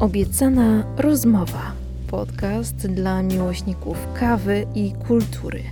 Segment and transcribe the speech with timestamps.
[0.00, 1.72] Obiecana rozmowa.
[2.10, 5.62] Podcast dla miłośników kawy i kultury.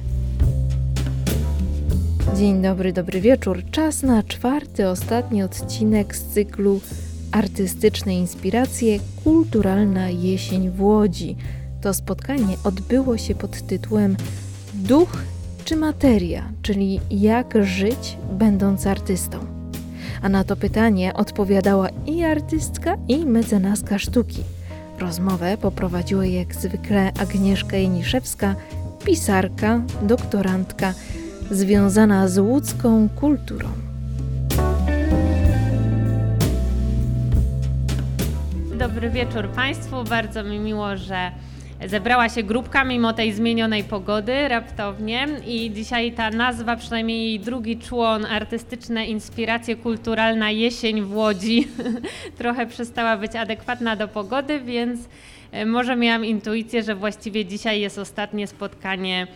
[2.36, 3.62] Dzień dobry, dobry wieczór.
[3.70, 6.80] Czas na czwarty, ostatni odcinek z cyklu
[7.32, 11.36] Artystyczne inspiracje Kulturalna jesień w Łodzi.
[11.82, 14.16] To spotkanie odbyło się pod tytułem
[14.74, 15.18] Duch
[15.64, 19.55] czy materia, czyli jak żyć będąc artystą.
[20.22, 24.42] A na to pytanie odpowiadała i artystka, i mecenaska sztuki.
[24.98, 28.54] Rozmowę poprowadziła jak zwykle Agnieszka Jeniszewska,
[29.04, 30.94] pisarka, doktorantka,
[31.50, 33.68] związana z łódzką kulturą.
[38.78, 40.04] Dobry wieczór Państwu.
[40.04, 41.30] Bardzo mi miło, że
[41.84, 47.78] zebrała się grupka mimo tej zmienionej pogody raptownie i dzisiaj ta nazwa, przynajmniej jej drugi
[47.78, 51.68] człon, artystyczne inspiracje kulturalna jesień w Łodzi,
[52.38, 55.00] trochę przestała być adekwatna do pogody, więc
[55.52, 59.26] e, może miałam intuicję, że właściwie dzisiaj jest ostatnie spotkanie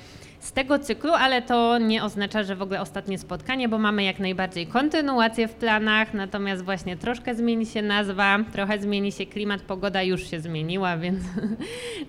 [0.41, 4.19] z tego cyklu, ale to nie oznacza, że w ogóle ostatnie spotkanie, bo mamy jak
[4.19, 10.03] najbardziej kontynuację w planach, natomiast właśnie troszkę zmieni się nazwa, trochę zmieni się klimat, pogoda
[10.03, 11.25] już się zmieniła, więc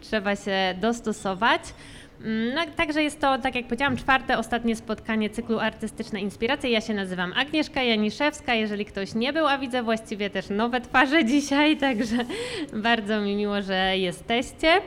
[0.01, 1.61] trzeba się dostosować.
[2.23, 6.69] Mm, no, także jest to, tak jak powiedziałam, czwarte, ostatnie spotkanie cyklu Artystyczne Inspiracje.
[6.69, 8.53] Ja się nazywam Agnieszka Janiszewska.
[8.53, 12.17] Jeżeli ktoś nie był, a widzę właściwie też nowe twarze dzisiaj, także
[12.73, 14.81] bardzo mi miło, że jesteście.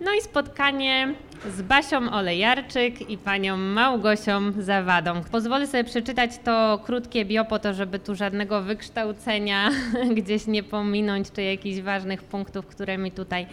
[0.00, 1.14] No i spotkanie
[1.56, 5.22] z Basią Olejarczyk i panią Małgosią Zawadą.
[5.32, 9.70] Pozwolę sobie przeczytać to krótkie bio po to, żeby tu żadnego wykształcenia
[10.16, 13.46] gdzieś nie pominąć, czy jakichś ważnych punktów, które mi tutaj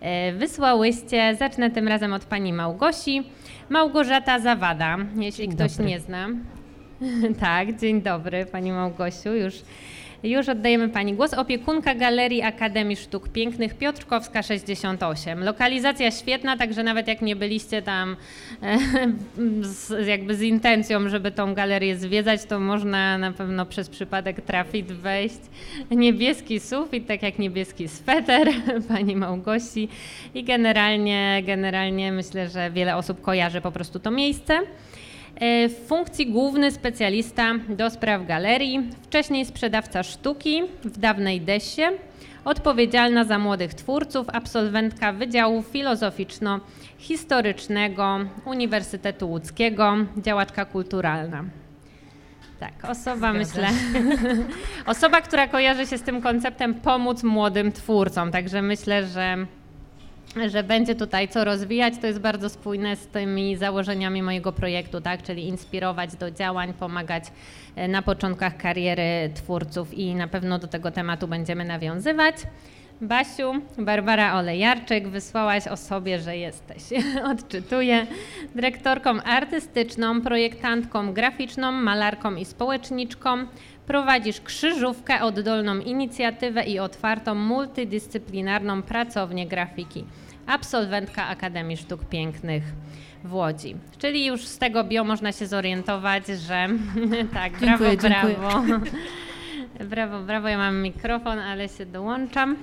[0.00, 1.36] e, wysłałyście.
[1.38, 3.22] Zacznę tym razem od pani Małgosi.
[3.70, 5.86] Małgorzata Zawada, jeśli dzień ktoś dobry.
[5.86, 6.28] nie zna.
[7.40, 9.54] tak, dzień dobry pani Małgosiu, już
[10.30, 11.34] już oddajemy Pani głos.
[11.34, 15.44] Opiekunka Galerii Akademii Sztuk Pięknych Piotrkowska 68.
[15.44, 18.16] Lokalizacja świetna, także nawet jak nie byliście tam
[18.62, 18.78] e,
[19.62, 24.86] z, jakby z intencją, żeby tą galerię zwiedzać, to można na pewno przez przypadek trafić,
[24.86, 25.40] wejść.
[25.90, 28.48] Niebieski sufit, tak jak niebieski sweter
[28.88, 29.88] Pani Małgosi
[30.34, 34.60] i generalnie, generalnie myślę, że wiele osób kojarzy po prostu to miejsce.
[35.40, 41.82] E, w funkcji główny specjalista do spraw galerii, wcześniej sprzedawca sztuki w dawnej Desie,
[42.44, 51.44] odpowiedzialna za młodych twórców, absolwentka Wydziału Filozoficzno-Historycznego Uniwersytetu Łódzkiego, działaczka kulturalna.
[52.60, 53.32] Tak, osoba Zgadza.
[53.32, 53.68] myślę,
[54.86, 59.36] osoba, która kojarzy się z tym konceptem pomóc młodym twórcom, także myślę, że
[60.48, 61.94] że będzie tutaj co rozwijać.
[62.00, 65.22] To jest bardzo spójne z tymi założeniami mojego projektu, tak?
[65.22, 67.24] czyli inspirować do działań, pomagać
[67.76, 72.36] e, na początkach kariery twórców i na pewno do tego tematu będziemy nawiązywać.
[73.00, 76.82] Basiu, Barbara Olejarczyk, wysłałaś o sobie, że jesteś.
[77.32, 78.06] Odczytuję.
[78.54, 83.46] Dyrektorką artystyczną, projektantką graficzną, malarką i społeczniczką.
[83.86, 90.04] Prowadzisz krzyżówkę, oddolną inicjatywę i otwartą multidyscyplinarną pracownię grafiki
[90.46, 92.62] absolwentka Akademii Sztuk Pięknych
[93.24, 93.76] w Łodzi.
[93.98, 96.68] Czyli już z tego bio można się zorientować, że
[97.34, 98.66] tak, brawo, dziękuję, brawo.
[98.66, 98.92] Dziękuję.
[99.90, 102.56] Brawo, brawo, ja mam mikrofon, ale się dołączam.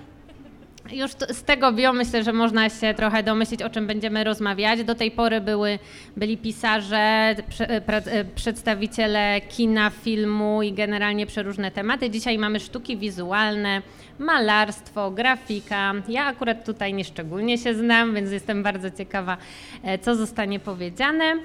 [0.92, 4.84] Już z tego bio myślę, że można się trochę domyślić, o czym będziemy rozmawiać.
[4.84, 5.80] Do tej pory były,
[6.18, 12.10] byli pisarze, prze, e, e, przedstawiciele kina, filmu i generalnie przeróżne tematy.
[12.10, 13.82] Dzisiaj mamy sztuki wizualne,
[14.20, 15.94] malarstwo, grafika.
[16.08, 19.38] Ja akurat tutaj nieszczególnie się znam, więc jestem bardzo ciekawa,
[19.84, 21.36] e, co zostanie powiedziane.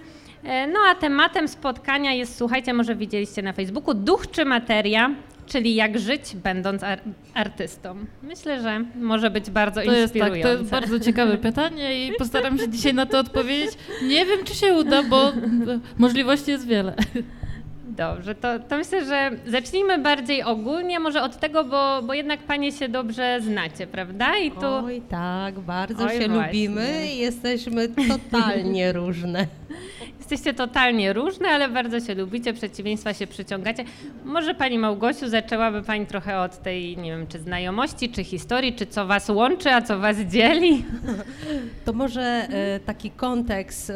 [0.45, 5.11] No a tematem spotkania jest, słuchajcie, może widzieliście na Facebooku, duch czy materia?
[5.49, 7.01] Czyli jak żyć będąc ar
[7.35, 7.97] artystą?
[8.23, 10.39] Myślę, że może być bardzo to inspirujące.
[10.39, 13.71] Jest, tak, to jest bardzo ciekawe pytanie i postaram się dzisiaj na to odpowiedzieć.
[14.03, 15.33] Nie wiem, czy się uda, bo
[15.99, 16.95] możliwości jest wiele.
[17.99, 22.73] Dobrze, to, to myślę, że zacznijmy bardziej ogólnie, może od tego, bo, bo jednak panie
[22.73, 24.39] się dobrze znacie, prawda?
[24.39, 24.67] I tu...
[24.67, 26.47] Oj tak, bardzo Oj, się właśnie.
[26.47, 29.47] lubimy i jesteśmy totalnie różne.
[30.19, 33.85] Jesteście totalnie różne, ale bardzo się lubicie, przeciwieństwa się przyciągacie.
[34.25, 38.87] Może pani Małgosiu zaczęłaby pani trochę od tej, nie wiem, czy znajomości, czy historii, czy
[38.87, 40.85] co was łączy, a co was dzieli?
[41.85, 43.95] To może e, taki kontekst e,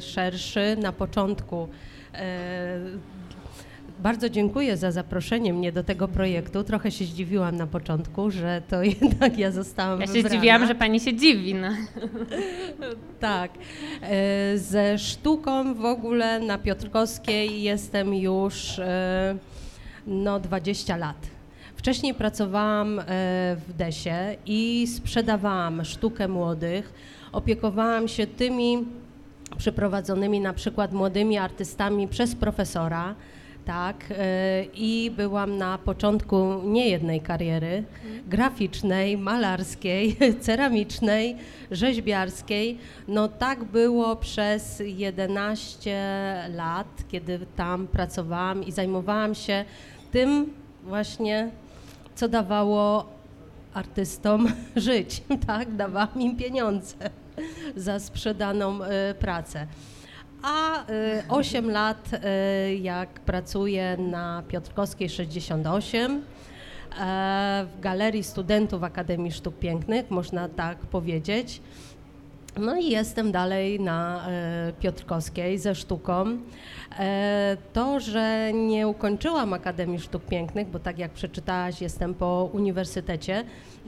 [0.00, 1.68] szerszy na początku.
[3.98, 6.64] Bardzo dziękuję za zaproszenie mnie do tego projektu.
[6.64, 10.36] Trochę się zdziwiłam na początku, że to jednak ja zostałam Ja się wybrana.
[10.36, 11.54] zdziwiłam, że pani się dziwi.
[11.54, 11.68] No.
[13.20, 13.50] tak.
[14.02, 19.36] E, ze sztuką w ogóle na Piotrkowskiej jestem już e,
[20.06, 21.26] no 20 lat.
[21.76, 23.04] Wcześniej pracowałam e,
[23.68, 26.92] w Desie i sprzedawałam sztukę młodych.
[27.32, 28.78] Opiekowałam się tymi
[29.56, 33.14] przeprowadzonymi na przykład młodymi artystami przez profesora.
[33.68, 37.84] Tak, e, i byłam na początku nie jednej kariery
[38.26, 41.36] graficznej, malarskiej, ceramicznej,
[41.70, 42.78] rzeźbiarskiej.
[43.08, 45.96] No tak było przez 11
[46.54, 49.64] lat, kiedy tam pracowałam i zajmowałam się
[50.10, 50.52] tym
[50.84, 51.50] właśnie,
[52.14, 53.06] co dawało
[53.74, 57.10] artystom żyć, tak, dawałam im pieniądze
[57.76, 59.66] za sprzedaną e, pracę.
[60.42, 66.22] A y, 8 lat, y, jak pracuję na Piotrkowskiej 68,
[67.00, 71.60] e, w Galerii Studentów Akademii Sztuk Pięknych, można tak powiedzieć.
[72.58, 76.24] No i jestem dalej na e, Piotrkowskiej ze sztuką.
[76.98, 83.44] E, to, że nie ukończyłam Akademii Sztuk Pięknych, bo tak jak przeczytałaś, jestem po uniwersytecie.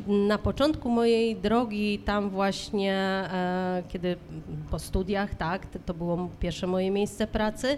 [0.06, 4.16] Na początku mojej drogi, tam właśnie, e, kiedy
[4.70, 7.76] po studiach, tak, to- było pierwsze moje miejsce pracy,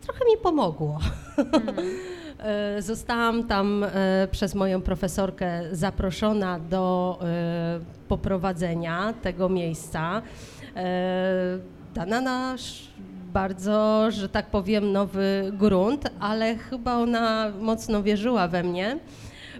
[0.00, 0.98] trochę mi pomogło.
[1.38, 2.19] E,
[2.78, 10.22] Zostałam tam e, przez moją profesorkę zaproszona do e, poprowadzenia tego miejsca.
[10.76, 11.58] E,
[11.94, 12.88] Dana nasz
[13.32, 18.98] bardzo, że tak powiem, nowy grunt, ale chyba ona mocno wierzyła we mnie,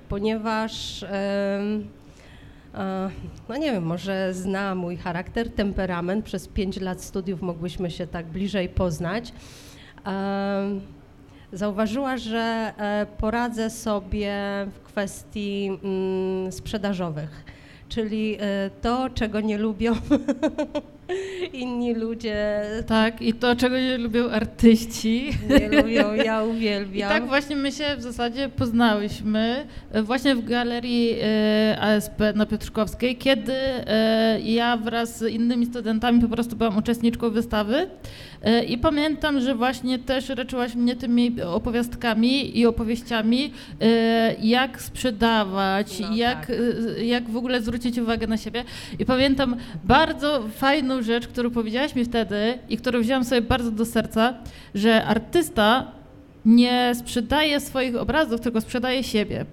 [0.09, 1.61] ponieważ e,
[3.49, 6.25] no nie wiem, może zna mój charakter, temperament.
[6.25, 9.33] Przez pięć lat studiów mogłyśmy się tak bliżej poznać.
[11.52, 14.32] Zauważyła, że e, poradzę sobie
[14.75, 17.44] w kwestii mm, sprzedażowych,
[17.88, 19.93] czyli e, to, czego nie lubią
[21.53, 25.31] inni ludzie, Tak, i to, czego nie lubią artyści.
[25.61, 27.09] nie lubią, ja I uwielbiam.
[27.09, 33.17] tak właśnie my się w zasadzie poznałyśmy e, właśnie w galerii e, ASP na Piotrkowskiej,
[33.17, 37.87] kiedy e, ja wraz z innymi studentami po prostu byłam uczestniczką wystawy
[38.69, 43.53] i pamiętam, że właśnie też raczyłaś mnie tymi opowiastkami i opowieściami,
[44.43, 46.57] jak sprzedawać, No jak, tak.
[47.05, 48.65] jak w ogóle zwrócić uwagę na siebie.
[48.99, 53.85] I pamiętam bardzo fajną rzecz, którą powiedziałaś mi wtedy i którą wzięłam sobie bardzo do
[53.85, 54.35] serca,
[54.75, 55.93] że artysta
[56.44, 59.44] nie sprzedaje swoich obrazów, tylko sprzedaje siebie.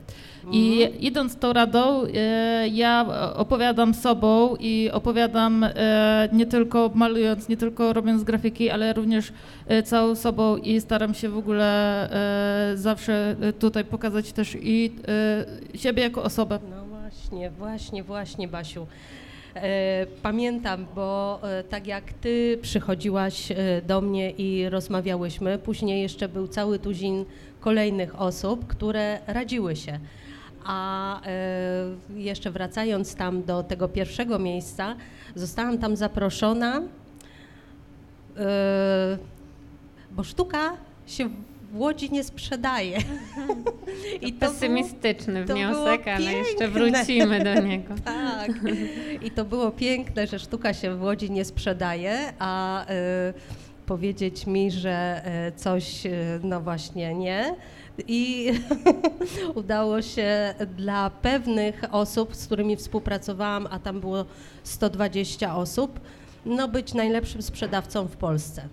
[0.52, 1.02] I Mhm.
[1.02, 3.06] idąc tą radą, e, ja
[3.36, 9.34] opowiadam sobą i opowiadam e, nie tylko malując, nie tylko robiąc grafiki, ale również
[9.68, 12.10] e, całą sobą i staram się w ogóle
[12.76, 14.92] zawsze tutaj pokazać też i
[15.76, 16.60] siebie jako osobę.
[16.70, 18.88] No właśnie, właśnie, właśnie, Basiu.
[19.62, 26.30] E, Pamiętam, bo e, tak jak ty przychodziłaś e, do mnie i rozmawiałyśmy, później jeszcze
[26.30, 27.26] był cały tuzin
[27.60, 30.00] kolejnych osób, które radziły się.
[30.66, 31.22] A
[32.16, 34.96] jeszcze wracając tam do tego pierwszego miejsca,
[35.36, 36.82] zostałam tam zaproszona,
[40.12, 41.30] bo sztuka się
[41.72, 42.98] w Łodzi nie sprzedaje.
[44.22, 47.96] I to to było wniosek, ale jeszcze wrócimy do niego.
[48.06, 48.52] Tak.
[49.22, 52.88] I to było piękne, że sztuka się w Łodzi nie sprzedaje, a y,
[53.86, 57.56] powiedzieć mi, że y, coś, y, no właśnie nie.
[58.08, 58.52] I
[59.56, 64.26] udało się dla pewnych osób, z którymi współpracowałam, a tam było
[64.64, 66.00] 120 osób,
[66.46, 68.68] no być najlepszym sprzedawcą w Polsce.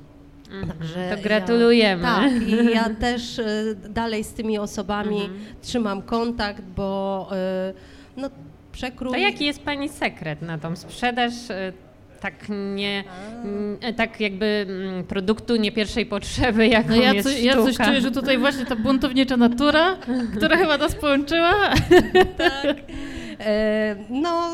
[0.61, 1.17] Także Mhm.
[1.17, 2.03] To gratulujemy.
[2.03, 5.41] Ja, tak, i ja też y, dalej z tymi osobami Mhm.
[5.63, 7.29] trzymam kontakt, bo
[7.71, 7.75] y,
[8.21, 8.31] no,
[8.73, 9.11] przekrój...
[9.11, 11.73] To jaki jest Pani sekret na tą sprzedaż e,
[12.21, 12.35] tak
[12.75, 13.05] nie,
[13.97, 18.01] tak jakby mm, produktu nie pierwszej potrzeby, jaką No ja, jest co, ja coś czuję,
[18.01, 19.97] że tutaj właśnie ta buntownicza natura,
[20.37, 21.55] która chyba nas połączyła.
[23.41, 24.51] E, no,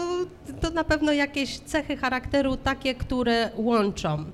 [0.60, 4.24] to na pewno jakieś cechy charakteru takie, które łączą, e,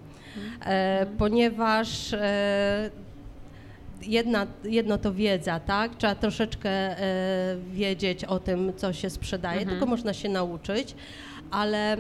[1.18, 2.90] ponieważ e,
[4.02, 5.94] jedna, jedno to wiedza, tak?
[5.96, 9.70] Trzeba troszeczkę e, wiedzieć o tym, co się sprzedaje, Mhm.
[9.78, 10.94] tylko można się nauczyć,
[11.50, 11.96] ale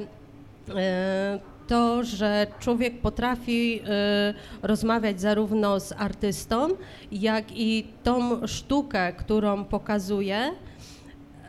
[0.76, 6.68] e, to, że człowiek potrafi e, rozmawiać zarówno z artystą,
[7.12, 10.50] jak i tą sztukę, którą pokazuje,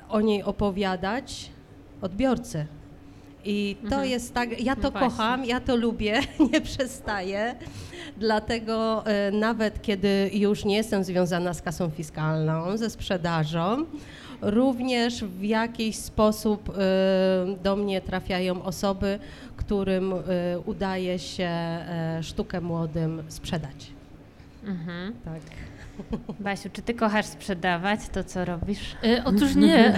[0.09, 1.49] o niej opowiadać
[2.01, 2.65] odbiorcy.
[3.49, 4.09] I to Mhm.
[4.09, 5.09] jest tak, ja No to właśnie.
[5.09, 6.19] kocham, ja to lubię,
[6.53, 7.55] nie przestaję.
[8.17, 13.85] Dlatego e, nawet kiedy już nie jestem związana z kasą fiskalną, ze sprzedażą,
[14.41, 16.73] również w jakiś sposób e,
[17.63, 19.19] do mnie trafiają osoby,
[19.57, 20.17] którym e,
[20.65, 21.49] udaje się
[22.21, 23.87] sztukę młodym sprzedać.
[24.65, 25.13] Mhm.
[25.25, 25.41] Tak.
[26.39, 28.95] Basiu, czy ty kochasz sprzedawać to, co robisz?
[29.03, 29.93] E, otóż nie.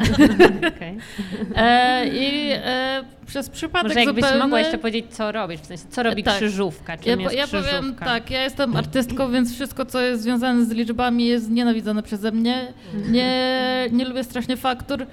[1.56, 4.44] E, I e, przez przypadek Może jakbyś zupełny...
[4.44, 6.36] mogła jeszcze powiedzieć, co robisz, w sensie, co robi Tak.
[6.36, 7.78] krzyżówka, czym Ja, jest ja krzyżówka?
[7.78, 12.32] powiem tak, ja jestem artystką, więc wszystko, co jest związane z liczbami jest nienawidzone przeze
[12.32, 12.74] mnie.
[13.12, 15.06] Nie, nie lubię strasznie faktur.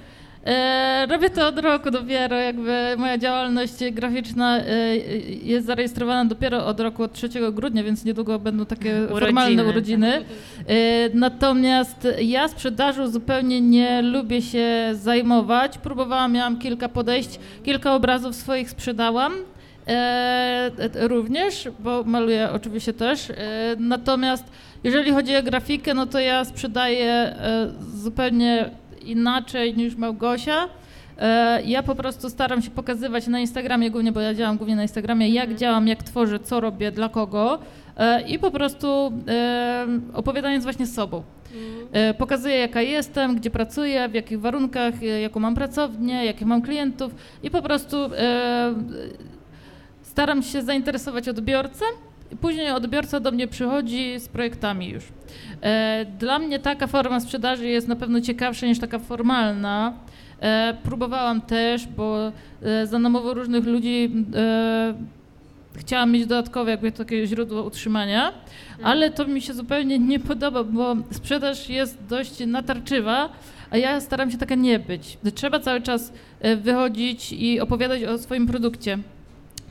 [0.47, 4.97] E, robię to od roku dopiero, jakby moja działalność graficzna e,
[5.43, 9.19] jest zarejestrowana dopiero od roku, od 3 grudnia, więc niedługo będą takie Urodziny.
[9.19, 10.13] formalne urodziny.
[10.17, 10.23] E,
[11.13, 15.77] natomiast ja sprzedażą zupełnie nie lubię się zajmować.
[15.77, 19.33] Próbowałam, miałam kilka podejść, kilka obrazów swoich sprzedałam.
[20.93, 23.27] Również, bo maluję oczywiście też.
[23.79, 24.43] Natomiast
[24.83, 27.35] jeżeli chodzi o grafikę, no to ja sprzedaję
[27.93, 28.69] zupełnie
[29.11, 30.69] inaczej niż Małgosia.
[31.19, 34.81] E, ja po prostu staram się pokazywać na Instagramie głównie, bo ja działam głównie na
[34.81, 37.59] Instagramie, jak działam, jak tworzę, co robię, dla kogo
[37.97, 41.23] e, i po prostu e, opowiadając właśnie sobą.
[41.91, 47.15] E, Pokazuję, jaka jestem, gdzie pracuję, w jakich warunkach, jaką mam pracownię, jakich mam klientów
[47.43, 47.97] i po prostu
[50.01, 51.85] staram się zainteresować odbiorcę.
[52.41, 55.03] Później odbiorca do mnie przychodzi z projektami już.
[55.61, 59.93] E, Dla mnie taka forma sprzedaży jest na pewno ciekawsza niż taka formalna.
[60.41, 62.31] E, Próbowałam też, bo
[62.61, 64.11] e, za namową różnych ludzi
[65.75, 68.33] chciałam mieć dodatkowe jakby takie źródło utrzymania,
[68.83, 73.29] ale to mi się zupełnie nie podoba, bo sprzedaż jest dość natarczywa,
[73.69, 75.17] a ja staram się taka nie być.
[75.35, 76.13] Trzeba cały czas
[76.57, 78.97] wychodzić i opowiadać o swoim produkcie.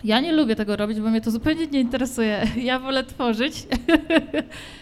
[0.05, 2.47] Ja nie lubię tego robić, bo mnie to zupełnie nie interesuje.
[2.57, 3.67] Ja wolę tworzyć.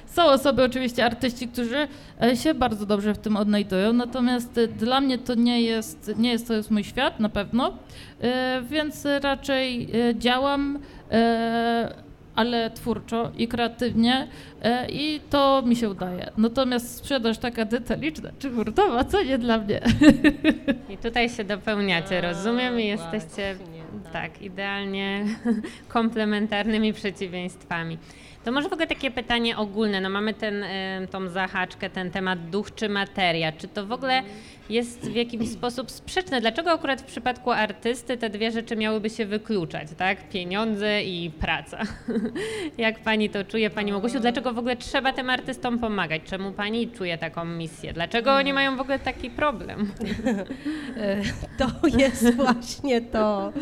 [0.07, 1.89] Są osoby, oczywiście artyści, którzy
[2.23, 6.33] e, się bardzo dobrze w tym odnajdują, natomiast e, dla mnie to nie jest, nie
[6.33, 7.73] jest to jest mój świat na pewno,
[8.23, 10.79] E, więc raczej działam,
[12.35, 14.29] ale twórczo i kreatywnie
[14.89, 16.31] i to mi się udaje.
[16.37, 19.81] Natomiast sprzedaż taka detaliczna czy hurtowa, co nie dla mnie.
[20.95, 23.74] I tutaj się dopełniacie, rozumiem, i jesteście właśnie,
[24.13, 25.25] tak, idealnie
[25.89, 27.99] komplementarnymi przeciwieństwami.
[28.45, 30.01] To może w ogóle takie pytanie ogólne.
[30.01, 33.53] No mamy ten, y, tą zahaczkę, ten temat duch czy materia.
[33.53, 34.23] Czy to w ogóle
[34.71, 36.41] jest w jakiś sposób sprzeczne?
[36.41, 40.29] Dlaczego akurat w przypadku artysty te dwie rzeczy miałyby się wykluczać, tak?
[40.29, 41.79] Pieniądze i praca.
[42.79, 44.21] Jak pani to czuje, pani Małgosiu?
[44.21, 46.23] Dlaczego w ogóle trzeba tym artystom pomagać?
[46.25, 47.93] Czemu pani czuje taką misję?
[47.93, 49.87] Dlaczego oni mają w ogóle taki problem?
[51.59, 51.67] To
[51.99, 53.53] jest właśnie to,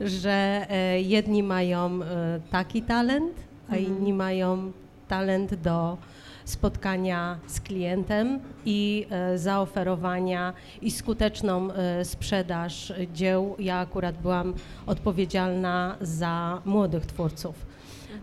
[0.00, 4.72] że e, jedni mają e, taki talent, a inni mają
[5.08, 5.98] talent do
[6.44, 13.56] spotkania z klientem i e, zaoferowania i skuteczną e, sprzedaż dzieł.
[13.58, 14.54] Ja akurat byłam
[14.86, 17.66] odpowiedzialna za młodych twórców.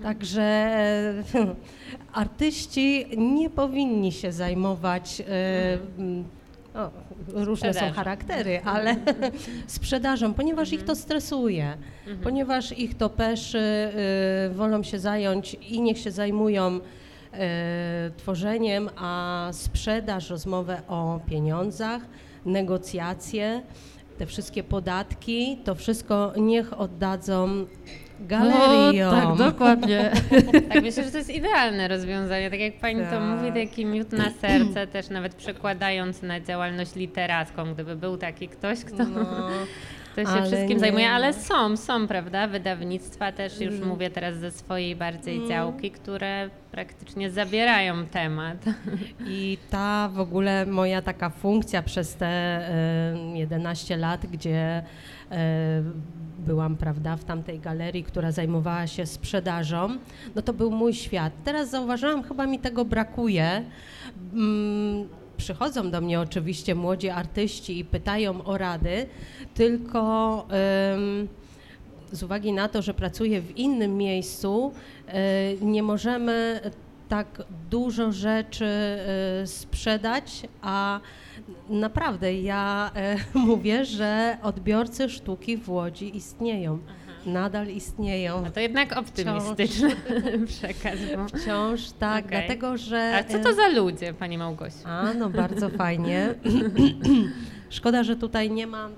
[0.03, 1.23] Także e,
[2.13, 5.23] artyści nie powinni się zajmować e,
[5.97, 6.23] m,
[6.75, 6.91] o,
[7.45, 8.95] różne są charaktery, ale
[9.67, 11.77] sprzedażą, ponieważ ich to stresuje,
[12.23, 13.91] ponieważ ich to peszy,
[14.47, 16.79] y, wolą się zająć i niech się zajmują y,
[18.17, 22.01] tworzeniem, a sprzedaż, rozmowę o pieniądzach,
[22.45, 23.61] negocjacje,
[24.17, 27.65] te wszystkie podatki, to wszystko niech oddadzą
[28.19, 29.13] galeriom.
[29.13, 30.11] O, tak, dokładnie.
[30.73, 32.49] Tak, myślę, że to jest idealne rozwiązanie.
[32.51, 33.21] Tak jak pani to Tak.
[33.21, 38.83] mówi, taki miód na serce, też nawet przekładając na działalność literacką, gdyby był taki ktoś,
[38.83, 39.49] kto, No.
[40.23, 40.79] Kto się ale wszystkim nie.
[40.79, 43.87] zajmuje, ale są, są, prawda, wydawnictwa też, już Mm.
[43.87, 45.49] mówię teraz ze swojej bardziej Mm.
[45.49, 48.57] działki, które praktycznie zabierają temat.
[49.27, 54.83] I ta w ogóle moja taka funkcja przez te e, 11 lat, gdzie
[55.31, 55.83] e,
[56.39, 59.89] byłam, prawda, w tamtej galerii, która zajmowała się sprzedażą,
[60.35, 61.33] no to był mój świat.
[61.43, 63.63] Teraz zauważyłam, chyba mi tego brakuje.
[65.37, 69.05] Przychodzą do mnie oczywiście młodzi artyści i pytają o rady,
[69.53, 70.45] tylko
[72.11, 74.71] z uwagi na to, że pracuję w innym miejscu,
[75.07, 76.61] e, nie możemy
[77.09, 80.99] tak dużo rzeczy e, sprzedać, a
[81.69, 86.79] naprawdę ja e, mówię, że odbiorcy sztuki w Łodzi istnieją.
[87.25, 88.41] Nadal istnieją.
[88.41, 89.89] No to jednak optymistyczny
[90.47, 90.99] przekaz.
[91.15, 91.39] Bo...
[91.39, 92.39] Wciąż tak, Okej.
[92.39, 93.15] dlatego że.
[93.15, 94.77] A co to za ludzie, pani Małgosiu?
[94.85, 96.35] A, no bardzo fajnie.
[97.69, 98.89] Szkoda, że tutaj nie ma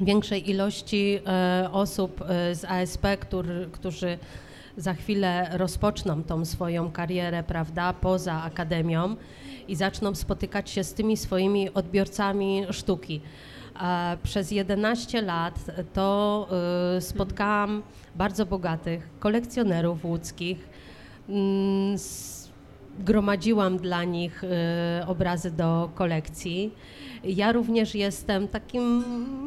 [0.00, 4.18] większej ilości e, osób e, z ASP, który, którzy
[4.76, 9.16] za chwilę rozpoczną tą swoją karierę, prawda, poza akademią
[9.68, 13.20] i zaczną spotykać się z tymi swoimi odbiorcami sztuki.
[14.22, 15.54] Przez 11 lat
[15.92, 16.48] to
[16.96, 17.82] e, spotkałam
[18.14, 20.68] bardzo bogatych kolekcjonerów łódzkich,
[21.28, 21.96] mm,
[22.98, 24.42] gromadziłam dla nich
[25.06, 26.74] obrazy do kolekcji.
[27.24, 29.04] Ja również jestem takim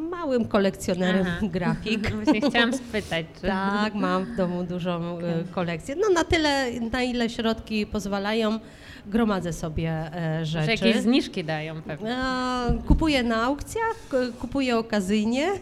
[0.09, 1.39] małym kolekcjonerem Aha.
[1.41, 2.11] grafik.
[2.15, 3.47] Właśnie chciałam spytać, czy...
[3.47, 5.95] Tak, mam w domu dużą e, kolekcję.
[5.95, 8.59] No na tyle, na ile środki pozwalają,
[9.07, 10.71] gromadzę sobie e, Że rzeczy.
[10.87, 12.11] jakieś zniżki dają pewnie.
[12.11, 13.95] E, Kupuję na aukcjach,
[14.39, 15.47] kupuję okazyjnie.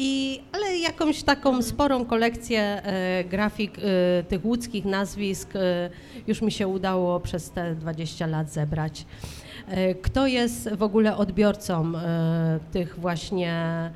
[0.00, 3.72] I, ale jakąś taką sporą kolekcję e, grafik
[4.28, 5.48] tych łódzkich nazwisk
[6.26, 9.06] już mi się udało przez te 20 lat zebrać.
[10.02, 11.92] Kto jest w ogóle odbiorcą
[12.72, 13.90] tych właśnie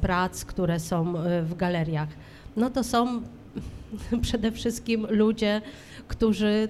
[0.00, 2.08] prac, które są w galeriach?
[2.56, 3.22] No to są
[4.22, 5.60] przede wszystkim ludzie,
[6.08, 6.68] którzy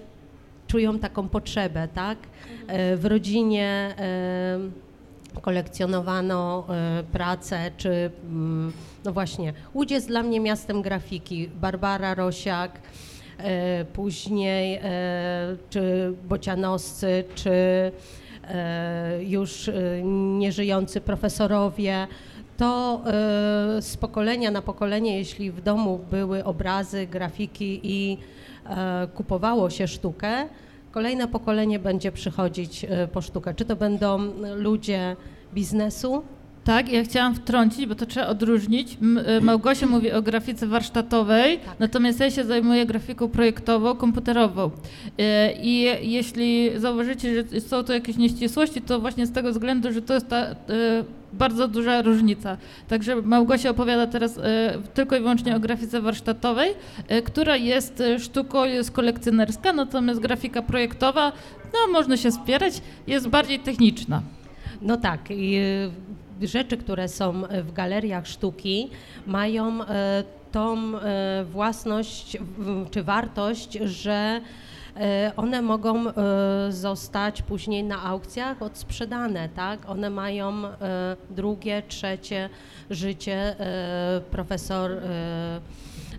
[0.72, 2.18] czują taką potrzebę, tak?
[2.66, 8.72] E, W rodzinie e, kolekcjonowano e, pracę, czy mm,
[9.04, 11.48] no właśnie, Łódź jest dla mnie miastem grafiki.
[11.60, 12.80] Barbara Rosiak,
[13.92, 14.80] później
[15.70, 17.52] czy Bocianoscy, czy
[19.20, 19.70] już
[20.38, 22.06] nieżyjący profesorowie.
[22.56, 23.02] To
[23.80, 28.18] z pokolenia na pokolenie, jeśli w domu były obrazy, grafiki i
[29.14, 30.48] kupowało się sztukę,
[30.90, 33.54] kolejne pokolenie będzie przychodzić e, po sztukę.
[33.54, 34.18] Czy to będą
[34.56, 35.16] ludzie
[35.54, 36.22] biznesu,
[36.64, 38.98] Tak, ja chciałam wtrącić, bo to trzeba odróżnić.
[39.38, 44.70] Y, Małgosia mówi o grafice warsztatowej, natomiast ja się zajmuję grafiką projektową, komputerową.
[45.62, 50.14] I jeśli zauważycie, że są tu jakieś nieścisłości, to właśnie z tego względu, że to
[50.14, 50.46] jest ta
[51.32, 52.56] bardzo duża różnica.
[52.88, 54.40] Także Małgosia opowiada teraz y,
[54.94, 56.70] tylko i wyłącznie o grafice warsztatowej,
[57.10, 61.32] y, która jest y, sztuką, jest kolekcjonerska, natomiast grafika projektowa,
[61.72, 62.74] no można się spierać,
[63.06, 64.22] jest bardziej techniczna.
[64.82, 65.60] No tak, i,
[66.42, 68.90] rzeczy, które są w galeriach sztuki,
[69.26, 72.36] mają e, tą e, własność
[72.90, 74.40] czy wartość, że e,
[75.36, 76.12] one mogą e,
[76.68, 79.90] zostać później na aukcjach odsprzedane, tak?
[79.90, 82.48] One mają e, drugie, trzecie
[82.90, 83.60] życie.
[83.60, 85.60] E, Profesor e,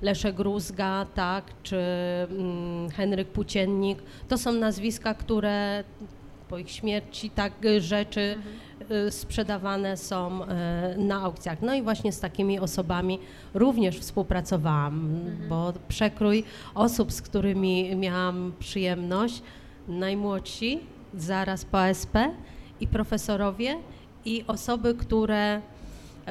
[0.01, 1.77] Leszek Rózga, tak, czy
[2.29, 5.83] mm, Henryk Płóciennik, to są nazwiska, które
[6.53, 8.35] po ich śmierci tak rzeczy y,
[9.09, 10.47] sprzedawane są y,
[10.97, 11.61] na aukcjach.
[11.61, 13.19] No i właśnie z takimi osobami
[13.53, 16.43] również współpracowałam, bo przekrój
[16.75, 19.41] osób, z którymi miałam przyjemność,
[19.87, 20.79] najmłodsi,
[21.13, 22.17] zaraz po ASP
[22.79, 23.77] i profesorowie
[24.25, 25.61] i osoby, które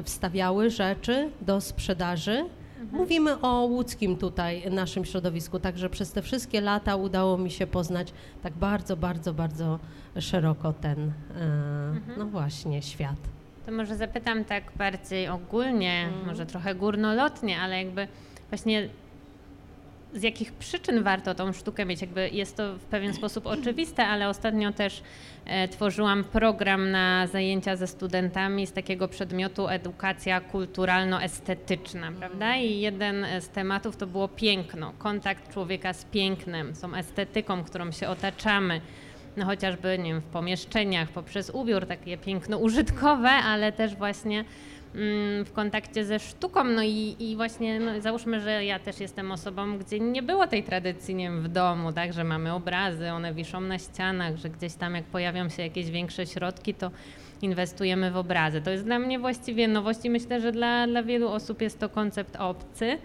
[0.05, 2.45] wstawiały rzeczy do sprzedaży.
[2.93, 8.13] Mówimy o łódzkim tutaj naszym środowisku, także przez te wszystkie lata udało mi się poznać
[8.43, 9.79] tak bardzo, bardzo, bardzo
[10.21, 11.13] szeroko ten, e,
[12.19, 13.17] no właśnie, świat.
[13.67, 18.09] To może zapytam tak bardziej ogólnie, może trochę górnolotnie, ale jakby
[18.51, 18.89] właśnie
[20.15, 22.01] z jakich przyczyn warto tą sztukę mieć?
[22.01, 25.03] Jakby jest to w pewien sposób oczywiste, ale ostatnio też
[25.45, 32.57] e, tworzyłam program na zajęcia ze studentami z takiego przedmiotu edukacja kulturalno-estetyczna, prawda?
[32.57, 37.93] I jeden z tematów to było piękno, kontakt człowieka z pięknem, z tą estetyką, którą
[37.93, 38.81] się otaczamy
[39.37, 44.45] no chociażby nie wiem, w pomieszczeniach, poprzez ubiór, takie piękno użytkowe, ale też właśnie
[44.95, 46.65] mm, w kontakcie ze sztuką.
[46.65, 50.63] No i, i właśnie no, załóżmy, że ja też jestem osobą, gdzie nie było tej
[50.63, 54.75] tradycji nie wiem, w domu, tak, że mamy obrazy, one wiszą na ścianach, że gdzieś
[54.75, 56.91] tam jak pojawią się jakieś większe środki, to
[57.43, 58.61] inwestujemy w obrazy.
[58.61, 61.89] To jest dla mnie właściwie nowość i myślę, że dla, dla wielu osób jest to
[61.89, 62.99] koncept obcy.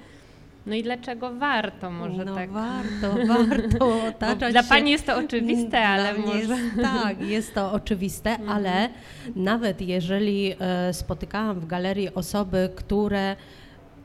[0.67, 2.49] No i dlaczego warto może no tak?
[2.51, 6.37] warto, warto Bo otaczać dla się- Pani jest to oczywiste, ale może...
[6.39, 6.53] Jest,
[7.03, 8.89] tak, jest to oczywiste, ale
[9.35, 13.35] nawet jeżeli e, spotykałam w galerii osoby, które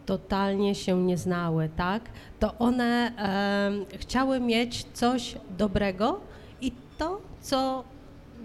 [0.06, 2.02] totalnie się nie znały, tak,
[2.40, 6.20] to one e, chciały mieć coś dobrego
[6.60, 7.84] i to, co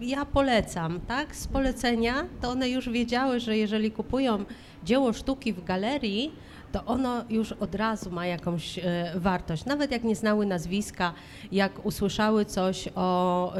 [0.01, 4.45] ja polecam, tak, z polecenia, to one już wiedziały, że jeżeli kupują
[4.83, 6.31] dzieło sztuki w galerii,
[6.71, 8.83] to ono już od razu ma jakąś e,
[9.15, 9.65] wartość.
[9.65, 11.13] Nawet jak nie znały nazwiska,
[11.51, 13.59] jak usłyszały coś o e,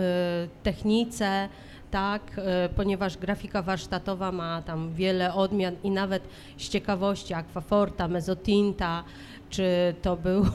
[0.63, 1.49] technice,
[1.91, 6.23] tak, e, ponieważ grafika warsztatowa ma tam wiele odmian i nawet
[6.57, 9.03] z ciekawości akwaforta, mezotinta,
[9.49, 10.45] czy to był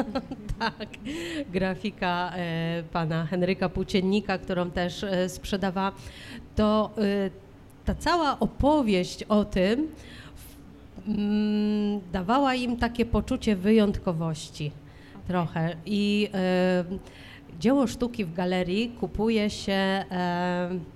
[0.58, 0.88] tak,
[1.52, 2.32] grafika
[2.92, 5.92] pana Henryka Płóciennika, którą też sprzedawała,
[6.56, 6.90] to
[7.84, 9.88] ta cała opowieść o tym
[12.12, 14.70] dawała im takie poczucie wyjątkowości
[15.28, 15.76] trochę.
[15.86, 16.28] I
[17.60, 20.04] dzieło sztuki w galerii kupuje się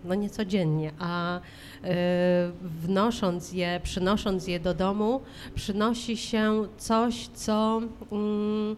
[0.05, 1.41] no niecodziennie, a
[2.83, 5.21] wnosząc je, przynosząc je do domu,
[5.55, 7.81] przynosi się coś, co
[8.13, 8.77] mm,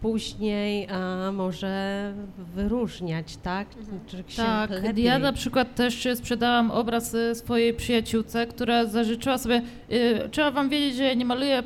[0.00, 2.12] później a, może
[2.54, 3.68] wyróżniać, tak?
[4.06, 5.04] Czy się Tak, lepiej...
[5.04, 10.68] ja na przykład też sprzedałam obraz y, swojej przyjaciółce, która zażyczyła sobie, y, trzeba wam
[10.68, 11.64] wiedzieć, że ja nie maluję y,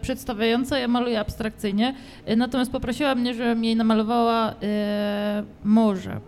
[0.00, 1.94] przedstawiająco, ja maluję abstrakcyjnie,
[2.30, 4.54] y, natomiast poprosiła mnie, żebym jej namalowała y,
[5.64, 6.20] morze.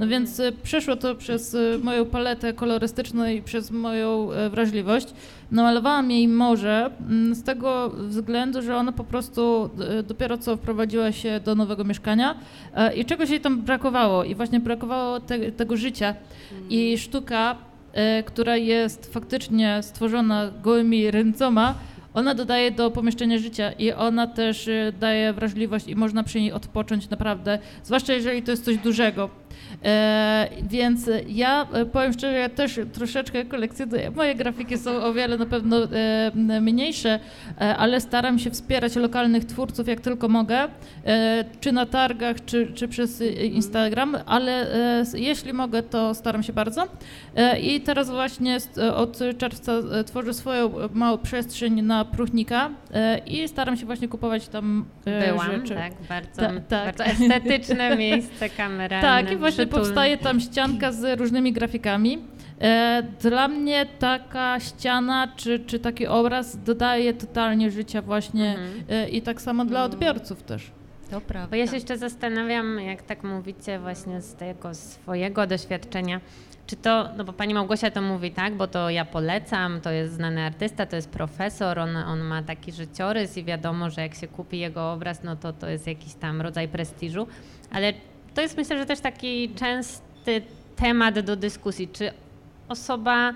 [0.00, 5.08] No więc y, przeszło to przez y, moją paletę kolorystyczną i przez moją y, wrażliwość.
[5.50, 9.70] Namalowałam jej morze mm, z tego względu, że ona po prostu
[10.08, 12.34] dopiero co wprowadziła się do nowego mieszkania
[12.74, 16.14] e, i czegoś jej tam brakowało i właśnie brakowało te, tego życia.
[16.70, 17.56] I sztuka,
[17.92, 21.74] e, która jest faktycznie stworzona gołymi ręcoma,
[22.14, 26.52] ona dodaje do pomieszczenia życia i ona też e, daje wrażliwość i można przy niej
[26.52, 29.30] odpocząć naprawdę, zwłaszcza jeżeli to jest coś dużego.
[29.84, 34.10] E, więc ja e, powiem szczerze, ja też troszeczkę kolekcjonuję.
[34.10, 37.20] Moje grafiki są o wiele na pewno e, mniejsze,
[37.78, 40.68] ale staram się wspierać lokalnych twórców jak tylko mogę,
[41.60, 44.66] czy na targach, czy, czy przez Instagram, ale
[45.14, 46.86] jeśli mogę, to staram się bardzo.
[47.62, 48.58] I teraz właśnie
[48.94, 49.72] od czerwca
[50.06, 52.70] tworzę swoją małą przestrzeń na Pruchnika
[53.26, 55.74] i staram się właśnie kupować tam Byłam, rzeczy.
[55.74, 56.84] tak, bardzo, Ta- tak.
[56.84, 59.08] bardzo estetyczne miejsce kameralne.
[59.08, 62.18] Tak, i właśnie powstaje tam ścianka z różnymi grafikami.
[62.60, 68.70] E, Dla mnie taka ściana czy, czy taki obraz dodaje totalnie życia właśnie Mhm.
[68.88, 70.70] e, i tak samo dla odbiorców też.
[71.10, 71.50] To prawda.
[71.50, 76.20] Bo ja się jeszcze zastanawiam, jak tak mówicie właśnie z tego swojego doświadczenia,
[76.66, 80.14] czy to, no bo pani Małgosia to mówi, tak, bo to ja polecam, to jest
[80.14, 84.28] znany artysta, to jest profesor, on, on ma taki życiorys i wiadomo, że jak się
[84.28, 87.26] kupi jego obraz, no to to jest jakiś tam rodzaj prestiżu,
[87.72, 87.92] ale
[88.34, 90.42] to jest myślę, że też taki częsty
[90.76, 92.12] temat do dyskusji, czy
[92.68, 93.32] osoba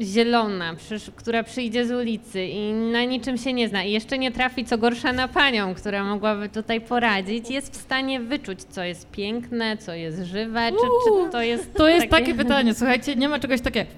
[0.00, 0.74] zielona,
[1.16, 4.78] która przyjdzie z ulicy i na niczym się nie zna i jeszcze nie trafi co
[4.78, 9.94] gorsza na panią, która mogłaby tutaj poradzić, jest w stanie wyczuć, co jest piękne, co
[9.94, 13.90] jest żywe, czy, czy to jest To jest takie pytanie, słuchajcie, nie ma czegoś takiego.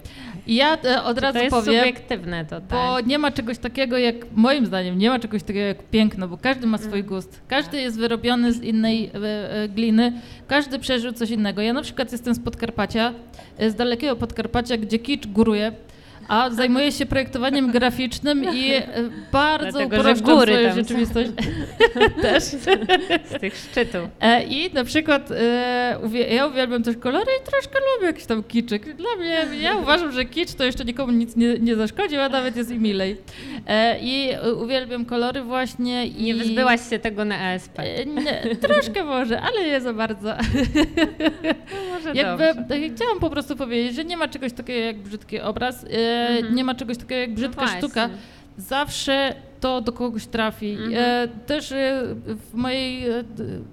[0.47, 3.07] Ja e, od razu to jest powiem, subiektywne to bo tak.
[3.07, 6.67] nie ma czegoś takiego jak, moim zdaniem, nie ma czegoś takiego jak piękno, bo każdy
[6.67, 7.41] ma swój gust.
[7.49, 10.13] Każdy jest wyrobiony z innej e, e, gliny,
[10.47, 11.63] każdy przeżył coś innego.
[11.63, 13.13] Ja na przykład jestem z Podkarpacia,
[13.69, 15.73] z dalekiego Podkarpacia, gdzie kicz góruje,
[16.29, 18.83] a zajmuję się projektowaniem graficznym i e,
[19.33, 21.31] bardzo Dlatego, że upraszczam góry swoją rzeczywistość.
[22.23, 22.43] Też.
[22.43, 24.09] Z tych szczytów.
[24.21, 25.99] E, I na przykład e,
[26.31, 28.97] ja uwielbiam też kolory i troszkę lubię jakiś tam kiczyk.
[28.97, 32.57] Dla mnie, ja uważam, że kicz to jeszcze nikomu nic nie, nie zaszkodził, a nawet
[32.57, 33.17] jest i milej.
[34.01, 34.31] I
[34.63, 36.23] uwielbiam kolory właśnie i...
[36.23, 37.79] Nie wyzbyłaś się tego na ESP.
[38.07, 40.35] Nie, troszkę może, ale nie za bardzo.
[41.73, 42.89] No może Jakby dobrze.
[42.97, 45.85] chciałam po prostu powiedzieć, że nie ma czegoś takiego jak brzydki obraz,
[46.15, 46.55] Mhm.
[46.55, 47.79] nie ma czegoś takiego jak brzydka właśnie.
[47.79, 48.09] sztuka.
[48.59, 50.71] Zawsze to do kogoś trafi.
[50.71, 50.95] Mhm.
[50.97, 53.25] E, też e, w mojej e,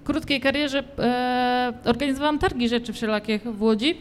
[0.04, 0.84] krótkiej karierze
[1.86, 3.98] organizowałam targi rzeczy wszelakich w Łodzi.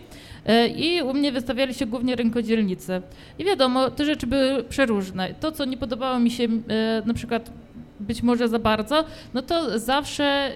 [0.77, 3.03] I u mnie wystawiali się głównie rękodzielnice.
[3.39, 5.35] I wiadomo, te rzeczy były przeróżne.
[5.41, 6.49] To, co nie podobało mi się
[7.07, 7.51] na przykład
[8.01, 10.51] być może za bardzo, no to zawsze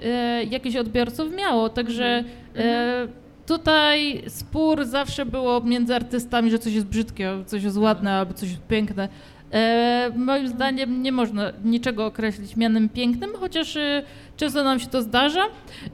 [0.51, 1.69] jakiś odbiorców miało.
[1.69, 2.25] Także
[2.57, 3.09] e,
[3.47, 8.49] tutaj spór zawsze było między artystami, że coś jest brzydkie, coś jest ładne albo coś
[8.51, 9.09] jest piękne.
[9.53, 14.03] E, moim zdaniem nie można niczego określić mianem pięknym, chociaż e,
[14.37, 15.43] często nam się to zdarza.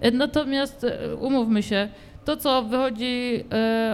[0.01, 0.87] E, natomiast
[1.21, 1.89] umówmy się,
[2.25, 3.45] to co wychodzi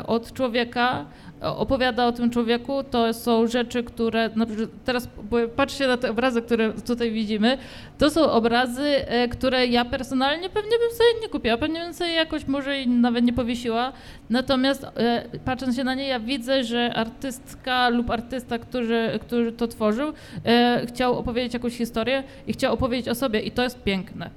[0.07, 1.05] od człowieka,
[1.41, 5.09] opowiada o tym człowieku, to są rzeczy, które na przykład teraz
[5.57, 7.59] patrzcie na te obrazy, które tutaj widzimy,
[7.99, 12.13] to są obrazy, e, które ja personalnie pewnie bym sobie nie kupiła, pewnie bym sobie
[12.13, 13.93] jakoś może i nawet nie powiesiła.
[14.31, 19.69] Natomiast e, patrząc się na nie, ja widzę, że artystka lub artysta, który, który to
[19.69, 20.13] tworzył,
[20.45, 24.31] e, chciał opowiedzieć jakąś historię i chciał opowiedzieć o sobie i to jest piękne.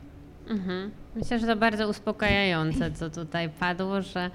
[0.49, 0.91] Mhm.
[1.15, 4.29] Myślę, że to bardzo uspokajające, co tutaj padło, że,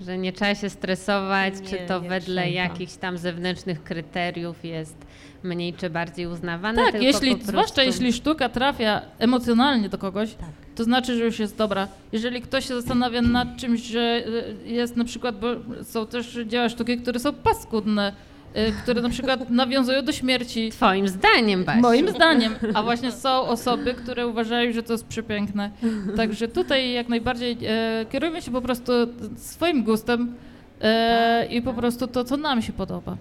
[0.00, 2.62] że nie trzeba się stresować, Nie, czy to wedle trzeba.
[2.62, 4.96] jakichś tam zewnętrznych kryteriów jest
[5.42, 6.82] mniej czy bardziej uznawane.
[6.82, 7.50] Tak, tylko jeśli, po prostu...
[7.50, 10.48] zwłaszcza jeśli sztuka trafia emocjonalnie do kogoś, Tak.
[10.74, 11.88] to znaczy, że już jest dobra.
[12.12, 14.22] Jeżeli ktoś się zastanawia nad czymś, że
[14.66, 15.46] y, jest na przykład, bo
[15.84, 18.12] są też dzieła sztuki, które są paskudne,
[18.82, 20.70] które na przykład nawiązują do śmierci.
[20.70, 21.80] Twoim zdaniem, Basiu.
[21.80, 25.70] Moim zdaniem, a właśnie są osoby, które uważają, że to jest przepiękne.
[26.16, 28.92] Także tutaj jak najbardziej e, kierujmy się po prostu
[29.36, 30.34] swoim gustem
[30.80, 33.16] e, i po prostu to, co nam się podoba.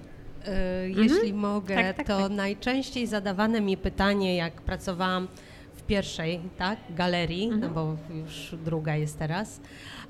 [0.47, 2.31] E, Jeśli mogę, Tak, tak, to tak.
[2.31, 5.27] najczęściej zadawane mi pytanie, jak pracowałam
[5.75, 9.61] w pierwszej tak, galerii, no bo już druga jest teraz,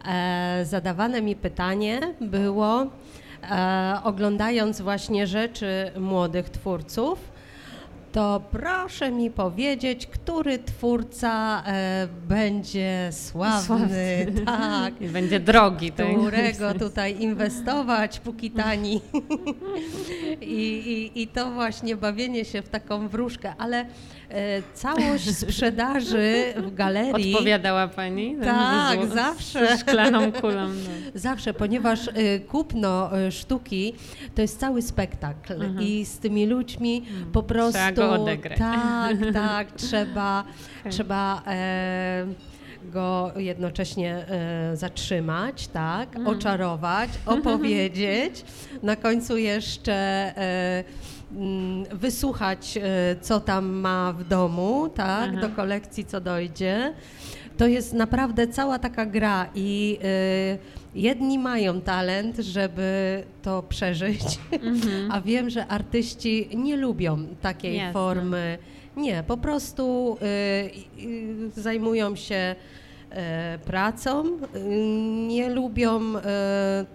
[0.08, 2.88] e, zadawane mi pytanie było,
[3.52, 7.36] e, oglądając właśnie rzeczy młodych twórców,
[8.12, 14.26] to proszę mi powiedzieć, który twórca e, będzie sławny, Sławny.
[14.46, 15.92] tak, I będzie drogi.
[15.92, 19.02] którego tutaj inwestować, póki tani.
[20.42, 20.56] I,
[21.16, 23.86] i, I to właśnie bawienie się w taką wróżkę, ale
[24.74, 27.34] całość sprzedaży w galerii...
[27.34, 28.36] Odpowiadała pani?
[28.44, 29.78] Tak, Z- z- zawsze.
[29.78, 30.68] Szklaną kulą.
[30.68, 30.74] No.
[31.16, 32.12] Zawsze, ponieważ y,
[32.48, 33.94] kupno y, sztuki
[34.36, 37.96] to jest cały spektakl i z tymi ludźmi po prostu Mhm.
[37.96, 38.60] Trzeba go odegrać.
[38.60, 40.44] tak, tak, trzeba,
[40.80, 40.92] Okej.
[40.92, 42.26] trzeba e,
[42.84, 46.28] go jednocześnie e, zatrzymać, tak, Mhm.
[46.38, 48.44] oczarować, opowiedzieć,
[48.84, 50.34] na końcu jeszcze e,
[50.78, 50.94] mm,
[51.94, 55.42] wysłuchać, e, co tam ma w domu, tak, Aha.
[55.42, 56.94] do kolekcji, co dojdzie.
[57.58, 64.40] To jest naprawdę cała taka gra i y, jedni mają talent, żeby to przeżyć,
[65.12, 67.94] a wiem, że artyści nie lubią takiej Jasne.
[67.94, 68.58] formy.
[68.98, 72.56] Nie, po prostu y, y, zajmują się
[73.12, 73.16] y,
[73.60, 74.24] pracą,
[75.28, 76.02] nie lubią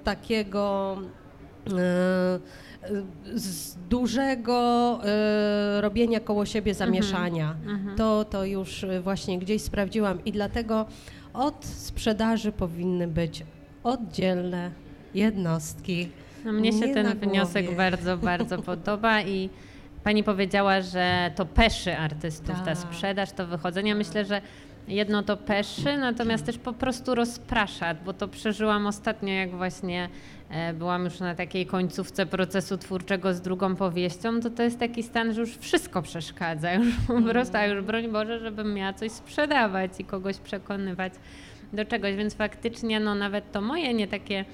[0.05, 0.97] takiego
[1.69, 1.71] y,
[3.35, 5.01] z dużego
[5.79, 7.55] y, robienia koło siebie zamieszania.
[7.97, 10.87] To, to już y, właśnie gdzieś sprawdziłam i dlatego
[11.35, 13.45] od sprzedaży powinny być
[13.85, 14.71] oddzielne
[15.15, 16.09] jednostki.
[16.45, 19.51] No mnie się ten wniosek bardzo, bardzo podoba i
[20.05, 22.79] pani powiedziała, że to peszy artystów, ta Tak.
[22.79, 23.95] sprzedaż, to wychodzenie.
[23.95, 24.43] Myślę, że
[24.89, 30.09] jedno to peszy, natomiast też po prostu rozprasza, bo to przeżyłam ostatnio, jak właśnie
[30.51, 35.03] e, byłam już na takiej końcówce procesu twórczego z drugą powieścią, to to jest taki
[35.03, 39.13] stan, że już wszystko przeszkadza, już po prostu, a już broń Boże, żebym miała coś
[39.13, 41.13] sprzedawać i kogoś przekonywać
[41.73, 44.45] do czegoś, więc faktycznie no nawet to moje nie takie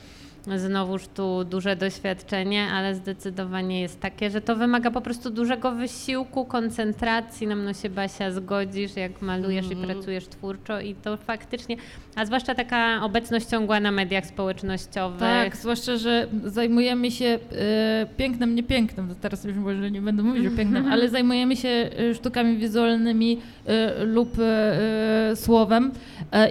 [0.56, 6.44] znowuż tu duże doświadczenie, ale zdecydowanie jest takie, że to wymaga po prostu dużego wysiłku,
[6.44, 7.46] koncentracji.
[7.46, 11.76] Na mną się Basia zgodzisz, jak malujesz i pracujesz twórczo i to faktycznie,
[12.14, 15.20] a zwłaszcza taka obecność ciągła na mediach społecznościowych.
[15.20, 20.22] Tak, zwłaszcza, że zajmujemy się e, pięknem, nie pięknem, to teraz już może nie będę
[20.22, 25.92] mówić o pięknem, ale zajmujemy się e, sztukami wizualnymi e, lub e, słowem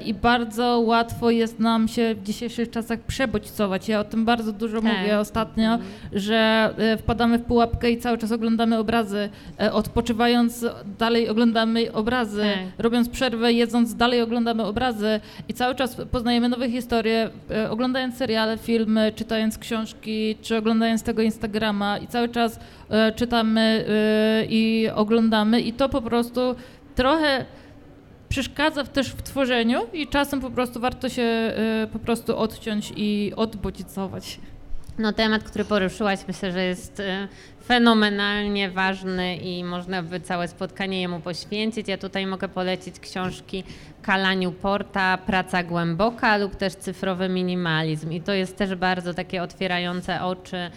[0.05, 3.85] i bardzo łatwo jest nam się w dzisiejszych czasach przebodźcować.
[3.88, 4.98] Ja o tym bardzo dużo Tak.
[4.98, 5.78] mówię ostatnio,
[6.13, 10.65] że e, wpadamy w pułapkę i cały czas oglądamy obrazy, e, odpoczywając
[11.00, 12.60] dalej oglądamy obrazy, Tak.
[12.86, 15.19] robiąc przerwę, jedząc dalej oglądamy obrazy.
[15.48, 21.21] I cały czas poznajemy nowe historie, e, oglądając seriale, filmy, czytając książki, czy oglądając tego
[21.21, 21.98] Instagrama.
[21.98, 22.60] I cały czas
[23.15, 23.86] czytamy
[24.50, 25.62] i oglądamy.
[25.62, 26.56] I to po prostu
[26.95, 27.45] trochę
[28.29, 33.33] przeszkadza też w tworzeniu i czasem po prostu warto się e, po prostu odciąć i
[33.35, 34.39] odbodźcować.
[34.97, 37.27] No temat, który poruszyłaś, myślę, że jest e,
[37.65, 41.88] fenomenalnie ważny i można by całe spotkanie jemu poświęcić.
[41.88, 43.63] Ja tutaj mogę polecić książki
[44.01, 48.11] Kala Newporta, Praca głęboka lub też Cyfrowy minimalizm.
[48.11, 50.71] I to jest też bardzo takie otwierające oczy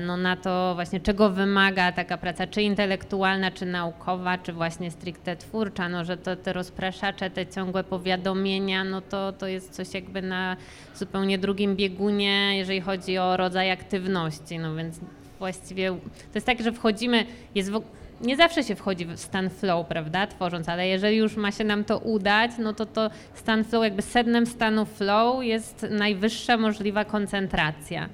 [0.00, 5.36] no, na to właśnie, czego wymaga taka praca, czy intelektualna, czy naukowa, czy właśnie stricte
[5.36, 10.22] twórcza, no, że to te rozpraszacze, te ciągłe powiadomienia, no to, to jest coś jakby
[10.22, 10.56] na
[10.94, 15.00] zupełnie drugim biegunie, jeżeli chodzi o rodzaj aktywności, no więc
[15.38, 15.88] właściwie
[16.32, 17.82] to jest tak, że wchodzimy, jest w,
[18.20, 21.84] nie zawsze się wchodzi w stan flow, prawda, tworząc, ale jeżeli już ma się nam
[21.84, 28.08] to udać, no to to stan flow, jakby sednem stanu flow jest najwyższa możliwa koncentracja.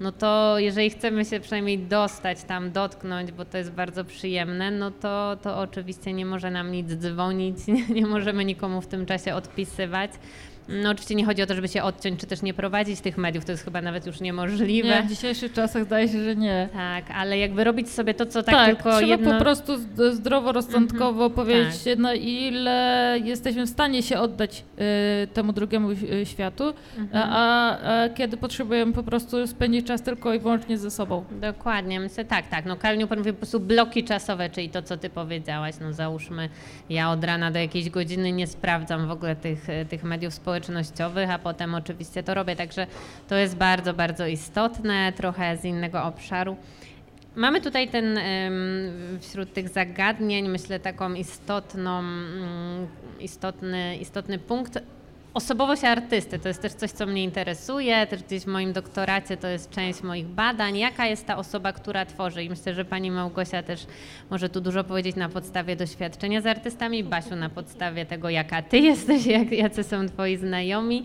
[0.00, 4.90] No to jeżeli chcemy się przynajmniej dostać tam, dotknąć, bo to jest bardzo przyjemne, no
[4.90, 9.34] to, to oczywiście nie może nam nic dzwonić, nie, nie możemy nikomu w tym czasie
[9.34, 10.10] odpisywać.
[10.68, 13.44] No oczywiście nie chodzi o to, żeby się odciąć, czy też nie prowadzić tych mediów,
[13.44, 14.88] to jest chyba nawet już niemożliwe.
[14.88, 16.68] Nie, w dzisiejszych czasach zdaje się, że nie.
[16.72, 19.32] Tak, ale jakby robić sobie to, co tak, Tak, tylko trzeba jedno...
[19.32, 19.72] po prostu
[20.12, 21.98] zdroworozsądkowo powiedzieć, tak.
[21.98, 24.64] na ile jesteśmy w stanie się oddać
[25.24, 27.30] y, temu drugiemu y, światu, Mhm.
[27.32, 31.24] a, a kiedy potrzebujemy po prostu spędzić czas tylko i wyłącznie ze sobą.
[31.40, 32.64] Dokładnie, myślę, tak, tak.
[32.66, 35.74] No Karl Newport mówi po prostu bloki czasowe, czyli to, co ty powiedziałaś.
[35.80, 36.48] No załóżmy,
[36.90, 41.30] ja od rana do jakiejś godziny nie sprawdzam w ogóle tych, e, tych mediów społecznościowych,
[41.30, 42.86] a potem oczywiście to robię, także
[43.28, 46.56] to jest bardzo, bardzo istotne, trochę z innego obszaru.
[47.36, 48.18] Mamy tutaj ten
[49.20, 52.86] wśród tych zagadnień, myślę, taką istotną, mm,
[53.20, 54.78] istotny, istotny punkt
[55.34, 59.48] osobowość artysty to jest też coś, co mnie interesuje, też gdzieś w moim doktoracie to
[59.48, 60.78] jest część moich badań.
[60.78, 62.44] Jaka jest ta osoba, która tworzy?
[62.44, 63.86] I myślę, że pani Małgosia też
[64.30, 68.78] może tu dużo powiedzieć na podstawie doświadczenia z artystami, Basiu na podstawie tego, jaka ty
[68.90, 71.04] jesteś, jak, jacy są twoi znajomi.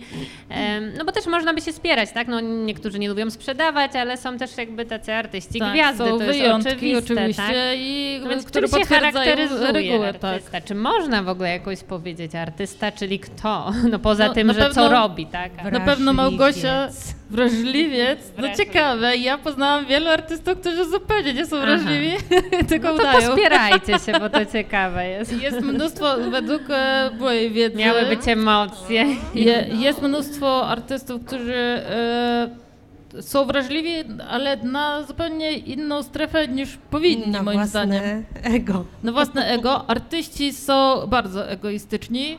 [0.98, 2.28] No bo też można by się spierać, tak?
[2.28, 6.24] No niektórzy nie lubią sprzedawać, ale są też jakby tacy artyści tak, gwiazdy, są to
[6.24, 7.78] jest wyjątki oczywiście tak?
[7.78, 10.34] i No więc które się charakteryzuje regułę, tak.
[10.34, 10.62] artysta?
[10.62, 13.72] Czy można w ogóle jakoś powiedzieć artysta, czyli kto?
[13.92, 15.72] No poza No, tym, na że pewno- co robi, tak?
[15.72, 17.16] Na pewno Małgosia Wrażliwiec.
[17.30, 18.20] wrażliwiec.
[18.38, 22.12] No ciekawe, ja poznałam wielu artystów, którzy zupełnie nie są wrażliwi,
[22.70, 23.28] tylko No to udają.
[23.30, 25.42] pospierajcie się, bo to ciekawe jest.
[25.42, 29.06] Jest mnóstwo, według e, mojej wiedzy, Miały być emocje.
[29.36, 32.50] je, jest mnóstwo artystów, którzy e,
[33.22, 33.92] są wrażliwi,
[34.30, 38.26] ale na zupełnie inną strefę niż powinni, na moim własne zdaniem.
[38.44, 38.86] ego.
[39.04, 39.90] Na własne ego.
[39.90, 42.38] Artyści są bardzo egoistyczni,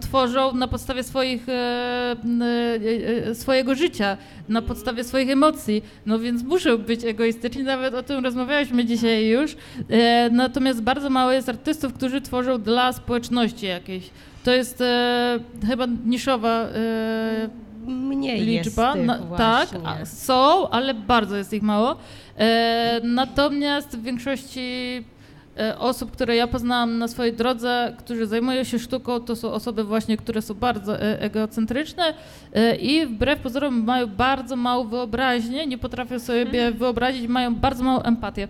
[0.00, 4.16] tworzą na podstawie swoich, e, e, e, swojego życia,
[4.48, 9.56] na podstawie swoich emocji, no więc muszą być egoistyczni, nawet o tym rozmawialiśmy dzisiaj już.
[9.90, 14.10] E, Natomiast bardzo mało jest artystów, którzy tworzą dla społeczności jakiejś.
[14.44, 17.48] To jest e, chyba niszowa e,
[17.86, 18.94] Mniej liczba.
[18.96, 19.88] jest Na- tak, właśnie.
[20.02, 21.96] a, są, ale bardzo jest ich mało.
[22.38, 25.17] E, natomiast w większości e,
[25.78, 30.16] osób, które ja poznałam na swojej drodze, którzy zajmują się sztuką, to są osoby właśnie,
[30.16, 32.14] które są bardzo e, egocentryczne
[32.54, 36.74] e, i wbrew pozorom mają bardzo małą wyobraźnię, nie potrafią sobie Mhm.
[36.74, 38.48] wyobrazić, mają bardzo małą empatię.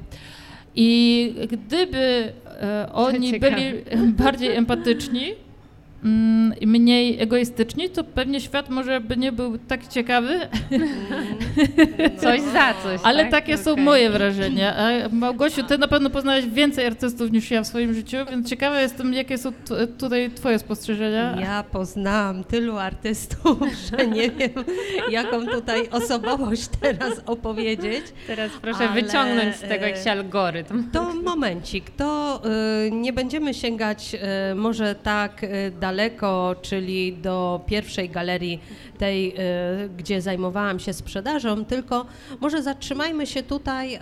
[0.75, 3.57] I gdyby e, oni Ciekawe.
[3.57, 3.73] byli
[4.13, 5.33] bardziej empatyczni,
[6.67, 10.41] mniej egoistyczni, to pewnie świat może by nie był tak ciekawy,
[12.23, 13.01] Coś za coś.
[13.05, 13.31] ale tak?
[13.31, 13.85] takie są Okej.
[13.85, 14.75] moje wrażenia.
[14.77, 18.81] A Małgosiu, ty na pewno poznałeś więcej artystów niż ja w swoim życiu, więc ciekawa
[18.81, 21.37] jestem, jakie są t- tutaj twoje spostrzeżenia.
[21.41, 23.59] Ja poznałam tylu artystów,
[23.99, 24.51] że nie wiem,
[25.11, 28.05] jaką tutaj osobowość teraz opowiedzieć.
[28.27, 30.91] Teraz proszę Ale, wyciągnąć z tego e, jakiś algorytm.
[30.91, 32.41] To momencik, to
[32.87, 34.15] y, nie będziemy sięgać
[34.51, 38.61] y, może tak y, daleko, czyli do pierwszej galerii,
[38.99, 42.07] tej, y, gdzie zajmowałam się sprzedażą, tylko
[42.41, 43.99] może zatrzymajmy się tutaj y,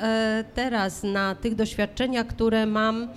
[0.54, 3.08] teraz na tych doświadczeniach, które mam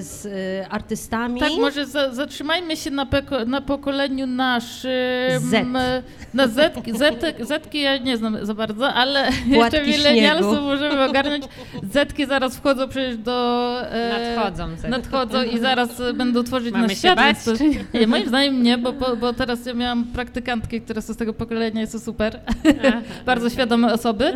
[0.00, 1.40] z y, artystami.
[1.40, 4.90] Tak, może za, zatrzymajmy się na, peko, na pokoleniu naszym.
[5.38, 5.66] Z.
[6.34, 11.44] Na Z, Z, Zetki ja nie znam za bardzo, ale Płatki jeszcze milenialsów możemy ogarnąć.
[11.92, 13.76] Zetki zaraz wchodzą przecież do...
[13.90, 14.90] e, Nadchodzą zetki.
[14.90, 17.44] Nadchodzą i zaraz e, będą tworzyć Mamy nasz się świat.
[17.44, 21.16] to- Nie, moim zdaniem nie, bo, bo, bo teraz ja miałam praktykantki, które są z
[21.16, 22.40] tego pokolenia i są super.
[23.26, 24.32] Bardzo świadome osoby.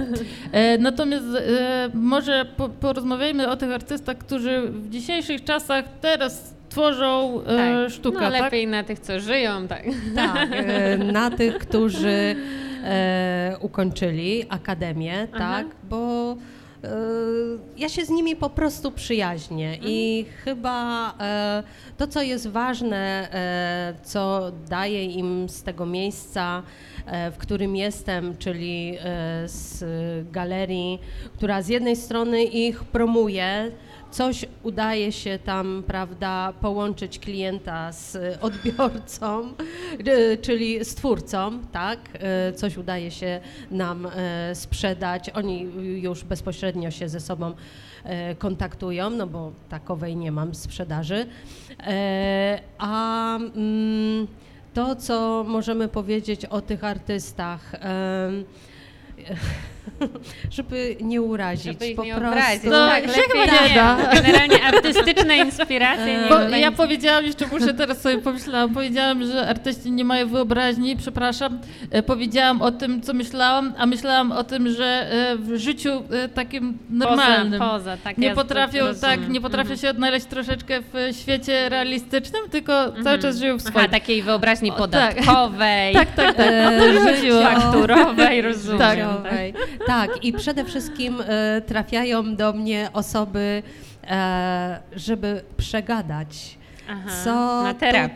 [0.52, 7.40] E, natomiast e, może po, porozmawiajmy o tych artystach, którzy w dzisiejszych czasach teraz tworzą
[7.42, 7.90] e, Tak.
[7.90, 8.42] sztukę, no, tak?
[8.42, 9.84] lepiej na tych, co żyją, tak.
[10.14, 12.36] Tak, e, na tych, którzy
[12.84, 15.38] e, ukończyli akademię, Aha.
[15.38, 16.88] tak, bo e,
[17.76, 21.62] ja się z nimi po prostu przyjaźnię i chyba e,
[21.96, 23.28] to, co jest ważne,
[24.02, 26.62] co daje im z tego miejsca,
[27.32, 28.98] w którym jestem, czyli
[29.46, 29.84] z
[30.32, 30.98] galerii,
[31.34, 33.70] która z jednej strony ich promuje,
[34.10, 39.48] coś udaje się tam, prawda, połączyć klienta z odbiorcą,
[40.06, 43.40] e, czyli z twórcą, tak, e, coś udaje się
[43.70, 45.60] nam e, sprzedać, oni
[46.02, 47.54] już bezpośrednio się ze sobą
[48.04, 51.26] e, kontaktują, no bo takowej nie mam sprzedaży,
[51.80, 54.26] E, a mm,
[54.74, 57.72] to, co możemy powiedzieć o tych artystach,
[60.50, 62.30] żeby nie urazić, Żeby ich po nie prostu.
[62.32, 62.64] obrazić.
[62.64, 63.74] No, tak, się lepiej chyba nie nie.
[63.74, 63.96] da.
[64.14, 69.90] Generalnie artystyczne inspiracje nie Bo ja powiedziałam, jeszcze muszę teraz sobie pomyślałam, powiedziałam, że artyści
[69.90, 71.58] nie mają wyobraźni, przepraszam.
[71.90, 76.28] E, powiedziałam o tym, co myślałam, a myślałam o tym, że e, w życiu e,
[76.28, 79.78] takim normalnym Poza, poza, tak nie ja potrafią, tak, nie potrafią Mhm.
[79.80, 82.72] się odnaleźć troszeczkę w świecie realistycznym, tylko
[83.04, 83.76] cały czas żyją w swoim.
[83.78, 85.14] Aha, takiej wyobraźni O, tak.
[85.14, 86.46] podatkowej, Tak, tak, tak.
[87.32, 88.78] O E, fakturowej, rozumiem.
[88.78, 88.98] Tak.
[89.86, 93.62] Tak, i przede wszystkim e, trafiają do mnie osoby,
[94.04, 96.58] e, żeby przegadać.
[96.88, 97.64] Aha, Co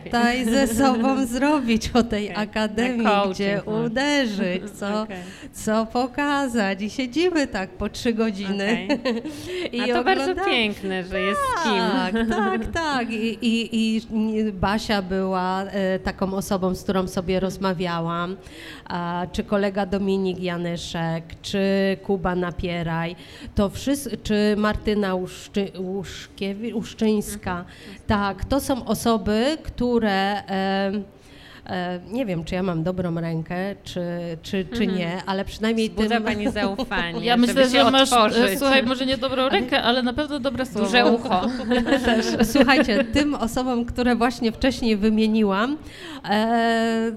[0.03, 3.71] tutaj ze sobą zrobić o tej Okej, akademii, coaching, gdzie no.
[3.71, 5.17] uderzyć, co, Okej.
[5.53, 6.81] co pokazać.
[6.81, 8.87] I siedzimy tak po trzy godziny.
[9.81, 11.73] A I to bardzo piękne, że jest z kim.
[11.91, 13.11] Tak, tak, tak.
[13.11, 14.01] I, i, i
[14.53, 18.37] Basia była e, taką osobą, z którą sobie rozmawiałam,
[18.80, 18.80] a,
[19.31, 21.61] czy kolega Dominik Janyszek, czy
[22.03, 23.15] Kuba Napieraj,
[23.55, 27.65] to wszyscy, czy Martyna Uszczy, Uszkiewi, Uszczyńska.
[28.07, 30.91] Tak, to są osoby, które e,
[32.11, 34.01] nie wiem, czy ja mam dobrą rękę, czy,
[34.43, 34.97] czy, czy Mhm.
[34.97, 36.23] nie, ale przynajmniej Wzbudza tym...
[36.23, 38.59] pani zaufanie, Ja myślę, że masz, otworzyć.
[38.59, 40.85] słuchaj, może nie dobrą rękę, ale na pewno dobre słowo.
[40.87, 41.41] Duże ucho.
[42.43, 45.77] Słuchajcie, tym osobom, które właśnie wcześniej wymieniłam,
[46.29, 47.11] e,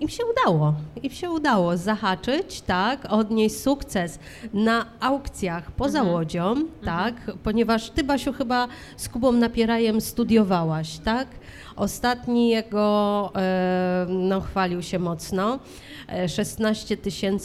[0.00, 0.74] im się udało.
[1.02, 4.18] Im się udało zahaczyć, tak, odnieść sukces
[4.54, 6.14] na aukcjach poza Mhm.
[6.14, 11.28] Łodzią, tak, ponieważ ty, Basiu, chyba z Kubą Napierajem studiowałaś, tak?
[11.76, 13.32] Ostatni jego,
[14.08, 15.58] no, chwalił się mocno.
[16.08, 16.96] E, 16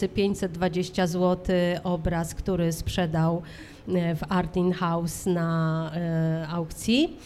[0.07, 3.41] 520 zł obraz, który sprzedał
[3.87, 7.17] w Art in House na e, aukcji.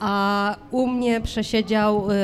[0.00, 2.14] A u mnie przesiedział, e,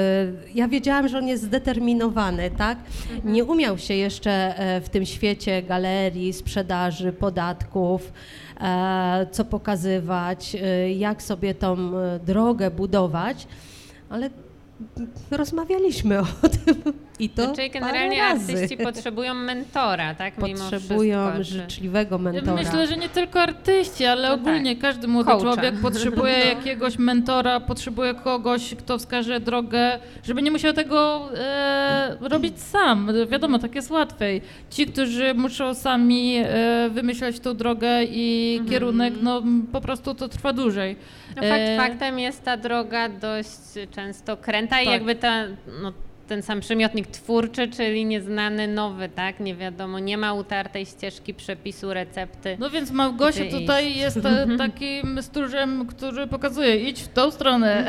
[0.54, 2.78] ja wiedziałam, że on jest zdeterminowany, tak?
[3.24, 8.12] Nie umiał się jeszcze e, w tym świecie galerii, sprzedaży, podatków,
[8.60, 13.46] e, co pokazywać, e, jak sobie tą e, drogę budować,
[14.10, 14.30] ale
[15.30, 16.24] rozmawialiśmy o
[16.64, 18.52] tym i to Czyli parę generalnie razy.
[18.52, 20.38] artyści potrzebują mentora, tak?
[20.42, 22.62] Mimo Potrzebują wszystko, życzliwego mentora.
[22.62, 25.42] Myślę, że nie tylko artyści, ale No ogólnie każdy młody Coacha.
[25.44, 32.60] człowiek potrzebuje jakiegoś mentora, potrzebuje kogoś, kto wskaże drogę, żeby nie musiał tego e, robić
[32.60, 33.10] sam.
[33.28, 34.42] Wiadomo, tak jest łatwiej.
[34.70, 38.70] Ci, którzy muszą sami e, wymyślać tą drogę i Mhm.
[38.70, 40.96] kierunek, no po prostu to trwa dłużej.
[41.36, 44.92] No fakt E, faktem jest ta droga dość często kręta i Tak.
[44.94, 45.44] jakby ta,
[45.82, 45.92] no,
[46.28, 49.40] ten sam przymiotnik twórczy, czyli nieznany, nowy, tak?
[49.40, 52.56] Nie wiadomo, nie ma utartej ścieżki przepisu, recepty.
[52.60, 57.86] No więc Małgosia Gdzie tutaj jest e, takim stróżem, który pokazuje, idź w tą stronę.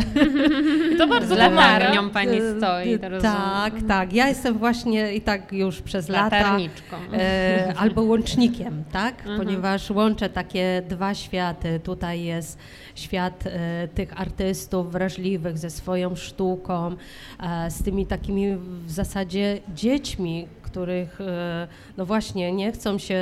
[0.94, 1.56] I to bardzo pomaga.
[1.56, 3.36] latarnią pani Y, stoi, y, to rozumiem.
[3.36, 4.14] Tak, tak.
[4.14, 6.98] Ja jestem właśnie i tak już przez lata Latarniczką.
[7.14, 9.20] e, albo łącznikiem, tak?
[9.20, 9.38] Mhm.
[9.40, 11.80] Ponieważ łączę takie dwa światy.
[11.80, 12.58] Tutaj jest
[13.02, 16.96] świat e, tych artystów wrażliwych ze swoją sztuką,
[17.40, 23.20] e, z tymi takimi w zasadzie dziećmi, których e, no właśnie nie chcą się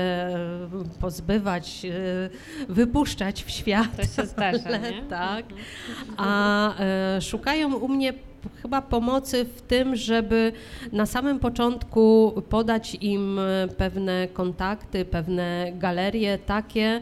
[1.00, 1.86] pozbywać,
[2.70, 3.96] wypuszczać w świat.
[3.98, 5.02] To się zdarza, nie?
[5.10, 5.46] Tak.
[6.18, 8.14] A e, szukają u mnie
[8.62, 10.52] chyba pomocy w tym, żeby
[10.92, 13.40] na samym początku podać im
[13.78, 17.02] pewne kontakty, pewne galerie takie,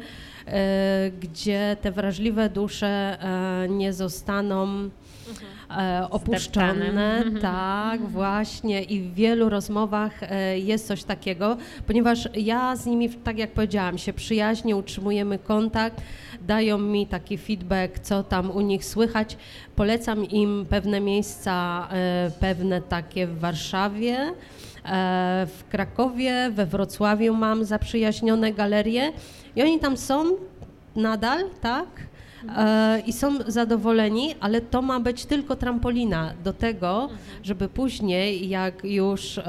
[1.19, 4.89] gdzie te wrażliwe dusze e, nie zostaną
[5.77, 6.73] e, opuszczone.
[6.73, 7.23] Zdeptane.
[7.41, 8.83] Tak, właśnie.
[8.83, 10.19] I w wielu rozmowach
[10.55, 16.01] jest coś takiego, ponieważ ja z nimi, tak jak powiedziałam, się przyjaźnie utrzymujemy kontakt,
[16.41, 19.37] dają mi taki feedback, co tam u nich słychać.
[19.75, 21.87] Polecam im pewne miejsca,
[22.39, 24.33] pewne takie w Warszawie.
[24.87, 29.11] E, W Krakowie, we Wrocławiu mam zaprzyjaźnione galerie
[29.55, 30.25] i oni tam są
[30.95, 31.87] nadal, tak?
[32.57, 37.09] E, I są zadowoleni, ale to ma być tylko trampolina do tego,
[37.43, 39.43] żeby później, jak już e,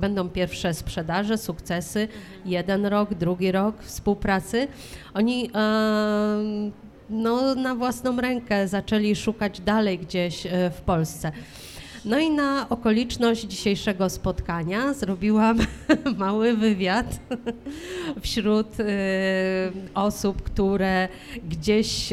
[0.00, 2.08] będą pierwsze sprzedaże, sukcesy,
[2.44, 4.68] jeden rok, drugi rok współpracy,
[5.14, 5.50] oni
[7.10, 11.32] no, na własną rękę zaczęli szukać dalej gdzieś w Polsce.
[12.06, 15.58] No i na okoliczność dzisiejszego spotkania zrobiłam
[16.18, 17.06] mały wywiad
[18.22, 18.84] wśród e,
[19.94, 21.08] osób, które
[21.48, 22.12] gdzieś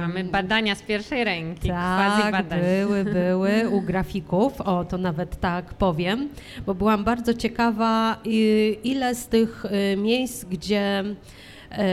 [0.00, 2.44] Mamy badania z pierwszej ręki, tak,
[2.86, 6.28] były, były u grafików, o to nawet tak powiem,
[6.66, 11.04] bo byłam bardzo ciekawa, i- ile z tych y, miejsc, gdzie
[11.72, 11.84] e,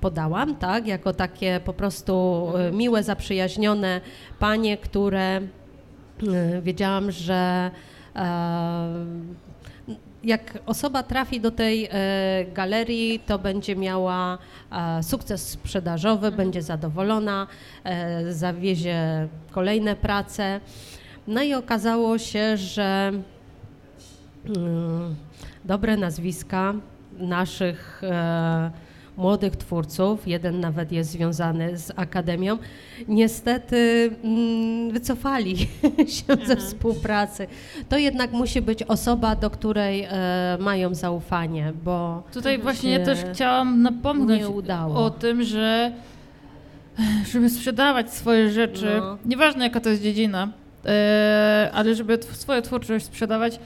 [0.00, 4.00] podałam, tak, jako takie po prostu e, miłe, zaprzyjaźnione
[4.38, 5.40] panie, które
[6.62, 7.70] wiedziałam, że
[8.16, 8.90] e,
[10.24, 11.90] jak osoba trafi do tej e,
[12.54, 14.38] galerii, to będzie miała
[14.72, 17.46] e, sukces sprzedażowy, będzie zadowolona,
[18.30, 20.60] zawiezie kolejne prace.
[21.26, 23.12] No i okazało się, że
[24.46, 25.14] mm,
[25.64, 26.74] dobre nazwiska
[27.18, 28.02] naszych
[29.20, 32.58] młodych twórców, jeden nawet jest związany z akademią,
[33.08, 35.56] niestety mm, wycofali
[36.16, 37.46] się ze współpracy.
[37.88, 43.18] To jednak musi być osoba, do której e, mają zaufanie, bo Tutaj właśnie ja też
[43.32, 43.88] chciałam
[44.48, 45.04] udało.
[45.04, 45.92] o tym, że
[47.32, 49.18] żeby sprzedawać swoje rzeczy, No.
[49.24, 50.48] nieważne jaka to jest dziedzina,
[50.86, 53.60] e, ale żeby swoją twórczość sprzedawać,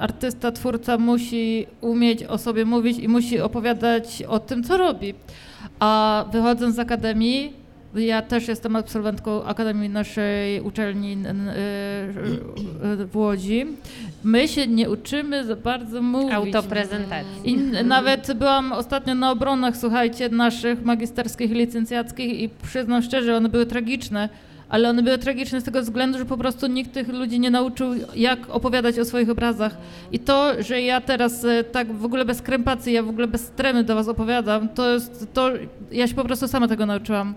[0.00, 5.14] artysta, twórca musi umieć o sobie mówić i musi opowiadać o tym, co robi.
[5.80, 7.52] A wychodząc z akademii,
[7.94, 11.34] ja też jestem absolwentką akademii naszej uczelni e, e,
[13.06, 13.66] w Łodzi.
[14.24, 16.32] My się nie uczymy za bardzo mówić.
[16.32, 17.50] Autoprezentacji.
[17.50, 23.66] I nawet byłam ostatnio na obronach, słuchajcie, naszych magisterskich, licencjackich i przyznam szczerze, one były
[23.66, 24.28] tragiczne,
[24.70, 27.94] ale one były tragiczne z tego względu, że po prostu nikt tych ludzi nie nauczył,
[28.16, 29.76] jak opowiadać o swoich obrazach.
[30.12, 33.50] I to, że ja teraz e, tak w ogóle bez krępacji, ja w ogóle bez
[33.50, 35.50] tremy do was opowiadam, to jest to,
[35.92, 37.34] ja się po prostu sama tego nauczyłam.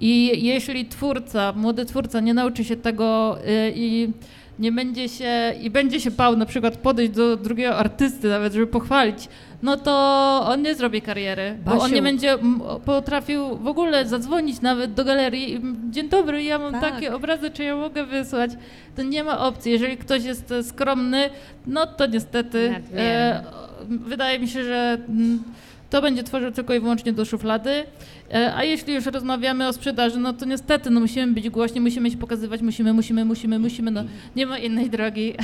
[0.00, 4.12] I jeśli twórca, młody twórca nie nauczy się tego e, i
[4.58, 8.66] nie będzie się i będzie się bał na przykład podejść do drugiego artysty nawet, żeby
[8.66, 9.28] pochwalić,
[9.62, 9.92] no to
[10.46, 12.38] on nie zrobi kariery, bo on nie będzie
[12.84, 15.60] potrafił w ogóle zadzwonić nawet do galerii.
[15.90, 16.80] Dzień dobry, ja mam Tak.
[16.80, 18.50] takie obrazy, czy ja mogę wysłać?
[18.96, 19.72] To nie ma opcji.
[19.72, 21.30] Jeżeli ktoś jest e, skromny,
[21.66, 23.44] no to niestety e,
[23.90, 25.42] wydaje mi się, że mm,
[25.94, 27.70] to będzie tworzył tylko i wyłącznie do szuflady.
[28.32, 32.10] E, A jeśli już rozmawiamy o sprzedaży, no to niestety no musimy być głośni, musimy
[32.10, 34.04] się pokazywać, musimy, musimy, musimy, musimy, no
[34.36, 35.34] nie ma innej drogi.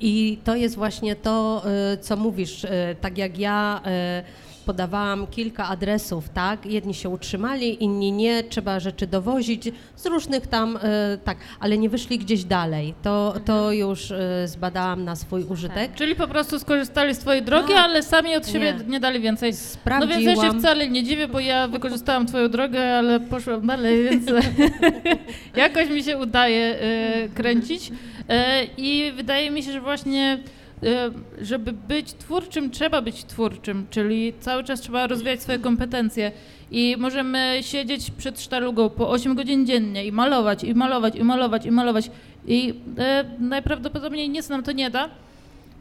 [0.00, 1.62] I to jest właśnie to,
[1.94, 2.64] y, co mówisz.
[2.64, 2.68] y,
[3.00, 3.80] Tak jak ja
[4.62, 6.66] podawałam kilka adresów, tak?
[6.66, 10.80] Jedni się utrzymali, inni nie, trzeba rzeczy dowozić z różnych tam, y,
[11.24, 12.94] tak, ale nie wyszli gdzieś dalej.
[13.02, 15.94] To, to już y, zbadałam na swój użytek.
[15.94, 17.84] Czyli po prostu skorzystali z twojej drogi, Tak.
[17.84, 18.84] ale sami od siebie Nie.
[18.86, 19.50] nie, dali więcej.
[19.50, 20.20] No Sprawdziłam.
[20.22, 24.24] więc ja się wcale nie dziwię, bo ja wykorzystałam twoją drogę, ale poszłam dalej, więc
[25.56, 27.92] jakoś mi się udaje e, kręcić.
[28.28, 30.61] E, I wydaje mi się, że właśnie e,
[31.40, 36.32] żeby być twórczym, trzeba być twórczym, czyli cały czas trzeba rozwijać swoje kompetencje.
[36.70, 41.66] I możemy siedzieć przed sztalugą po 8 godzin dziennie i malować, i malować, i malować,
[41.66, 42.10] i malować.
[42.46, 45.08] I e, najprawdopodobniej nic nam to nie da,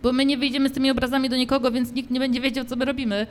[0.03, 2.75] bo my nie wyjdziemy z tymi obrazami do nikogo, więc nikt nie będzie wiedział, co
[2.75, 3.27] my robimy.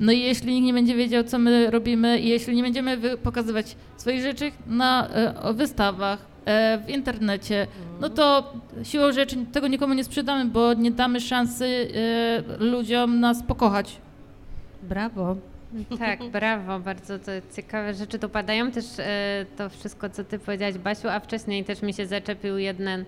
[0.00, 3.76] No i jeśli nikt nie będzie wiedział, co my robimy, i jeśli nie będziemy pokazywać
[3.96, 7.66] swoich rzeczy na e, wystawach, w internecie,
[8.00, 13.42] no to siłą rzeczy tego nikomu nie sprzedamy, bo nie damy szansy e, ludziom nas
[13.42, 13.96] pokochać.
[14.82, 15.36] Brawo.
[15.98, 18.70] Tak, brawo, bardzo to ciekawe rzeczy tu padają.
[18.70, 23.04] Też e, to wszystko, co ty powiedziałaś, Basiu, a wcześniej też mi się zaczepił jeden,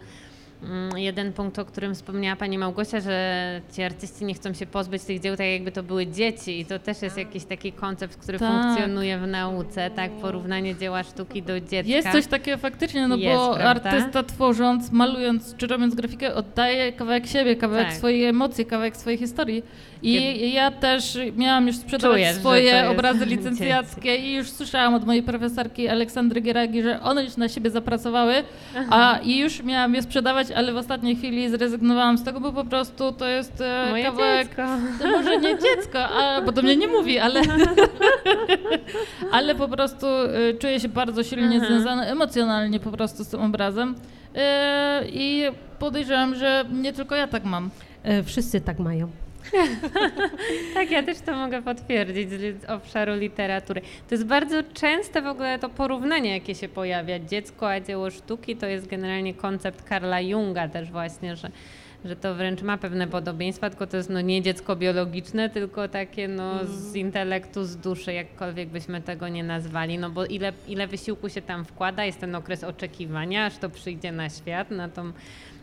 [0.97, 5.21] jeden punkt, o którym wspomniała pani Małgosia, że ci artyści nie chcą się pozbyć tych
[5.21, 8.63] dzieł tak jakby to były dzieci i to też jest jakiś taki koncept, który Tak.
[8.63, 11.93] funkcjonuje w nauce, tak, porównanie dzieła sztuki do dziecka.
[11.93, 13.91] Jest coś takiego faktycznie, no Jest, bo prawda?
[13.91, 17.97] artysta tworząc, malując czy robiąc grafikę oddaje kawałek siebie, kawałek Tak.
[17.97, 19.63] swojej emocji, kawałek swojej historii.
[20.05, 25.07] I ja też miałam już sprzedawać Czujesz, swoje jest obrazy licencjackie i już słyszałam od
[25.07, 28.35] mojej profesorki Aleksandry Gieragi, że one już na siebie zapracowały,
[28.91, 32.65] a i już miałam je sprzedawać, ale w ostatniej chwili zrezygnowałam z tego, bo po
[32.65, 34.63] prostu to jest e, Moje kawałek dziecko.
[35.03, 37.41] to może nie dziecko, a, bo do mnie nie mówi, ale,
[39.33, 40.07] ale po prostu
[40.51, 41.73] y, czuję się bardzo silnie Mhm.
[41.73, 43.95] związana emocjonalnie po prostu z tym obrazem.
[43.95, 44.39] Y,
[45.13, 45.43] I
[45.79, 47.71] podejrzewam, że nie tylko ja tak mam.
[48.03, 49.09] E, Wszyscy tak mają.
[50.75, 53.81] Tak, ja też to mogę potwierdzić z obszaru literatury.
[53.81, 57.19] To jest bardzo częste w ogóle to porównanie, jakie się pojawia.
[57.19, 61.51] Dziecko a dzieło sztuki to jest generalnie koncept Karla Junga też właśnie, że,
[62.05, 66.29] że to wręcz ma pewne podobieństwa, tylko to jest no, nie dziecko biologiczne, tylko takie
[66.29, 69.99] no, z intelektu, z duszy, jakkolwiek byśmy tego nie nazwali.
[69.99, 74.13] No bo ile, ile wysiłku się tam wkłada, jest ten okres oczekiwania, aż to przyjdzie
[74.13, 75.13] na świat, na tą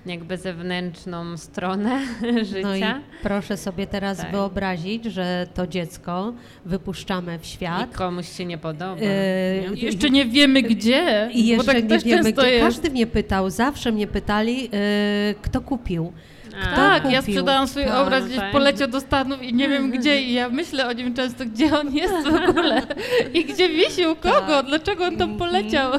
[0.06, 2.02] jakby zewnętrzną stronę
[2.43, 2.62] życia.
[2.64, 2.82] No i
[3.24, 4.32] proszę sobie teraz Tak.
[4.32, 6.34] wyobrazić, że to dziecko
[6.66, 7.95] wypuszczamy w I świat.
[7.95, 8.95] komuś się nie podoba.
[9.02, 9.76] E, nie?
[9.76, 12.49] I jeszcze nie wiemy gdzie, I jeszcze bo tak nie wiemy, gdzie.
[12.52, 12.66] jest.
[12.66, 16.14] Każdy mnie pytał, zawsze mnie pytali, e, kto kupił.
[16.72, 17.34] A, Tak, ja kupił?
[17.34, 17.93] sprzedałam swój Tak.
[18.08, 21.45] obraz, gdzieś poleciał do Stanów i nie wiem gdzie i ja myślę o nim często,
[21.45, 22.82] gdzie on jest w ogóle
[23.34, 24.66] i gdzie wisi, u kogo, Tak.
[24.66, 25.52] dlaczego on tam Mhm.
[25.52, 25.91] poleciał.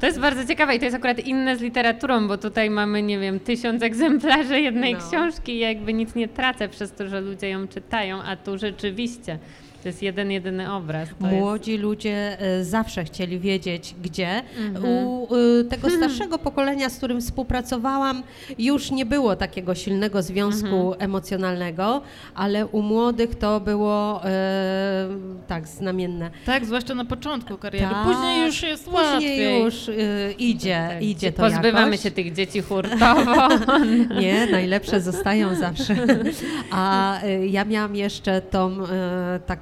[0.00, 3.18] To jest bardzo ciekawe i to jest akurat inne z literaturą, bo tutaj mamy, nie
[3.18, 5.00] wiem, tysiąc egzemplarzy jednej No.
[5.08, 9.38] książki i jakby nic nie tracę przez to, że ludzie ją czytają, a tu rzeczywiście
[9.82, 11.08] to jest jeden, jedyny obraz.
[11.20, 14.42] To Młodzi ludzie e, zawsze chcieli wiedzieć, gdzie.
[14.58, 14.84] Mhm.
[15.06, 15.28] U
[15.60, 18.22] e, tego starszego pokolenia, z którym współpracowałam,
[18.58, 20.94] już nie było takiego silnego związku Mhm.
[21.02, 22.00] emocjonalnego,
[22.34, 25.08] ale u młodych to było e,
[25.46, 26.30] tak znamienne.
[26.46, 27.86] Tak, zwłaszcza na początku kariery.
[27.90, 29.64] Tak, Później już jest Później łatwiej.
[29.64, 29.92] już e,
[30.38, 32.00] idzie, Tak, idzie to Pozbywamy jakoś.
[32.02, 33.48] się tych dzieci hurtowo.
[34.20, 35.96] Nie, najlepsze zostają zawsze.
[36.70, 38.86] A y, ja miałam jeszcze tą y,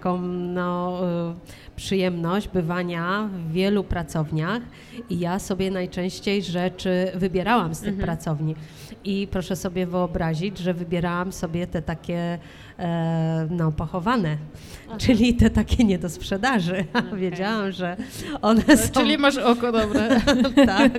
[0.07, 1.01] taką no,
[1.33, 4.63] y, przyjemność bywania w wielu pracowniach
[5.11, 8.07] i ja sobie najczęściej rzeczy wybierałam z tych Mhm.
[8.07, 8.55] pracowni.
[9.05, 12.39] I proszę sobie wyobrazić, że wybierałam sobie te takie
[12.79, 14.37] e, no, pochowane,
[14.99, 16.85] czyli te takie nie do sprzedaży.
[17.09, 17.21] Okej.
[17.21, 17.97] Wiedziałam, że
[18.43, 20.21] one są Czyli masz oko dobre.
[20.67, 20.93] tak.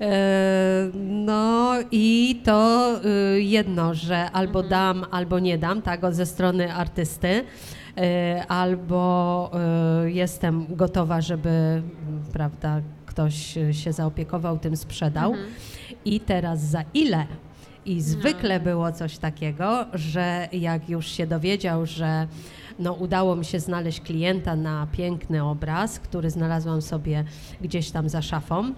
[0.00, 2.90] E, No i to
[3.36, 4.70] y, jedno, że albo Mhm.
[4.70, 7.44] dam, albo nie dam, tak, od ze strony artysty,
[8.48, 9.50] albo
[10.04, 11.82] y, jestem gotowa, żeby,
[12.32, 15.30] prawda, ktoś się zaopiekował, tym sprzedał.
[15.30, 15.50] Mhm.
[16.04, 17.26] I teraz za ile?
[17.86, 18.64] I zwykle No.
[18.64, 22.26] było coś takiego, że jak już się dowiedział, że
[22.78, 27.24] no, udało mi się znaleźć klienta na piękny obraz, który znalazłam sobie
[27.60, 28.72] gdzieś tam za szafą.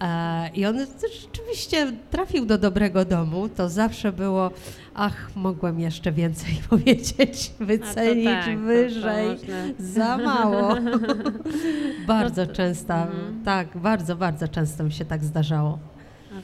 [0.00, 0.86] E, I on
[1.22, 3.48] rzeczywiście trafił do dobrego domu.
[3.48, 4.50] To zawsze było,
[4.94, 9.38] ach, mogłem jeszcze więcej powiedzieć, wycenić tak, wyżej.
[9.78, 10.74] Za mało.
[12.06, 13.44] bardzo No to- często, mhm.
[13.44, 15.78] tak, bardzo, bardzo często mi się tak zdarzało.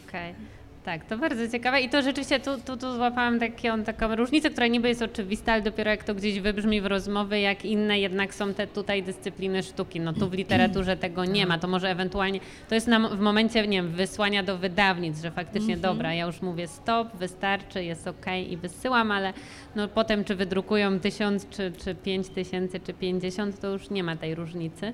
[0.08, 0.49] Okej.
[0.84, 4.66] Tak, to bardzo ciekawe i to rzeczywiście tu, tu, tu złapałam taką, taką różnicę, która
[4.66, 8.54] niby jest oczywista, ale dopiero jak to gdzieś wybrzmi w rozmowie, jak inne jednak są
[8.54, 10.00] te tutaj dyscypliny sztuki.
[10.00, 13.66] No tu w literaturze tego nie ma, to może ewentualnie, to jest nam w momencie,
[13.66, 18.52] nie wiem, wysłania do wydawnic, że faktycznie dobra, ja już mówię stop, wystarczy, jest okej
[18.52, 19.32] i wysyłam, ale
[19.76, 24.16] no potem czy wydrukują tysiąc, czy, czy pięć tysięcy, czy pięćdziesiąt, to już nie ma
[24.16, 24.92] tej różnicy.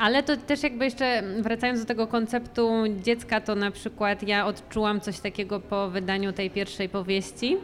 [0.00, 2.70] Ale to też jakby jeszcze wracając do tego konceptu
[3.02, 7.56] dziecka, to na przykład ja odczułam coś takiego po wydaniu tej pierwszej powieści.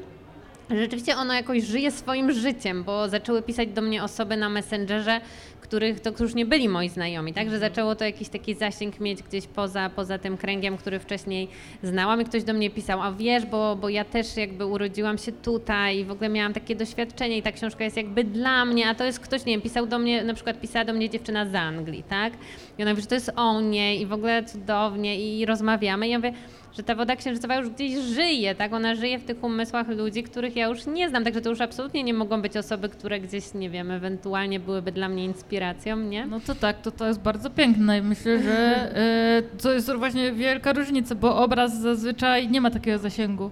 [0.70, 5.20] Rzeczywiście ono jakoś żyje swoim życiem, bo zaczęły pisać do mnie osoby na Messengerze,
[5.66, 7.50] których to już nie byli moi znajomi, tak?
[7.50, 11.48] Że zaczęło to jakiś taki zasięg mieć gdzieś poza, poza tym kręgiem, który wcześniej
[11.82, 15.32] znałam i ktoś do mnie pisał, a wiesz, bo, bo ja też jakby urodziłam się
[15.32, 18.94] tutaj i w ogóle miałam takie doświadczenie i ta książka jest jakby dla mnie, a
[18.94, 21.54] to jest ktoś, nie wiem, pisał do mnie, na przykład pisała do mnie dziewczyna z
[21.54, 22.32] Anglii, tak?
[22.78, 26.10] I ona mówi, że to jest o niej i w ogóle cudownie i rozmawiamy i
[26.10, 26.32] ja mówię,
[26.76, 28.72] że ta woda księżycowa już gdzieś żyje, tak?
[28.72, 32.02] Ona żyje w tych umysłach ludzi, których ja już nie znam, także to już absolutnie
[32.02, 36.26] nie mogą być osoby, które gdzieś, nie wiem, ewentualnie byłyby dla mnie inspiracją, nie?
[36.26, 38.56] No to tak, to, to jest bardzo piękne i myślę, że
[38.96, 43.50] e, to jest właśnie wielka różnica, bo obraz zazwyczaj nie ma takiego zasięgu.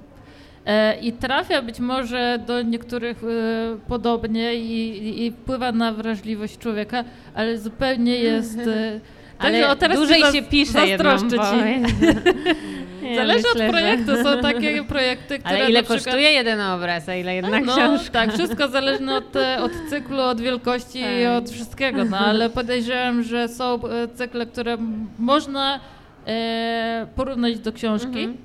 [0.67, 6.59] E, I trafia być może do niektórych e, podobnie i, i- i wpływa na wrażliwość
[6.59, 7.05] człowieka,
[7.35, 8.59] ale zupełnie jest...
[8.59, 9.01] E,
[9.39, 11.37] Ale o, teraz dłużej się pisze jedną ci.
[13.05, 16.05] Nie, Zależy myślę, od projektu, są takie projekty, które Ale ile przykład...
[16.05, 18.11] kosztuje jeden obraz, a ile jedna No książka?
[18.13, 21.43] tak, wszystko zależne od, e, od cyklu, od wielkości i Tak.
[21.43, 24.77] od wszystkiego, no ale podejrzewam, że są e, cykle, które
[25.19, 25.81] można
[26.27, 28.07] e, porównać do książki.
[28.07, 28.37] Mhm.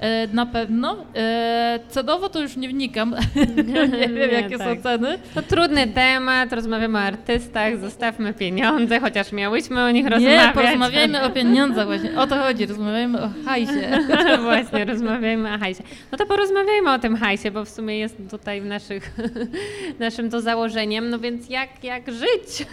[0.00, 0.96] E, na pewno.
[1.16, 3.14] E, cenowo to już nie wnikam,
[3.56, 4.76] nie wiem Nie, jakie tak.
[4.76, 5.18] są ceny.
[5.34, 10.54] To trudny temat, rozmawiamy o artystach, zostawmy pieniądze, chociaż miałyśmy o nich Nie, rozmawiać.
[10.54, 13.72] porozmawiajmy o pieniądzach właśnie, o to chodzi, rozmawiajmy o hajsie.
[14.42, 15.82] Właśnie, rozmawiajmy o hajsie.
[16.12, 19.12] No to porozmawiajmy o tym hajsie, bo w sumie jest tutaj w naszych,
[19.98, 21.10] naszym to założeniem.
[21.10, 22.66] No więc jak, jak żyć,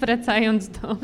[0.00, 0.96] wracając do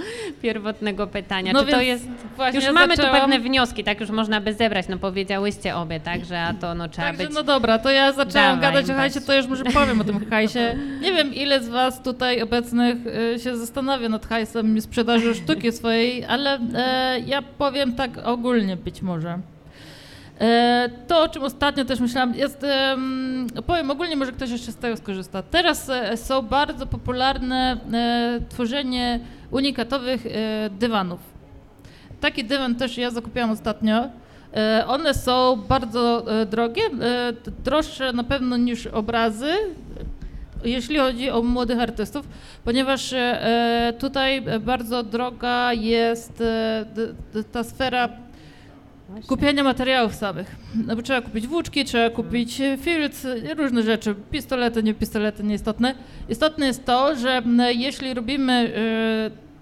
[0.43, 1.53] pierwotnego pytania.
[1.53, 2.09] No Czy to jest...
[2.37, 4.01] właśnie Już mamy zaczęłam- tu pewne wnioski, tak?
[4.01, 4.89] Już można by zebrać.
[4.89, 6.25] No powiedziałyście obie, tak?
[6.25, 7.35] Że a to no trzeba Także być...
[7.35, 10.31] no dobra, to ja zaczęłam Dawaj, gadać o hajsie, to już może powiem o tym
[10.31, 10.77] hajsie.
[11.01, 15.73] Nie wiem, ile z was tutaj obecnych y, się zastanawia nad hajsem i sprzedaży sztuki
[15.73, 19.39] swojej, ale e, ja powiem tak ogólnie być może.
[20.41, 24.77] E, to, o czym ostatnio też myślałam, jest, em, powiem ogólnie, może ktoś jeszcze z
[24.77, 25.43] tego skorzysta.
[25.43, 30.27] Teraz e, są bardzo popularne e, tworzenie unikatowych
[30.71, 31.21] dywanów.
[32.21, 34.09] Taki dywan też ja zakupiłam ostatnio.
[34.57, 37.33] E, One są bardzo e, drogie, e,
[37.65, 39.53] droższe na pewno niż obrazy,
[40.65, 42.29] jeśli chodzi o młodych artystów,
[42.65, 43.15] ponieważ
[43.99, 46.43] tutaj bardzo droga jest
[47.53, 48.09] ta sfera
[49.27, 50.57] kupienia materiałów samych.
[50.87, 52.77] No trzeba kupić włóczki, trzeba kupić e,
[53.57, 55.95] różne rzeczy, pistolety, nie pistolety, nieistotne.
[56.29, 57.43] Istotne jest to, że
[57.75, 58.73] jeśli robimy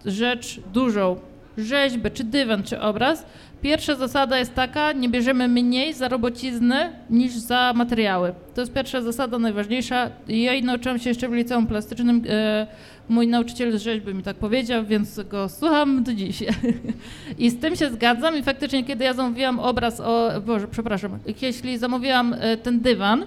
[0.04, 1.16] rzecz dużą,
[1.58, 3.26] rzeźbę, czy dywan, czy obraz,
[3.66, 8.32] pierwsza zasada jest taka, nie bierzemy mniej za robociznę niż za materiały.
[8.54, 10.10] To jest pierwsza zasada, najważniejsza.
[10.28, 12.22] Ja nauczyłam się jeszcze w liceum plastycznym.
[12.28, 12.66] E,
[13.08, 16.42] mój nauczyciel z rzeźby mi tak powiedział, więc go słucham do dziś.
[17.38, 21.78] I z tym się zgadzam i faktycznie, kiedy ja zamówiłam obraz o, Boże, przepraszam, jeśli
[21.78, 23.26] zamówiłam e, ten dywan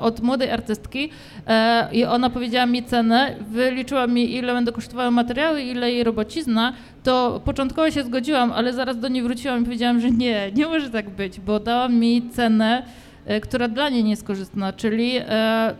[0.00, 1.10] od młodej artystki
[1.46, 6.72] e, i ona powiedziała mi cenę, wyliczyła mi ile będą kosztowały materiały, ile jej robocizna,
[7.02, 10.90] to początkowo się zgodziłam, ale zaraz do niej wróciłam i powiedziałam, że nie, nie może
[10.90, 12.82] tak być, bo dała mi cenę,
[13.26, 15.74] e, która dla niej nie jest korzystna, czyli e, e,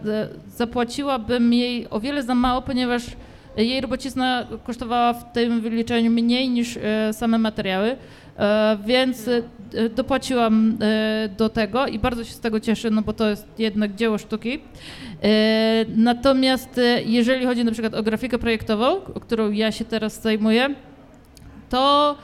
[0.49, 3.03] zapłaciłabym jej o wiele za mało, ponieważ
[3.57, 7.96] jej robocizna kosztowała w tym wyliczeniu mniej niż e, same materiały,
[8.38, 9.42] e, więc e,
[9.88, 10.78] dopłaciłam
[11.38, 14.61] do tego i bardzo się z tego cieszę, no bo to jest jednak dzieło sztuki.
[15.96, 20.74] Natomiast jeżeli chodzi na przykład o grafikę projektową, którą ja się teraz zajmuję,
[21.70, 22.16] to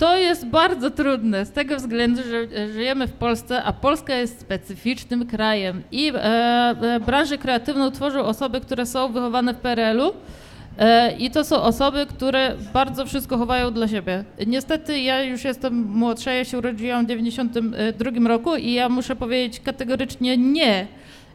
[0.00, 4.40] to jest bardzo trudne z tego względu, że e, żyjemy w Polsce, a Polska jest
[4.40, 10.12] specyficznym krajem i e, e, branżę kreatywną tworzą osoby, które są wychowane w PRL-u
[10.80, 14.24] E, I to są osoby, które bardzo wszystko chowają dla siebie.
[14.46, 19.60] Niestety ja już jestem młodsza, ja się urodziłam w 92 roku i ja muszę powiedzieć
[19.60, 20.86] kategorycznie nie.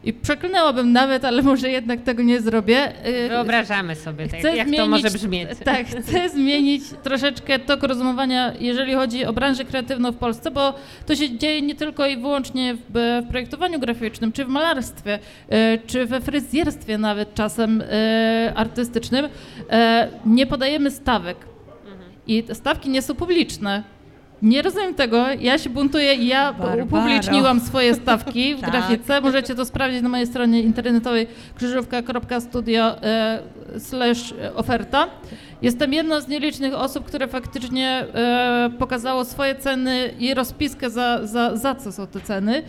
[0.06, 3.04] I przeklnęłabym nawet, ale może jednak tego nie zrobię.
[3.04, 5.48] E, Wyobrażamy sobie, tak, jak zmienić, to może brzmieć.
[5.64, 10.74] Tak, chcę zmienić troszeczkę tok rozumowania, jeżeli chodzi o branżę kreatywną w Polsce, bo
[11.06, 15.78] to się dzieje nie tylko i wyłącznie w, w projektowaniu graficznym, czy w malarstwie, e,
[15.78, 19.28] czy we fryzjerstwie nawet czasem e, artystycznym.
[20.26, 21.36] Nie podajemy stawek.
[22.26, 23.95] I te stawki nie są publiczne.
[24.42, 26.84] Nie rozumiem tego, ja się buntuję i ja Barbaro.
[26.84, 28.70] upubliczniłam swoje stawki w Tak.
[28.70, 29.20] grafice.
[29.20, 31.26] Możecie to sprawdzić na mojej stronie internetowej
[31.58, 33.38] krzyżówka.studio e,
[33.78, 35.06] slash oferta.
[35.62, 41.56] Jestem jedną z nielicznych osób, które faktycznie e, pokazało swoje ceny i rozpiskę za, za,
[41.56, 42.62] za co są te ceny.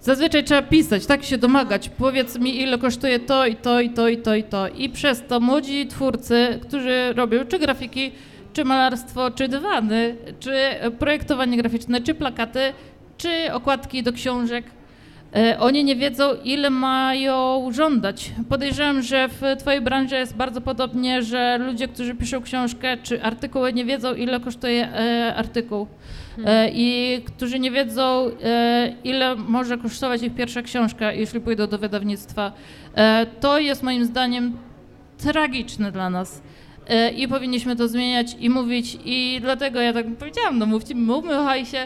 [0.00, 1.88] Zazwyczaj trzeba pisać, tak się domagać.
[1.88, 4.68] Powiedz mi, ile kosztuje to i to i to i to i to.
[4.68, 8.12] I przez to młodzi twórcy, którzy robią czy grafiki,
[8.52, 10.52] czy malarstwo, czy dywany, czy
[10.98, 12.72] projektowanie graficzne, czy plakaty,
[13.16, 14.64] czy okładki do książek,
[15.36, 18.32] e, oni nie wiedzą, ile mają żądać.
[18.48, 23.72] Podejrzewam, że w Twojej branży jest bardzo podobnie, że ludzie, którzy piszą książkę czy artykuły,
[23.72, 25.86] nie wiedzą, ile kosztuje e, artykuł.
[26.44, 28.30] E, I którzy nie wiedzą,
[29.04, 32.52] ile może kosztować ich pierwsza książka, jeśli pójdą do wydawnictwa.
[33.40, 34.56] To jest moim zdaniem
[35.18, 36.42] tragiczne dla nas.
[36.88, 38.98] E, I powinniśmy to zmieniać i mówić.
[39.04, 41.76] I dlatego ja tak powiedziałam, no mówcie, mówmy o hajsie,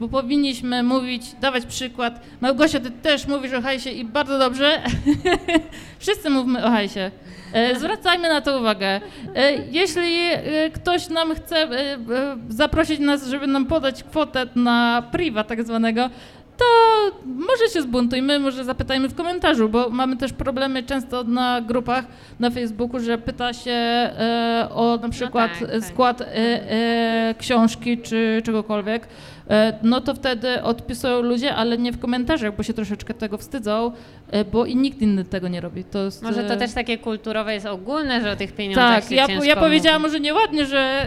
[0.00, 2.20] bo powinniśmy mówić, dawać przykład.
[2.40, 4.82] Małgosia, ty też mówisz o hajsie i bardzo dobrze.
[5.98, 7.10] Wszyscy mówmy o hajsie.
[7.52, 8.86] E, Zwracajmy na to uwagę.
[8.86, 10.18] E, Jeśli
[10.74, 11.68] ktoś nam chce
[12.48, 16.10] zaprosić nas, żeby nam podać kwotę na priwa tak zwanego,
[16.58, 16.64] to
[17.24, 22.04] może się zbuntujmy, może zapytajmy w komentarzu, bo mamy też problemy często na grupach
[22.40, 25.84] na Facebooku, że pyta się e, o na przykład tak, tak.
[25.84, 29.08] skład e, e, książki czy czegokolwiek.
[29.50, 33.92] E, no to wtedy odpisują ludzie, ale nie w komentarzach, bo się troszeczkę tego wstydzą,
[34.30, 35.84] e, bo i nikt inny tego nie robi.
[35.84, 39.08] To jest, Może to e, też takie kulturowe jest ogólne, że o tych pieniądzach tak,
[39.08, 40.12] się ja, ciężko ja powiedziałam mówi.
[40.12, 41.06] może nieładnie, że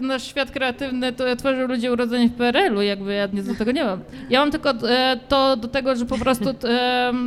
[0.00, 3.84] nasz świat kreatywny to tworzą ludzie urodzeni w PRL-u, jakby ja nic do tego nie
[3.84, 4.00] mam.
[4.30, 4.74] Ja mam tylko
[5.28, 6.54] to do tego, że po prostu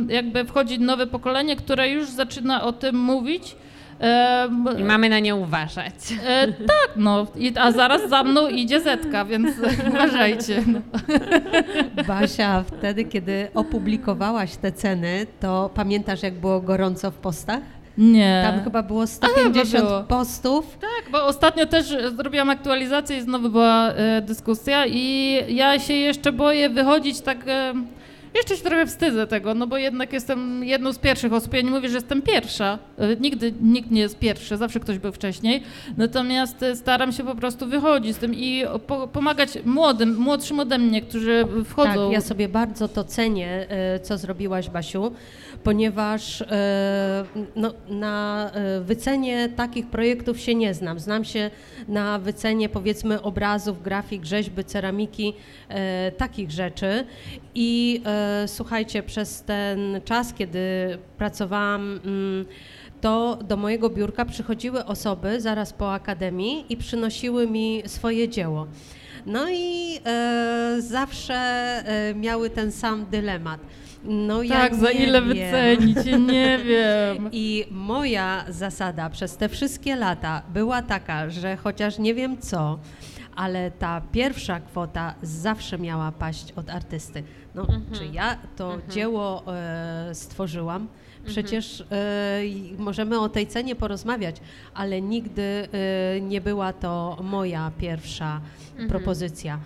[0.08, 3.56] jakby wchodzi nowe pokolenie, które już zaczyna o tym mówić.
[4.00, 5.94] E, I mamy na nie uważać.
[6.26, 9.48] e, tak, no, I, a zaraz za mną idzie Zetka, więc
[9.88, 10.62] uważajcie.
[10.66, 10.80] No.
[12.08, 17.60] Basia, wtedy, kiedy opublikowałaś te ceny, to pamiętasz, jak było gorąco w postach?
[17.98, 18.42] Nie.
[18.50, 19.06] Tam chyba było było.
[19.06, 20.78] 150 postów.
[20.80, 21.86] Tak, bo ostatnio też
[22.16, 27.38] zrobiłam aktualizację i znowu była e, dyskusja i ja się jeszcze boję wychodzić tak...
[27.46, 27.74] E,
[28.34, 31.54] jeszcze się trochę wstydzę tego, no bo jednak jestem jedną z pierwszych osób.
[31.54, 32.78] Ja nie mówię, że jestem pierwsza.
[33.20, 35.62] Nigdy nikt nie jest pierwszy, zawsze ktoś był wcześniej.
[35.96, 40.78] Natomiast e, staram się po prostu wychodzić z tym i po, pomagać młodym, młodszym ode
[40.78, 42.04] mnie, którzy wchodzą.
[42.04, 45.12] Tak, ja sobie bardzo to cenię, e, co zrobiłaś, Basiu,
[45.64, 47.24] ponieważ e,
[47.56, 50.98] no, na e, wycenie takich projektów się nie znam.
[50.98, 51.50] Znam się
[51.88, 55.34] na wycenie powiedzmy obrazów, grafik, rzeźby, ceramiki,
[55.68, 57.04] e, takich rzeczy.
[57.54, 58.02] I
[58.46, 60.58] słuchajcie, przez ten czas, kiedy
[61.18, 62.00] pracowałam.
[62.04, 62.46] Mm,
[63.00, 68.66] to do mojego biurka przychodziły osoby zaraz po akademii i przynosiły mi swoje dzieło.
[69.26, 73.60] No i e, zawsze e, miały ten sam dylemat.
[74.04, 75.28] No ja tak, za ile wiem.
[75.28, 75.96] wycenić,
[76.28, 77.28] nie wiem.
[77.32, 82.78] I moja zasada przez te wszystkie lata była taka, że chociaż nie wiem co,
[83.36, 87.22] ale ta pierwsza kwota zawsze miała paść od artysty.
[87.54, 90.88] No, czy ja to dzieło e, stworzyłam?
[91.26, 91.84] Przecież e,
[92.78, 94.36] możemy o tej cenie porozmawiać,
[94.74, 98.40] ale nigdy e, nie była to moja pierwsza
[98.88, 99.58] propozycja.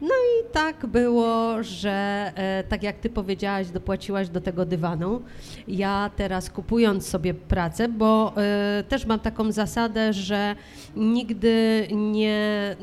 [0.00, 5.22] No i tak było, że e, tak jak ty powiedziałaś, dopłaciłaś do tego dywanu.
[5.68, 10.56] Ja teraz kupując sobie pracę, bo e, też mam taką zasadę, że
[10.96, 12.76] nigdy nie.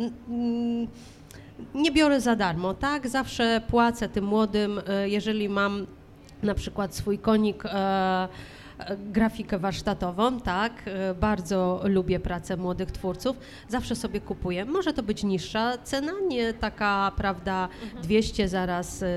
[1.75, 3.07] nie biorę za darmo, tak?
[3.07, 5.87] Zawsze płacę tym młodym, e, jeżeli mam
[6.43, 8.27] na przykład swój konik, e,
[9.11, 10.73] grafikę warsztatową, tak?
[10.85, 13.37] E, bardzo lubię pracę młodych twórców,
[13.69, 14.65] zawsze sobie kupuję.
[14.65, 17.69] Może to być niższa cena, nie taka, prawda,
[18.03, 19.07] 200, zaraz e,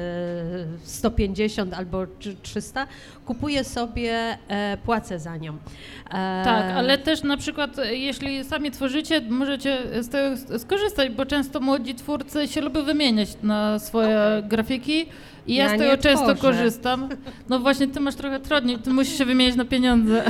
[0.85, 2.87] 150 albo trzy- 300.
[3.27, 5.53] Kupuję sobie, e, płacę za nią.
[5.55, 6.11] E,
[6.45, 11.61] Tak, ale też na przykład e, jeśli sami tworzycie, możecie z tego skorzystać, bo często
[11.61, 15.07] młodzi twórcy się lubią wymieniać na swoje grafiki
[15.47, 16.59] I ja, Ja z tego często tworzę.
[16.59, 17.09] korzystam.
[17.49, 20.25] No właśnie, ty masz trochę trudniej, ty musisz się wymienić na pieniądze.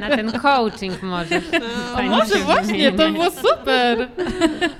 [0.00, 1.44] Na ten coaching możesz.
[1.92, 4.08] A Pani może właśnie, to było super.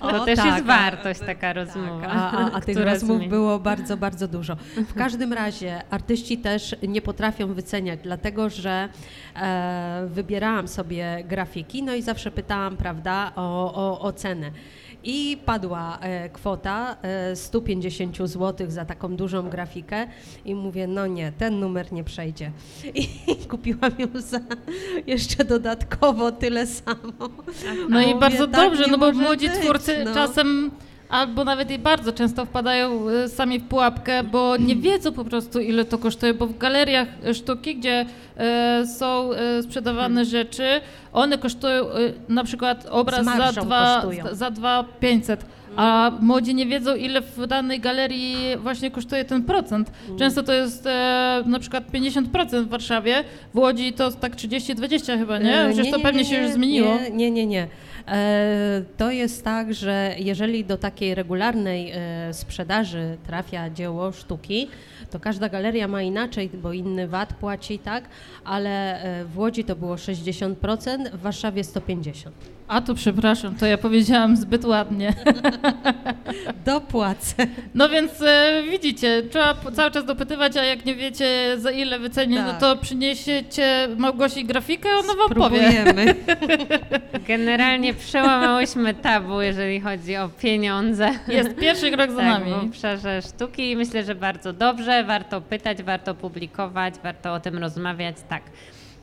[0.01, 2.07] To O, też tak, jest wartość taka rozmowa.
[2.07, 4.57] A, a, a tych rozmów zmieni- było bardzo, bardzo dużo.
[4.89, 8.89] W każdym razie artyści też nie potrafią wyceniać, dlatego że
[9.37, 14.51] e, wybierałam sobie grafiki, no i zawsze pytałam, prawda, o, o, o cenę.
[15.05, 20.07] I padła e, kwota e, 150 zł za taką dużą grafikę
[20.45, 22.51] i mówię, no nie, ten numer nie przejdzie.
[22.95, 23.09] I
[23.51, 24.41] kupiłam ją za
[25.07, 27.13] jeszcze dodatkowo tyle samo.
[27.89, 30.15] No A i mówię, bardzo tak dobrze, no bo młodzi być, twórcy no.
[30.15, 30.71] czasem
[31.15, 35.61] albo nawet i bardzo często wpadają y, sami w pułapkę, bo nie wiedzą po prostu
[35.61, 38.07] ile to kosztuje, bo w galeriach sztuki, gdzie
[38.83, 40.81] y, są y, sprzedawane rzeczy,
[41.13, 41.85] one kosztują
[42.29, 44.25] na przykład obraz za dwa, kosztują.
[44.33, 45.47] za dwa 500,
[45.77, 49.91] a młodzi nie wiedzą ile w danej galerii właśnie kosztuje ten procent.
[50.19, 55.39] Często to jest e, na przykład 50% w Warszawie, w Łodzi to tak 30-20 chyba,
[55.39, 55.61] nie?
[55.61, 56.99] E, Przecież to pewnie się już zmieniło.
[57.13, 57.69] Nie, nie, nie.
[58.09, 64.69] E, to jest tak, że jeżeli do takiej regularnej e, sprzedaży trafia dzieło sztuki,
[65.11, 68.05] to każda galeria ma inaczej, bo inny VAT płaci, tak?
[68.45, 72.31] Ale e, w Łodzi to było 60%, w Warszawie 150%.
[72.69, 75.15] A to przepraszam, to ja powiedziałam zbyt ładnie.
[76.67, 77.47] Dopłacę.
[77.75, 82.35] No więc e, widzicie, trzeba cały czas dopytywać, a jak nie wiecie za ile wyceni,
[82.35, 82.61] no Tak.
[82.61, 85.61] to przyniesiecie Małgosi grafikę, ona wam powie.
[85.85, 86.15] Próbujemy.
[87.29, 91.11] Generalnie przełamałyśmy tabu, jeżeli chodzi o pieniądze.
[91.29, 92.51] Jest pierwszy krok za tak, nami.
[92.51, 97.59] w obszarze sztuki i myślę, że bardzo dobrze, warto pytać, warto publikować, warto o tym
[97.59, 98.43] rozmawiać, tak.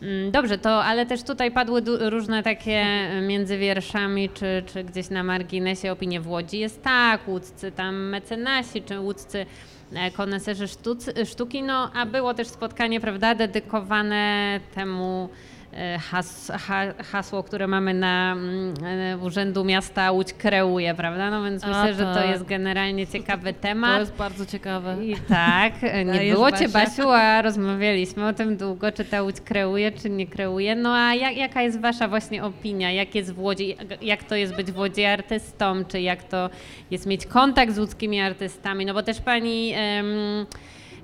[0.01, 5.09] Mm, Dobrze, to ale też tutaj padły różne takie e, między wierszami, czy, czy gdzieś
[5.09, 6.59] na marginesie opinie w Łodzi.
[6.59, 9.45] Jest tak, łódzcy tam mecenasi, czy łódzcy
[9.93, 15.50] e, koneserzy sztuc- sztuki, no a było też spotkanie, prawda, dedykowane temu e,
[16.11, 21.29] has, ha, hasło, które mamy na mm, e, Urzędu Miasta Łódź kreuje, prawda?
[21.31, 22.29] No więc A, myślę, że to tak.
[22.29, 23.99] jest generalnie ciekawy To temat.
[23.99, 25.05] jest bardzo ciekawe.
[25.05, 25.73] I tak,
[26.05, 26.69] nie Dajesz, było cię.
[26.69, 30.75] Basiu, a rozmawialiśmy o tym długo, czy ta Łódź kreuje, czy nie kreuje.
[30.75, 32.91] No a jak, jaka jest wasza właśnie opinia?
[32.91, 36.49] Jak jest w Łodzi, jak- to jest być w Łodzi artystą, czy jak to
[36.91, 38.85] jest mieć kontakt z łódzkimi artystami?
[38.85, 39.73] No bo też pani...
[39.75, 40.05] em,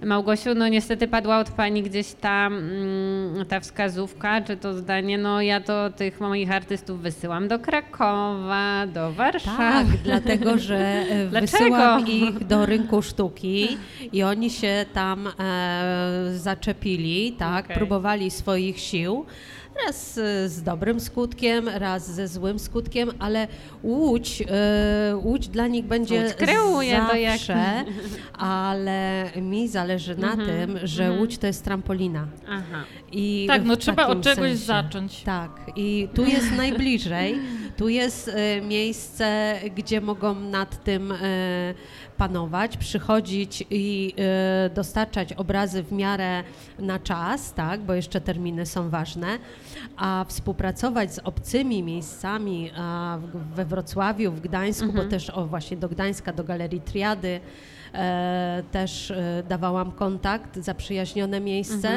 [0.02, 5.42] Małgosiu, no niestety padła od Pani gdzieś ta, mm, ta wskazówka, czy to zdanie, no
[5.42, 9.58] ja to tych moich artystów wysyłam do Krakowa, do Warszawy.
[9.58, 13.78] Tak, dlatego że e, wysyłam ich do rynku sztuki
[14.14, 17.78] i oni się tam e, zaczepili, tak, Okej.
[17.78, 19.26] próbowali swoich sił.
[19.86, 20.14] Raz
[20.48, 23.48] z dobrym skutkiem, raz ze złym skutkiem, ale
[23.84, 27.86] Łódź, e, Łódź dla nich będzie Łódź kreuje, jak- zawsze,
[28.38, 31.20] ale mi zależy na Mhm, tym, że mhm.
[31.22, 32.28] Łódź to jest trampolina.
[32.50, 32.84] Aha.
[33.12, 34.66] I Tak, no trzeba od czegoś sensie.
[34.66, 35.24] zacząć.
[35.24, 37.36] Tak, i tu jest najbliżej,
[37.78, 41.18] tu jest e, miejsce, gdzie mogą nad tym e,
[42.18, 46.44] panować, przychodzić i e, dostarczać obrazy w miarę
[46.80, 49.28] na czas, tak, bo jeszcze terminy są ważne,
[49.98, 55.78] a współpracować z obcymi miejscami a w, we Wrocławiu, w Gdańsku, bo też o właśnie
[55.78, 57.40] do Gdańska, do Galerii Triady
[57.94, 61.90] e, też e, dawałam kontakt, zaprzyjaźnione miejsce.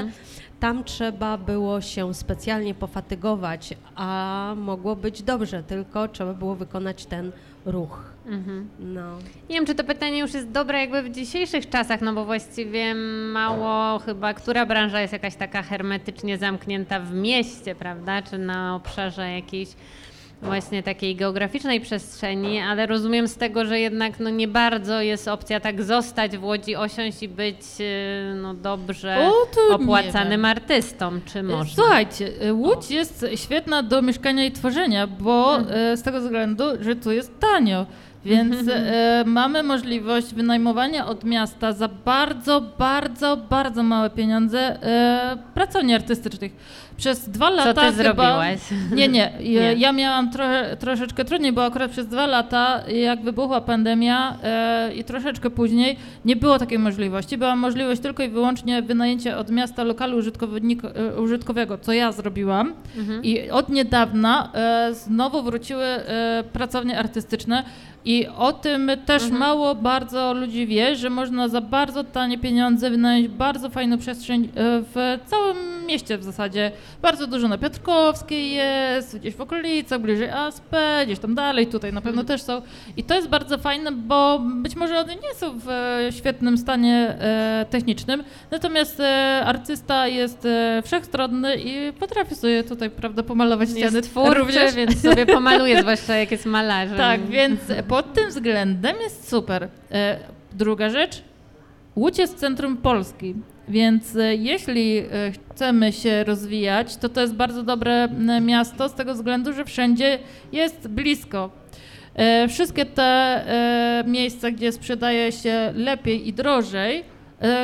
[0.61, 7.33] Tam trzeba było się specjalnie pofatygować, a mogło być dobrze, tylko trzeba było wykonać ten
[7.67, 8.13] ruch.
[8.31, 8.69] Mhm.
[8.79, 9.19] No.
[9.49, 12.95] Nie wiem, czy to pytanie już jest dobre jakby w dzisiejszych czasach, no bo właściwie
[13.33, 19.31] mało chyba, która branża jest jakaś taka hermetycznie zamknięta w mieście, prawda, czy na obszarze
[19.33, 19.69] jakiejś
[20.43, 25.61] właśnie takiej geograficznej przestrzeni, ale rozumiem z tego, że jednak no nie bardzo jest opcja
[25.61, 31.75] tak zostać w Łodzi, osiąść i być e, no dobrze O, opłacanym artystą, czy można?
[31.75, 35.79] Słuchajcie, y, Łódź jest świetna do mieszkania i tworzenia, bo Mhm.
[35.93, 37.87] y, z tego względu, że tu jest tanio.
[38.25, 38.73] Więc y,
[39.25, 46.53] mamy możliwość wynajmowania od miasta za bardzo, bardzo, bardzo małe pieniądze y, pracowni artystycznych.
[47.01, 47.93] Przez dwa lata ty chyba...
[47.93, 48.61] zrobiłaś?
[48.93, 49.33] Nie, nie.
[49.41, 49.75] Nie.
[49.75, 55.05] Ja, miałam trochę, troszeczkę trudniej, bo akurat przez dwa lata, jak wybuchła pandemia e, i
[55.05, 57.39] troszeczkę później, nie było takiej możliwości.
[57.39, 62.75] Była możliwość tylko i wyłącznie wynajęcia od miasta lokalu e, użytkowego, co ja zrobiłam.
[62.97, 63.25] Mhm.
[63.25, 67.65] I od niedawna e, znowu wróciły e, pracownie artystyczne.
[68.05, 69.41] I o tym też Mhm.
[69.41, 75.19] mało bardzo ludzi wie, że można za bardzo tanie pieniądze wynająć bardzo fajną przestrzeń w
[75.27, 76.73] całym mieście w zasadzie.
[77.03, 80.77] Bardzo dużo na Piotrkowskiej jest, gdzieś w okolicach, bliżej ASP,
[81.07, 82.63] gdzieś tam dalej, tutaj na pewno też są.
[82.97, 85.69] I to jest bardzo fajne, bo być może one nie są w
[86.11, 93.23] świetnym stanie e, technicznym, natomiast e, artysta jest e, wszechstronny i potrafi sobie tutaj, prawda,
[93.23, 94.75] pomalować ściany Jest twórczy, również.
[94.75, 96.97] więc sobie pomaluje, zwłaszcza jak jest malarzem.
[96.97, 99.69] Tak, więc pod tym względem jest super.
[100.53, 101.23] Druga rzecz,
[101.97, 103.35] Łódź jest centrum Polski,
[103.69, 108.09] więc e, jeśli e, chcemy się rozwijać, to to jest bardzo dobre
[108.41, 110.19] miasto z tego względu, że wszędzie
[110.53, 111.51] jest blisko.
[112.15, 113.45] E, Wszystkie te
[114.07, 117.05] miejsca, gdzie sprzedaje się lepiej i drożej,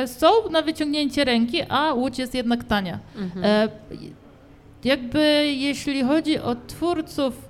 [0.05, 2.99] są na wyciągnięcie ręki, a Łódź jest jednak tania.
[3.17, 3.69] Mhm.
[4.83, 7.46] Jakby jeśli chodzi o twórców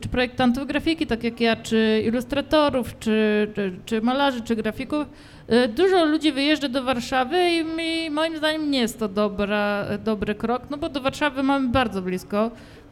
[0.00, 5.06] czy projektantów grafiki, tak jak ja, czy ilustratorów, czy, czy, czy malarzy, czy grafików,
[5.48, 10.34] e, dużo ludzi wyjeżdża do Warszawy i mi, moim zdaniem nie jest to dobra, dobry
[10.34, 12.50] krok, no bo do Warszawy mamy bardzo blisko,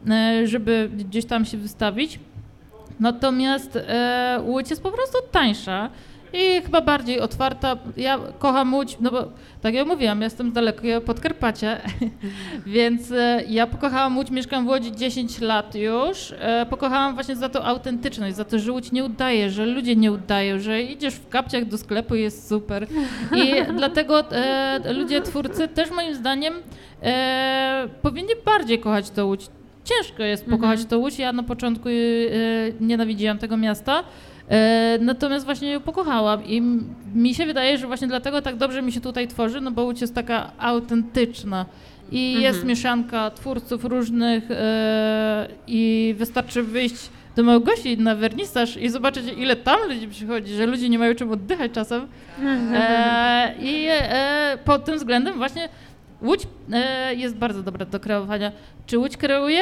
[0.09, 2.19] e, żeby gdzieś tam się wystawić.
[2.99, 5.89] Natomiast e, Łódź jest po prostu tańsza
[6.35, 7.77] i chyba bardziej otwarta.
[7.97, 9.23] Ja kocham Łódź, no bo
[9.61, 11.77] tak jak mówiłam, jestem z dalekiego Podkarpacia,
[12.65, 16.33] więc e, ja pokochałam Łódź, mieszkam w Łodzi 10 lat już.
[16.39, 20.11] E, pokochałam właśnie za tą autentyczność, za to, że Łódź nie udaje, że ludzie nie
[20.11, 22.87] udają, że idziesz w kapciach do sklepu i jest super.
[23.35, 26.53] I dlatego e, ludzie, twórcy też moim zdaniem
[28.01, 29.47] powinni bardziej kochać tą Łódź.
[29.83, 30.87] Ciężko jest pokochać Mhm.
[30.89, 31.19] tą Łódź.
[31.19, 31.93] Ja na początku e,
[32.79, 34.03] nienawidziłam tego miasta.
[34.49, 36.61] E, natomiast właśnie ją pokochałam i
[37.15, 40.01] mi się wydaje, że właśnie dlatego tak dobrze mi się tutaj tworzy, no bo Łódź
[40.01, 41.65] jest taka autentyczna
[42.11, 42.43] i Mhm.
[42.43, 49.55] jest mieszanka twórców różnych e, i wystarczy wyjść do Małgosi na wernisaż i zobaczyć ile
[49.55, 52.07] tam ludzi przychodzi, że ludzie nie mają czym oddychać czasem.
[52.73, 55.69] E, I e, pod tym względem właśnie
[56.21, 56.41] Łódź
[56.73, 58.51] e, jest bardzo dobra do kreowania.
[58.85, 59.61] Czy Łódź kreuje?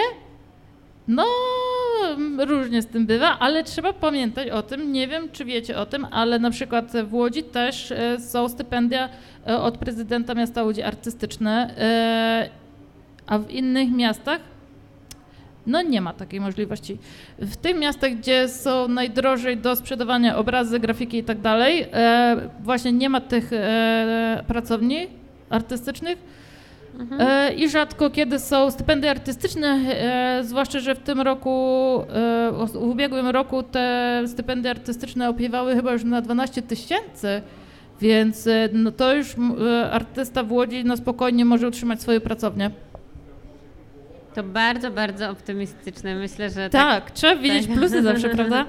[1.07, 1.25] No,
[2.37, 6.07] różnie z tym bywa, ale trzeba pamiętać o tym, nie wiem czy wiecie o tym,
[6.11, 9.09] ale na przykład w Łodzi też e, są stypendia
[9.47, 12.49] e, od prezydenta miasta Łodzi artystyczne, e,
[13.27, 14.39] a w innych miastach
[15.67, 16.97] no nie ma takiej możliwości.
[17.39, 21.87] W tych miastach, gdzie są najdrożej do sprzedawania obrazy, grafiki i tak dalej,
[22.63, 23.51] właśnie nie ma tych
[24.47, 25.07] pracowni
[25.49, 26.17] artystycznych,
[27.19, 31.49] E, I rzadko kiedy są stypendia artystyczne, e, zwłaszcza, że w tym roku,
[32.01, 37.41] e, w ubiegłym roku te stypendia artystyczne opiewały chyba już na 12 tysięcy,
[38.01, 39.35] więc no to już
[39.91, 42.71] artysta w Łodzi na spokojnie może utrzymać swoją pracownię.
[44.33, 46.15] To bardzo, bardzo optymistyczne.
[46.15, 47.75] Myślę, że tak, Tak, trzeba widzieć Tak.
[47.75, 48.65] plusy zawsze, prawda?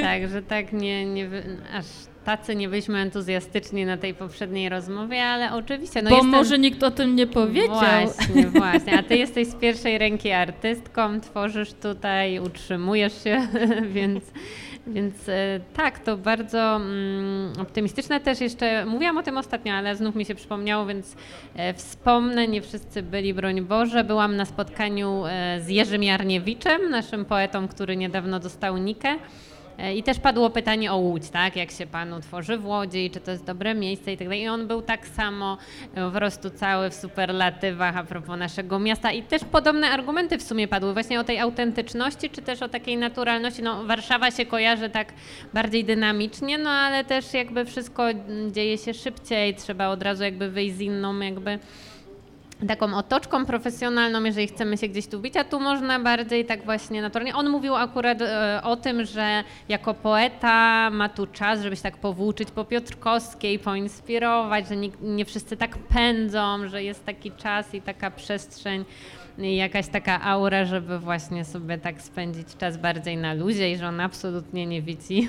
[0.00, 1.28] tak że tak nie, nie
[1.74, 1.86] aż
[2.28, 6.02] tacy nie byliśmy entuzjastyczni na tej poprzedniej rozmowie, ale oczywiście.
[6.02, 7.78] No Bo jestem, może nikt o tym nie powiedział.
[7.78, 8.98] Właśnie, właśnie.
[8.98, 13.48] A ty jesteś z pierwszej ręki artystką, tworzysz tutaj, utrzymujesz się,
[13.96, 14.24] więc,
[14.86, 18.20] więc e, tak, to bardzo mm, optymistyczne.
[18.20, 21.16] Też jeszcze mówiłam o tym ostatnio, ale znów mi się przypomniało, więc
[21.54, 24.04] e, wspomnę, nie wszyscy byli, broń Boże.
[24.04, 29.18] Byłam na spotkaniu e, z Jerzym Jarniewiczem, naszym poetą, który niedawno dostał Nikę.
[29.78, 31.56] E, I też padło pytanie o Łódź, tak?
[31.56, 34.42] Jak się panu tworzy w Łodzi, i czy to jest dobre miejsce i tak dalej.
[34.42, 35.58] I on był tak samo
[35.94, 39.12] e, po prostu cały w superlatywach a propos naszego miasta.
[39.12, 42.96] I też podobne argumenty w sumie padły właśnie o tej autentyczności, czy też o takiej
[42.96, 43.62] naturalności.
[43.62, 45.12] No, Warszawa się kojarzy tak
[45.54, 48.04] bardziej dynamicznie, no ale też jakby wszystko
[48.50, 51.58] dzieje się szybciej, trzeba od razu jakby wyjść z inną jakby
[52.66, 57.02] taką otoczką profesjonalną, jeżeli chcemy się gdzieś tu bić, a tu można bardziej tak właśnie
[57.02, 57.34] naturalnie.
[57.34, 61.96] On mówił akurat e, o tym, że jako poeta ma tu czas, żeby się tak
[61.96, 67.82] powłóczyć po Piotrkowskiej, poinspirować, że nie, nie wszyscy tak pędzą, że jest taki czas i
[67.82, 68.84] taka przestrzeń
[69.38, 74.00] jakaś taka aura, żeby właśnie sobie tak spędzić czas bardziej na luzie i że on
[74.00, 75.28] absolutnie nie widzi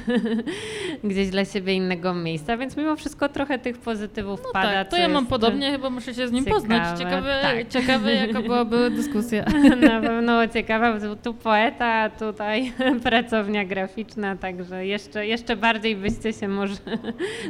[1.04, 4.72] gdzieś dla siebie innego miejsca, więc mimo wszystko trochę tych pozytywów No pada.
[4.72, 7.00] tak, to ja mam podobnie, chyba muszę się z nim ciekawe, poznać.
[7.00, 7.68] Ciekawe, tak.
[7.70, 9.46] ciekawe jaka byłaby dyskusja.
[9.82, 16.48] Na pewno ciekawa, bo tu poeta, tutaj pracownia graficzna, także jeszcze, jeszcze bardziej byście się
[16.48, 16.76] może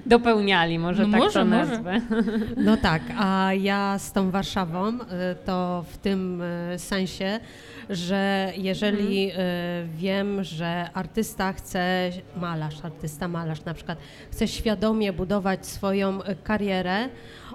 [0.06, 1.58] dopełniali, może No tak może, to może.
[1.58, 2.02] nazwę.
[2.58, 5.00] No tak, a ja z tą Warszawą y,
[5.46, 7.40] to w tym y, sensie,
[7.90, 9.36] że jeżeli y,
[9.98, 13.98] wiem, że artysta chce, malarz, artysta, malarz na przykład,
[14.32, 17.10] chce świadomie budować swoją y, karierę,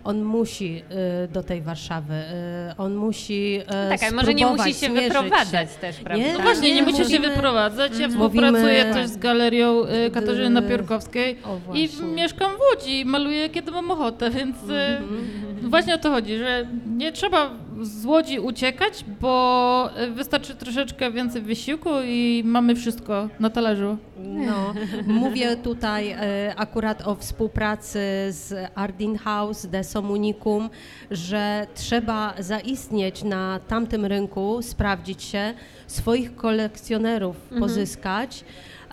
[0.04, 0.82] on musi
[1.24, 5.68] y, do tej Warszawy, y, on musi y, Tak, ale może nie musi się wyprowadzać
[5.80, 6.24] też, prawda?
[6.26, 7.92] Nie, No właśnie, nie nie, musi się wyprowadzać.
[7.98, 9.82] Ja Mówimy- współpracuję też z galerią
[10.14, 15.70] Katarzyny Napiórkowskiej O, i mieszkam w Łodzi i maluję kiedy mam ochotę, więc y, Mhm.
[15.70, 17.50] właśnie o to chodzi, że nie trzeba
[17.82, 23.96] z Łodzi uciekać, bo wystarczy troszeczkę więcej wysiłku i mamy wszystko na talerzu.
[24.24, 24.74] No,
[25.06, 27.98] mówię tutaj e, akurat o współpracy
[28.30, 30.70] z Ardin House, Desom Unicum,
[31.10, 35.54] że trzeba zaistnieć na tamtym rynku, sprawdzić się,
[35.86, 37.60] swoich kolekcjonerów Mhm.
[37.60, 38.44] pozyskać.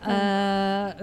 [0.08, 0.96] E,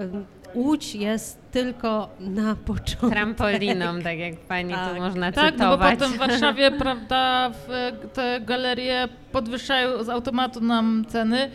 [0.55, 3.09] Łódź jest tylko na początku.
[3.09, 4.93] Trampoliną, tak jak pani Tak.
[4.95, 5.99] tu można Tak, no bo cytować.
[5.99, 11.49] potem w Warszawie, prawda, w, te galerie podwyższają z automatu nam ceny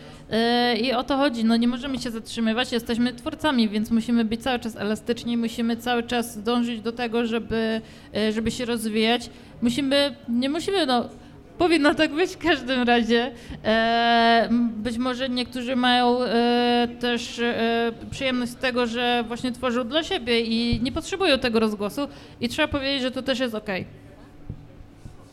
[0.73, 1.45] yy, i o to chodzi.
[1.45, 6.03] No nie możemy się zatrzymywać, jesteśmy twórcami, więc musimy być cały czas elastyczni, musimy cały
[6.03, 7.81] czas dążyć do tego, żeby,
[8.13, 9.29] yy, żeby się rozwijać.
[9.61, 11.09] Musimy, nie musimy, no
[11.57, 13.31] Powinno tak być w każdym razie.
[13.63, 20.03] E, być może niektórzy mają e, też e, przyjemność z tego, że właśnie tworzą dla
[20.03, 22.07] siebie i nie potrzebują tego rozgłosu
[22.41, 23.85] i trzeba powiedzieć, że to też jest okej.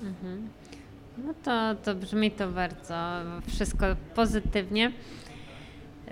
[0.03, 0.49] Mhm.
[1.27, 2.95] No to, to brzmi to bardzo
[3.49, 4.93] wszystko pozytywnie.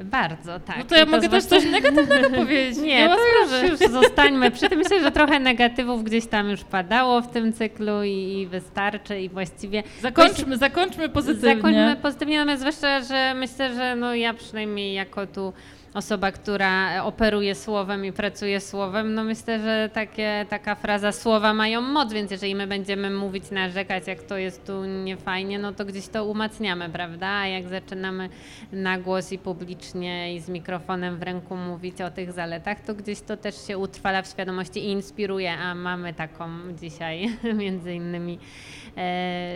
[0.04, 0.78] Bardzo, tak.
[0.78, 2.78] No to ja I mogę też coś negatywnego powiedzieć.
[2.78, 3.22] Nie, ma to
[3.66, 4.78] już, już zostańmy przy tym.
[4.78, 9.28] Myślę, że trochę negatywów gdzieś tam już padało w tym cyklu i, i wystarczy i
[9.28, 9.82] właściwie...
[10.00, 11.56] Zakończmy, zakończmy pozytywnie.
[11.56, 15.52] Zakończmy pozytywnie, natomiast zwłaszcza, że myślę, że no ja przynajmniej jako tu
[15.94, 21.80] osoba, która operuje słowem i pracuje słowem, no myślę, że takie, taka fraza słowa mają
[21.80, 26.08] moc, więc jeżeli my będziemy mówić, narzekać, jak to jest tu niefajnie, no to gdzieś
[26.08, 27.28] to umacniamy, prawda?
[27.28, 28.28] A jak zaczynamy
[28.72, 33.20] na głos i publicznie i z mikrofonem w ręku mówić o tych zaletach, to gdzieś
[33.20, 36.48] to też się utrwala w świadomości i inspiruje, a mamy taką
[36.80, 38.38] dzisiaj między innymi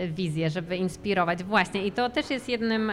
[0.07, 1.43] wizję, żeby inspirować.
[1.43, 2.91] Właśnie i to też jest jednym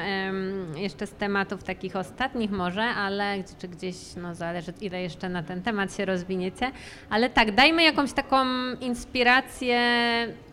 [0.76, 5.62] jeszcze z tematów takich ostatnich może, ale czy gdzieś, no zależy ile jeszcze na ten
[5.62, 6.70] temat się rozwiniecie,
[7.10, 8.46] ale tak, dajmy jakąś taką
[8.80, 9.78] inspirację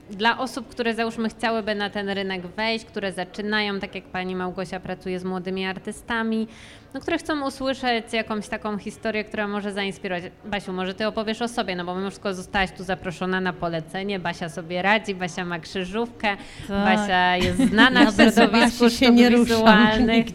[0.10, 4.80] dla osób, które załóżmy chciałyby na ten rynek wejść, które zaczynają, tak jak pani Małgosia
[4.80, 6.47] pracuje z młodymi artystami,
[6.93, 10.24] no, które chcą usłyszeć jakąś taką historię, która może zainspirować.
[10.45, 14.20] Basiu, może ty opowiesz o sobie, no bo mimo wszystko zostałaś tu zaproszona na polecenie,
[14.20, 16.38] Basia sobie radzi, Basia ma krzyżówkę,
[16.68, 16.86] Tak.
[16.86, 20.26] Basia jest znana w Nawet środowisku sztuk nie wizualnych.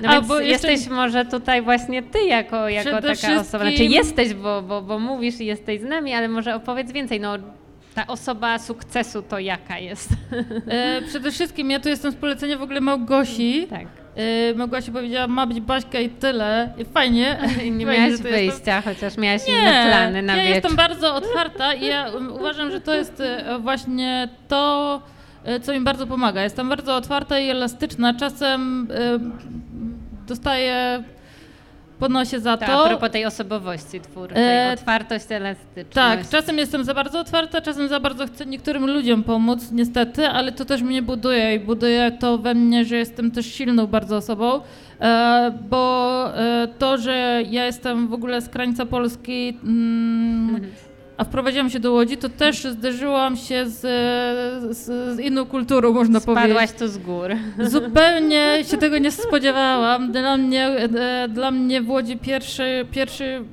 [0.00, 4.34] No Albo jeszcze- jesteś może tutaj właśnie ty jako, jako taka osoba, znaczy wszystkim- jesteś,
[4.34, 7.38] bo, bo, bo mówisz i jesteś z nami, ale może opowiedz więcej, no
[7.94, 10.08] ta osoba sukcesu to jaka jest?
[10.68, 13.66] E, przede wszystkim ja tu jestem z polecenia w ogóle Małgosi.
[13.70, 13.86] tak.
[14.16, 16.72] E, Małgosia powiedziała, ma być Baśka i tyle.
[16.78, 17.38] I fajnie.
[17.64, 20.54] I nie Fajnie, miałaś to jestem- wyjścia, chociaż miałaś inne plany na ja wieczór.
[20.54, 25.02] jestem bardzo otwarta i ja uważam, że to jest e, właśnie to,
[25.44, 26.42] e, co mi bardzo pomaga.
[26.42, 28.14] Jestem bardzo otwarta i elastyczna.
[28.14, 29.18] Czasem e,
[30.26, 31.02] dostaję
[32.02, 32.84] po nosie za To to.
[32.84, 35.94] a propos tej osobowości twórczej, E, otwartość, elastyczność.
[35.94, 40.52] Tak, czasem jestem za bardzo otwarta, czasem za bardzo chcę niektórym ludziom pomóc, niestety, ale
[40.52, 44.60] to też mnie buduje i buduje to we mnie, że jestem też silną bardzo osobą,
[45.00, 45.84] e, bo
[46.36, 50.60] e, to, że ja jestem w ogóle z krańca Polski, mm,
[51.16, 53.80] a wprowadziłam się do Łodzi, to też zderzyłam się z,
[54.76, 54.86] z,
[55.16, 56.50] z inną kulturą, można powiedzieć.
[56.50, 57.30] Spadłaś tu z gór.
[57.58, 60.12] Zupełnie się tego nie spodziewałam.
[60.12, 63.44] Dla mnie, e, dla mnie w Łodzi pierwszy, pierwszy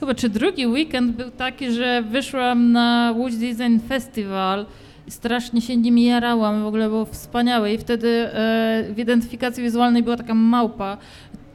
[0.00, 4.66] chyba czy drugi weekend był taki, że wyszłam na Łódź Design Festival
[5.06, 10.02] i strasznie się nim jarałam, w ogóle było wspaniałe i wtedy e, w identyfikacji wizualnej
[10.02, 10.96] była taka małpa.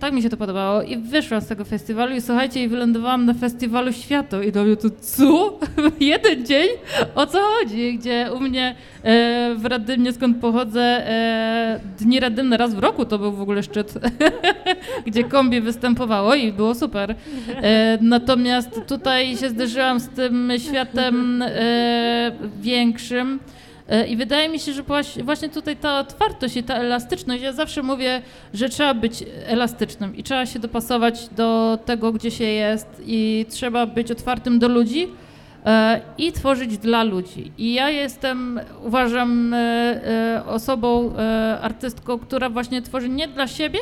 [0.04, 3.34] Tak mi się to podobało i wyszłam z tego festiwalu i słuchajcie, i wylądowałam na
[3.34, 5.60] festiwalu światu i do mnie to co?
[6.00, 6.68] Jeden dzień?
[7.16, 7.98] O co chodzi?
[7.98, 13.20] Gdzie u mnie e, w Radymnie, skąd pochodzę, e, Dni Radymne raz w roku to
[13.20, 13.94] był w ogóle szczyt,
[15.08, 17.16] gdzie kombi występowało i było super.
[17.62, 22.32] E, natomiast tutaj się zderzyłam z tym światem e,
[22.62, 23.40] większym.
[23.90, 24.84] E, I wydaje mi się, że
[25.24, 28.22] właśnie- tutaj ta otwartość i ta elastyczność, ja zawsze mówię,
[28.54, 33.86] że trzeba być elastycznym i trzeba się dopasować do tego, gdzie się jest i trzeba
[33.86, 35.08] być otwartym do ludzi
[35.66, 37.52] e, i tworzyć dla ludzi.
[37.58, 41.14] I ja jestem, uważam, e, osobą,
[41.62, 43.80] artystką, która właśnie tworzy nie dla siebie,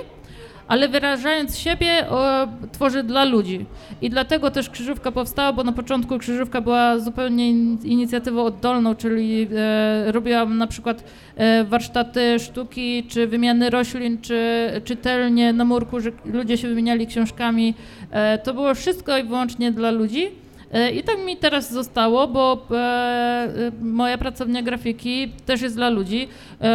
[0.71, 3.65] ale wyrażając siebie, o, tworzy dla ludzi.
[4.01, 9.47] I dlatego też krzyżówka powstała, bo na początku krzyżówka była zupełnie in- inicjatywą oddolną, czyli
[9.55, 11.03] e, robiłam na przykład
[11.35, 17.73] e, warsztaty sztuki, czy wymiany roślin, czy czytelnie na murku, że ludzie się wymieniali książkami.
[18.11, 20.27] E, to było wszystko i wyłącznie dla ludzi.
[20.73, 25.89] E, I tak mi teraz zostało, bo e, e, moja pracownia grafiki też jest dla
[25.89, 26.27] ludzi.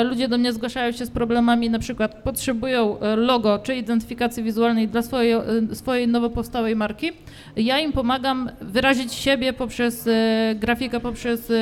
[0.04, 5.02] Ludzie do mnie zgłaszają się z problemami, na przykład potrzebują logo czy identyfikacji wizualnej dla
[5.02, 5.36] swojej,
[5.72, 7.12] swojej nowo powstałej marki.
[7.56, 10.08] Ja im pomagam wyrazić siebie poprzez
[10.54, 11.52] grafikę, poprzez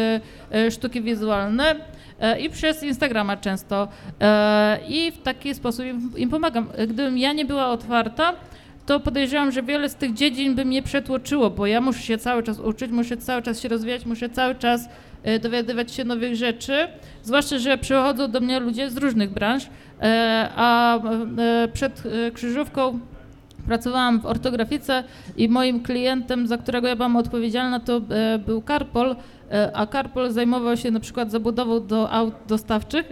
[0.71, 1.75] sztuki wizualne
[2.41, 3.89] i przez Instagrama często.
[4.89, 5.85] I w taki sposób
[6.17, 6.69] im pomagam.
[6.89, 8.33] Gdybym ja nie była otwarta,
[8.87, 12.43] to podejrzewam, że wiele z tych dziedzin by mnie przetłoczyło, bo ja muszę się cały
[12.43, 14.89] czas uczyć, muszę cały czas się rozwijać, muszę cały czas
[15.23, 16.89] e, dowiadywać się nowych rzeczy,
[17.23, 19.67] zwłaszcza, że przychodzą do mnie ludzie z różnych branż,
[20.01, 22.03] e, a e, przed
[22.35, 23.01] krzyżówką
[23.67, 25.05] pracowałam w ortografice
[25.37, 28.01] i moim klientem, za którego ja byłam odpowiedzialna, to
[28.47, 29.17] był Karpol,
[29.73, 33.07] a Karpol zajmował się na przykład zabudową do aut dostawczych,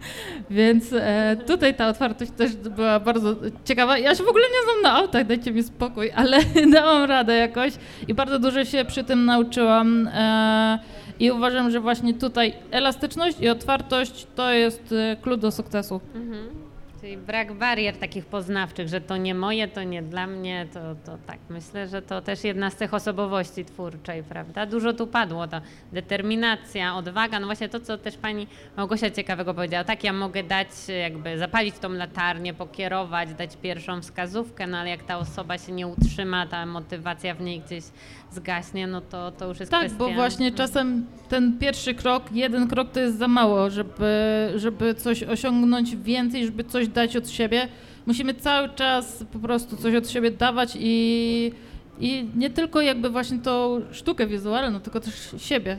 [0.50, 3.98] więc e, tutaj ta otwartość też była bardzo ciekawa.
[3.98, 6.38] Ja się w ogóle nie znam na autach, dajcie mi spokój, ale
[6.72, 7.72] dałam radę jakoś
[8.08, 10.78] i bardzo dużo się przy tym nauczyłam e,
[11.20, 16.00] i uważam, że właśnie tutaj elastyczność i otwartość to jest e, klucz do sukcesu.
[16.14, 16.67] Mhm.
[17.00, 21.18] Czyli brak barier takich poznawczych, że to nie moje, to nie dla mnie, to, to
[21.26, 21.38] tak.
[21.50, 24.66] Myślę, że to też jedna z tych osobowości twórczej, prawda?
[24.66, 25.60] Dużo tu padło, to
[25.92, 28.46] determinacja, odwaga, no właśnie to, co też pani
[28.76, 29.84] Małgosia ciekawego powiedziała.
[29.84, 30.68] Tak, ja mogę dać,
[31.02, 35.86] jakby zapalić tą latarnię, pokierować, dać pierwszą wskazówkę, no ale jak ta osoba się nie
[35.86, 37.84] utrzyma, ta motywacja w niej gdzieś
[38.32, 39.98] zgaśnie, no to, to już jest Tak, kwestia...
[39.98, 45.22] bo właśnie czasem ten pierwszy krok, jeden krok to jest za mało, żeby, żeby coś
[45.22, 47.68] osiągnąć więcej, żeby coś dać od siebie.
[48.06, 51.52] Musimy cały czas po prostu coś od siebie dawać i,
[52.00, 55.78] i nie tylko jakby właśnie tą sztukę wizualną, tylko też siebie.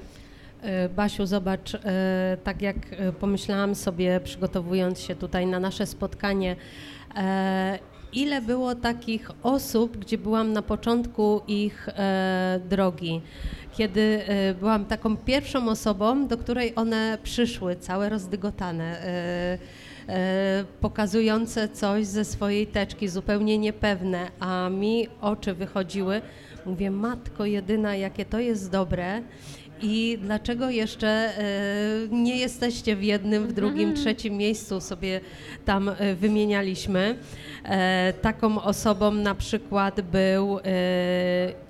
[0.61, 6.55] E, Basiu, zobacz, e, tak jak e, pomyślałam sobie, przygotowując się tutaj na nasze spotkanie,
[8.13, 13.21] ile było takich osób, gdzie byłam na początku ich e, drogi,
[13.77, 19.01] kiedy e, byłam taką pierwszą osobą, do której one przyszły, całe rozdygotane.
[19.03, 19.57] e,
[20.09, 26.21] e, Pokazujące coś ze swojej teczki, zupełnie niepewne, a mi oczy wychodziły.
[26.65, 29.21] Mówię, matko jedyna, jakie to jest dobre.
[29.81, 31.33] I dlaczego jeszcze e,
[32.11, 35.21] nie jesteście w jednym, w drugim, trzecim miejscu sobie
[35.65, 37.15] tam e, wymienialiśmy?
[37.63, 40.59] E, taką osobą na przykład był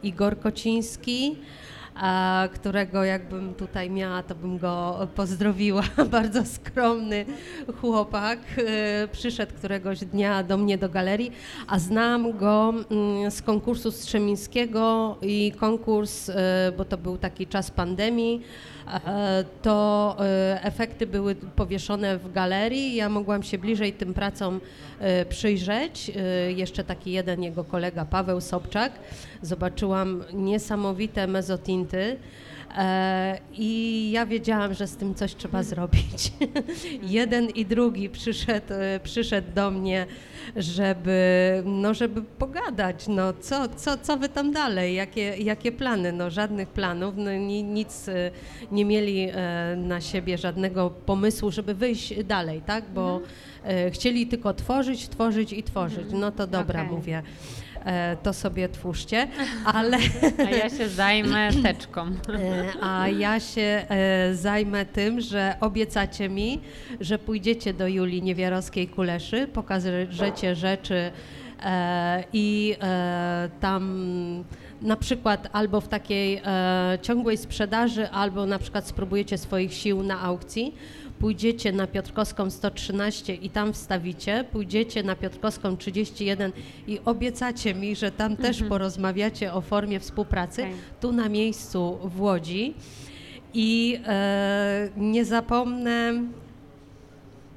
[0.04, 1.36] Igor Kociński,
[2.54, 5.84] którego jakbym tutaj miała, to bym go pozdrowiła.
[6.12, 7.26] Bardzo skromny
[7.82, 8.40] chłopak.
[8.58, 11.32] E, przyszedł któregoś dnia do mnie do galerii,
[11.68, 17.72] a znam go mm, z konkursu Strzemińskiego i konkurs, e, bo to był taki czas
[17.72, 18.42] pandemii,
[19.62, 22.96] to e, efekty były powieszone w galerii.
[22.96, 24.62] Ja mogłam się bliżej tym pracom
[25.00, 26.12] e, przyjrzeć.
[26.16, 28.92] E, Jeszcze taki jeden jego kolega, Paweł Sobczak.
[29.42, 32.18] Zobaczyłam niesamowite mezotinty.
[32.78, 36.32] E, I ja wiedziałam, że z tym coś trzeba zrobić.
[37.04, 40.06] Jeden i drugi przyszedł, e, przyszedł do mnie,
[40.56, 46.30] żeby, no, żeby pogadać, no, co, co, co wy tam dalej, jakie, jakie plany, no
[46.30, 48.32] żadnych planów, no, ni, nic e,
[48.72, 49.28] nie mieli
[49.78, 53.22] na siebie żadnego pomysłu, żeby wyjść dalej, tak, bo
[53.64, 56.96] e, chcieli tylko tworzyć, tworzyć i tworzyć, no to dobra, Okej.
[56.96, 57.24] mówię,
[58.24, 59.28] to sobie twórzcie,
[59.66, 59.98] ale...
[60.48, 62.08] A ja się zajmę teczką.
[62.08, 66.60] E, A ja się e, zajmę tym, że obiecacie mi,
[67.02, 71.12] że pójdziecie do Julii Niewiarowskiej-Kuleszy, pokażecie rzeczy
[71.64, 74.44] e, i e, tam
[74.82, 80.22] na przykład albo w takiej e, ciągłej sprzedaży, albo na przykład spróbujecie swoich sił na
[80.22, 80.76] aukcji.
[81.20, 86.52] Pójdziecie na Piotrkowską 113 i tam wstawicie, pójdziecie na Piotrkowską 31
[86.88, 90.74] i obiecacie mi, że tam też porozmawiacie o formie współpracy Okej.
[91.02, 92.74] tu na miejscu w Łodzi.
[93.54, 96.14] I e, nie zapomnę,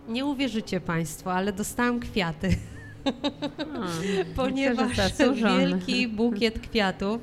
[0.09, 2.57] nie uwierzycie Państwo, ale dostałam kwiaty,
[4.37, 5.59] ponieważ zasłużone.
[5.59, 7.21] wielki bukiet kwiatów,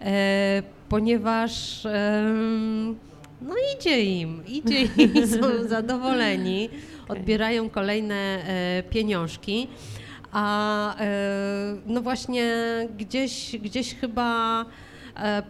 [0.00, 2.96] e, ponieważ em,
[3.42, 6.68] no idzie im, idzie im, są zadowoleni,
[7.08, 9.68] odbierają kolejne e, pieniążki.
[10.32, 12.52] A e, no właśnie
[12.98, 14.64] gdzieś, gdzieś chyba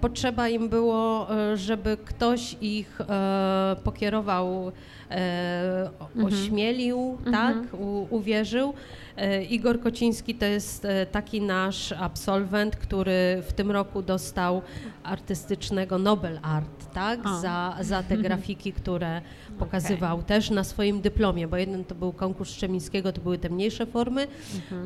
[0.01, 4.73] potrzeba im było, e, żeby ktoś ich e, pokierował,
[5.11, 8.75] e, o- ośmielił, tak, U, uwierzył.
[9.17, 14.63] E, Igor Kociński to jest e, taki nasz absolwent, który w tym roku dostał
[15.03, 17.41] artystycznego Nobel Art, tak, O.
[17.41, 19.21] za, za te grafiki, które
[19.59, 23.87] pokazywał też na swoim dyplomie, bo jeden to był konkurs Szczemińskiego, to były te mniejsze
[23.87, 24.27] formy,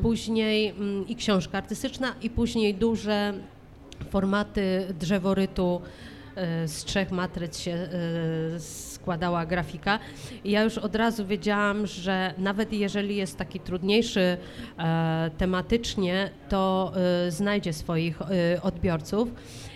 [0.01, 3.33] później mm, i książka artystyczna i później duże
[4.09, 5.81] formaty drzeworytu
[6.35, 7.89] e, z trzech matryc się e,
[8.59, 9.99] składała grafika.
[10.43, 14.37] I ja już od razu wiedziałam, że nawet jeżeli jest taki trudniejszy
[14.77, 16.93] e, tematycznie, to
[17.29, 18.19] znajdzie swoich
[18.61, 19.29] odbiorców.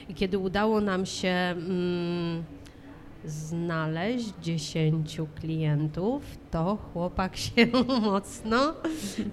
[0.10, 2.44] I kiedy udało nam się mm,
[3.26, 7.68] znaleźć 10 klientów, to chłopak się
[8.02, 8.74] mocno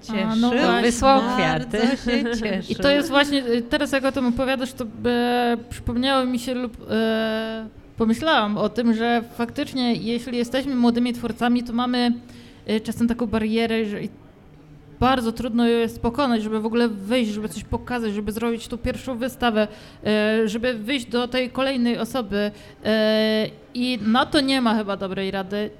[0.03, 0.41] cieszył.
[0.41, 0.83] no właśnie.
[0.83, 2.63] Wysłał Bardzo kwiaty.
[2.69, 6.55] I to jest właśnie, y, teraz jak o tym opowiadasz, to e, przypomniało mi się
[6.55, 12.13] lub e, pomyślałam o tym, że faktycznie jeśli jesteśmy młodymi twórcami, to mamy
[12.67, 13.99] e, czasem taką barierę, że
[15.01, 19.19] bardzo trudno jest pokonać, żeby w ogóle wyjść, żeby coś pokazać, żeby zrobić tą pierwszą
[19.19, 19.69] wystawę,
[20.05, 22.51] e, żeby wyjść do tej kolejnej osoby
[22.85, 25.71] e, i na to nie ma chyba dobrej rady.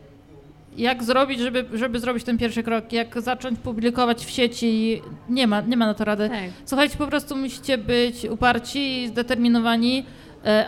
[0.77, 2.93] Jak zrobić, żeby, żeby zrobić ten pierwszy krok?
[2.93, 5.03] Jak zacząć publikować w sieci?
[5.29, 6.29] Nie ma, nie ma na to rady.
[6.29, 6.39] Tak.
[6.65, 10.05] Słuchajcie, po prostu musicie być uparci i zdeterminowani,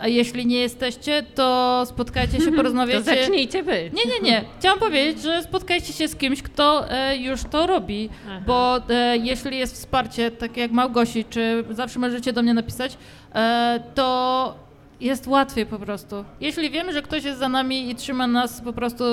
[0.01, 3.03] a jeśli nie jesteście, to spotkajcie się, To porozmawiajcie.
[3.03, 3.93] zacznijcie być.
[3.93, 4.43] Nie, nie, nie.
[4.59, 8.41] Chciałam powiedzieć, że spotkajcie się z kimś, kto e, już to robi, Aha.
[8.47, 12.97] bo e, jeśli jest wsparcie, takie jak Małgosi, czy zawsze możecie do mnie napisać,
[13.35, 14.55] e, to
[15.01, 16.25] jest łatwiej po prostu.
[16.41, 19.03] Jeśli wiemy, że ktoś jest za nami i trzyma nas po prostu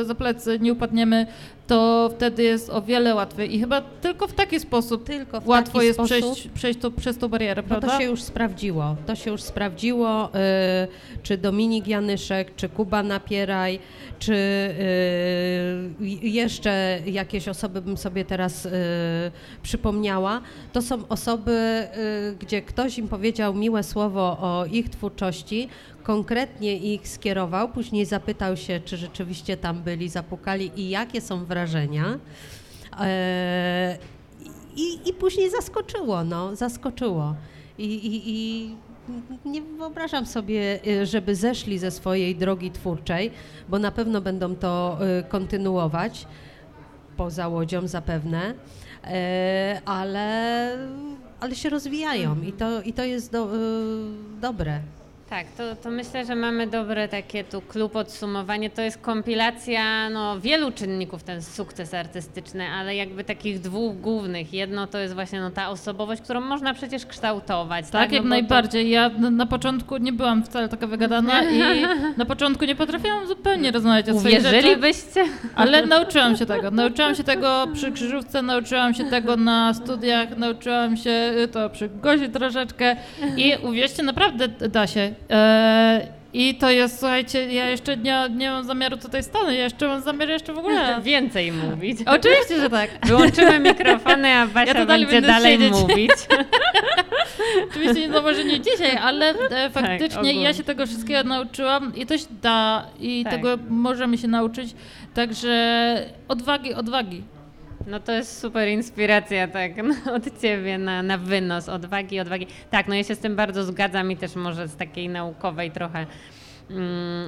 [0.00, 1.26] e, za plecy, nie upadniemy,
[1.66, 3.54] to wtedy jest o wiele łatwiej.
[3.54, 6.90] I chyba tylko w taki sposób Tylko w łatwo taki jest sposób, przejść, przejść to,
[6.90, 7.88] przez tą barierę, No prawda?
[7.88, 8.96] to się już sprawdziło.
[9.06, 13.78] To się już sprawdziło, y, czy Dominik Janyszek, czy Kuba Napieraj,
[14.18, 18.70] czy y, jeszcze jakieś osoby bym sobie teraz y,
[19.62, 20.40] przypomniała.
[20.72, 21.86] To są osoby,
[22.40, 25.68] gdzie ktoś im powiedział miłe słowo o ich twórczości,
[26.06, 32.18] konkretnie ich skierował, później zapytał się, czy rzeczywiście tam byli, zapukali i jakie są wrażenia.
[33.00, 33.98] E,
[34.76, 37.34] i, I później zaskoczyło, no, zaskoczyło.
[37.78, 38.70] I, i, I
[39.44, 43.30] nie wyobrażam sobie, y, żeby zeszli ze swojej drogi twórczej,
[43.68, 46.26] bo na pewno będą to y, kontynuować,
[47.16, 48.54] poza łodzią zapewne,
[49.04, 50.78] e, ale,
[51.40, 53.48] ale się rozwijają i to, i to jest do,
[54.40, 54.80] dobre.
[55.30, 58.70] Tak, to, to myślę, że mamy dobre takie tu klub podsumowanie.
[58.70, 64.52] To jest kompilacja no, wielu czynników, ten sukces artystyczny, ale jakby takich dwóch głównych.
[64.52, 67.84] Jedno to jest właśnie no, ta osobowość, którą można przecież kształtować.
[67.84, 68.90] Tak, Tak, jak no bo to- najbardziej.
[68.90, 71.60] Ja na, początku nie byłam wcale taka wygadana i
[72.16, 74.38] na początku nie potrafiłam zupełnie rozmawiać o swoich.
[74.38, 75.24] Uwierzylibyście?
[75.54, 76.70] Ale nauczyłam się tego.
[76.70, 81.10] Nauczyłam się tego przy krzyżówce, nauczyłam się tego na studiach, nauczyłam się
[81.44, 82.96] y, to przy Gozi troszeczkę
[83.36, 85.15] i uwierzcie, naprawdę da się.
[85.30, 89.88] E, I to jest, słuchajcie, ja jeszcze nie, nie mam zamiaru tutaj stanąć, ja jeszcze
[89.88, 91.00] mam zamiar jeszcze w ogóle.
[91.02, 91.98] Więcej mówić.
[92.18, 92.90] Oczywiście, że tak.
[93.06, 95.72] Wyłączymy mikrofony, a Basia Ja to dalej będzie dalej siedzieć.
[95.72, 96.10] mówić.
[97.70, 98.08] Oczywiście
[98.44, 100.42] nie dzisiaj, ale e, faktycznie ogólnie.
[100.42, 103.32] ja się tego wszystkiego nauczyłam i to się da i Tak.
[103.32, 104.74] tego możemy się nauczyć.
[105.14, 107.22] Także odwagi, odwagi.
[107.86, 112.46] No to jest super inspiracja, tak, no, od ciebie na, na wynos, odwagi, odwagi.
[112.70, 116.06] Tak, no ja się z tym bardzo zgadzam i też może z takiej naukowej trochę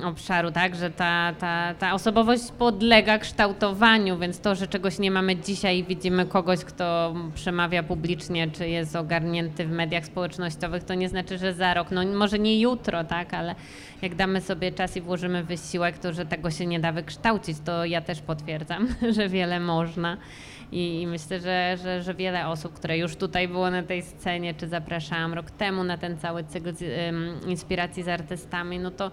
[0.05, 5.37] obszaru, tak, że ta, ta, ta osobowość podlega kształtowaniu, więc to, że czegoś nie mamy
[5.37, 11.09] dzisiaj i widzimy kogoś, kto przemawia publicznie, czy jest ogarnięty w mediach społecznościowych, to nie
[11.09, 13.55] znaczy, że za rok, no może nie jutro, tak, ale
[14.03, 17.85] jak damy sobie czas i włożymy wysiłek, to że tego się nie da wykształcić, to
[17.85, 20.17] ja też potwierdzam, że wiele można.
[20.73, 24.55] I, i myślę, że, że, że wiele osób, które już tutaj było na tej scenie,
[24.55, 29.11] czy zapraszałam rok temu na ten cały cykl z, ym, inspiracji z artystami, no to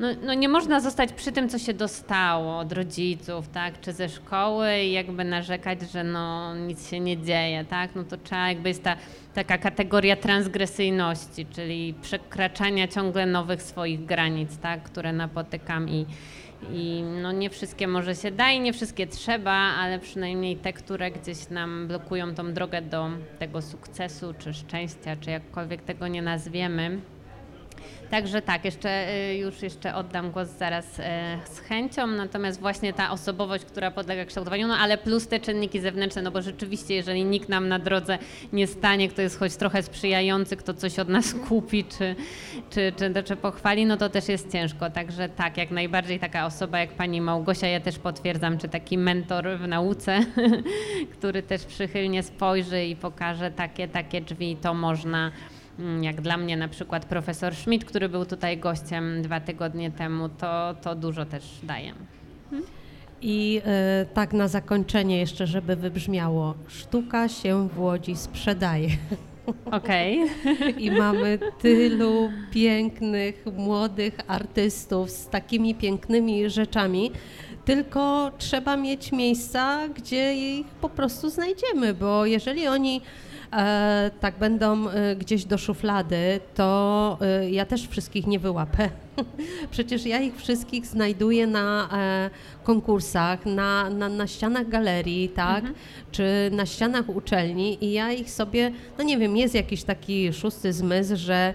[0.00, 4.08] no, no nie można zostać przy tym, co się dostało od rodziców, tak, czy ze
[4.08, 8.68] szkoły i jakby narzekać, że no nic się nie dzieje, tak, no to trzeba jakby
[8.68, 8.96] jest ta
[9.34, 16.06] taka kategoria transgresyjności, czyli przekraczania ciągle nowych swoich granic, tak, które napotykam i,
[16.70, 21.10] i no nie wszystkie może się da i nie wszystkie trzeba, ale przynajmniej te, które
[21.10, 27.00] gdzieś nam blokują tą drogę do tego sukcesu, czy szczęścia, czy jakkolwiek tego nie nazwiemy,
[28.12, 31.02] Także tak, jeszcze y, już jeszcze oddam głos zaraz y,
[31.44, 36.22] z chęcią, natomiast właśnie ta osobowość, która podlega kształtowaniu, no ale plus te czynniki zewnętrzne,
[36.22, 38.18] no bo rzeczywiście, jeżeli nikt nam na drodze
[38.52, 42.16] nie stanie, kto jest choć trochę sprzyjający, kto coś od nas kupi, czy,
[42.70, 44.90] czy, czy, czy pochwali, no to też jest ciężko.
[44.90, 49.48] Także tak, jak najbardziej taka osoba jak pani Małgosia, ja też potwierdzam, czy taki mentor
[49.58, 50.20] w nauce,
[51.18, 55.32] który też przychylnie spojrzy i pokaże takie, takie drzwi, to można
[56.00, 60.74] jak dla mnie na przykład profesor Schmidt, który był tutaj gościem dwa tygodnie temu, to,
[60.82, 61.94] to dużo też daje.
[63.22, 68.88] I e, tak na zakończenie jeszcze, żeby wybrzmiało, sztuka się w Łodzi sprzedaje.
[69.70, 70.18] Okej.
[70.78, 77.10] I mamy tylu pięknych, młodych artystów z takimi pięknymi rzeczami.
[77.64, 83.00] Tylko trzeba mieć miejsca, gdzie ich po prostu znajdziemy, bo jeżeli oni
[84.20, 88.88] tak będą e, gdzieś do szuflady, to e, ja też wszystkich nie wyłapę.
[89.70, 92.30] Przecież ja ich wszystkich znajduję na e,
[92.64, 95.64] konkursach, na, na, na ścianach galerii, tak,
[96.12, 100.72] czy na ścianach uczelni i ja ich sobie, no nie wiem, jest jakiś taki szósty
[100.72, 101.54] zmysł, że e,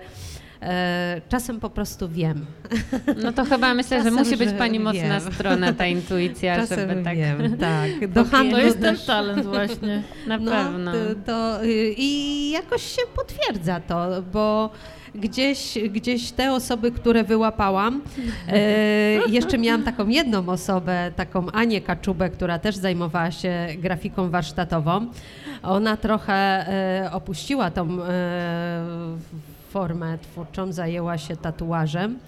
[1.30, 2.46] czasem po prostu wiem.
[3.24, 5.34] No to chyba myślę, że Czasem, musi być że pani mocna wiem.
[5.34, 7.18] strona, ta intuicja, Czasem żeby tak.
[7.18, 8.08] wiem, tak.
[8.14, 10.04] Do handlu To jest ten też- talent właśnie.
[10.28, 10.92] Na no, pewno.
[10.92, 14.70] To, to, y, I jakoś się potwierdza to, bo
[15.16, 18.02] gdzieś, gdzieś te osoby, które wyłapałam,
[18.48, 18.60] e,
[19.30, 25.08] jeszcze miałam taką jedną osobę, taką Anię Kaczubę, która też zajmowała się grafiką warsztatową.
[25.64, 28.08] Ona trochę e, opuściła tą e,
[29.70, 32.20] formę twórczą, zajęła się tatuażem.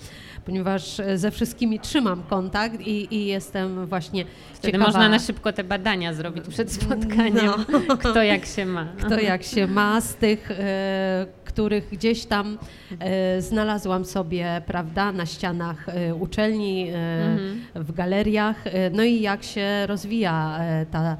[0.45, 5.53] Ponieważ e, ze wszystkimi trzymam kontakt i, i jestem właśnie Wtedy ciekawa, można na szybko
[5.53, 7.51] te badania zrobić przed spotkaniem,
[7.87, 7.97] No.
[8.09, 8.85] kto jak się ma.
[9.05, 12.57] kto jak się ma z tych, e, których gdzieś tam
[12.99, 16.95] e, znalazłam sobie, prawda, na ścianach e, uczelni, e,
[17.25, 17.61] Mhm.
[17.75, 20.59] w galeriach, e, no i jak się rozwija
[20.91, 21.17] ta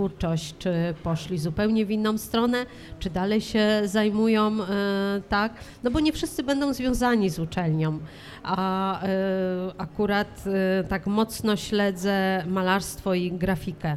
[0.00, 2.66] twórczość, czy poszli zupełnie w inną stronę,
[2.98, 4.66] czy dalej się zajmują e,
[5.28, 5.52] tak,
[5.82, 7.98] no bo nie wszyscy będą związani z uczelnią,
[8.42, 9.08] a e,
[9.78, 13.96] akurat e, tak mocno śledzę malarstwo i grafikę.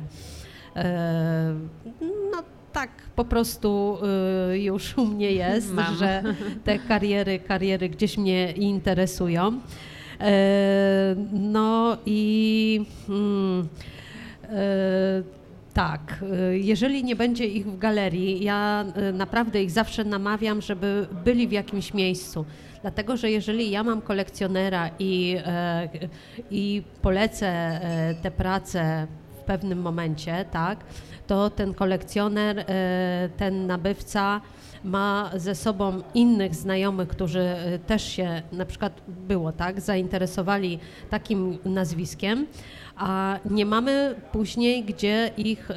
[2.31, 2.43] No
[2.73, 3.97] tak po prostu
[4.53, 5.95] już u mnie jest, Mam.
[5.95, 6.23] że
[6.63, 9.59] te kariery, kariery gdzieś mnie interesują.
[11.33, 13.67] No i mm,
[14.43, 15.42] e,
[15.73, 21.07] tak, e, jeżeli nie będzie ich w galerii, ja e, naprawdę ich zawsze namawiam, żeby
[21.25, 22.45] byli w jakimś miejscu.
[22.81, 25.89] Dlatego, że jeżeli ja mam kolekcjonera i, e,
[26.51, 27.79] i polecę
[28.21, 29.07] te prace
[29.41, 30.79] w pewnym momencie, tak,
[31.27, 32.65] to ten kolekcjoner,
[33.37, 34.41] ten nabywca
[34.83, 37.55] ma ze sobą innych znajomych, którzy
[37.87, 40.79] też się, na przykład było tak, zainteresowali
[41.09, 42.47] takim nazwiskiem,
[42.95, 45.75] a nie mamy później gdzie ich e,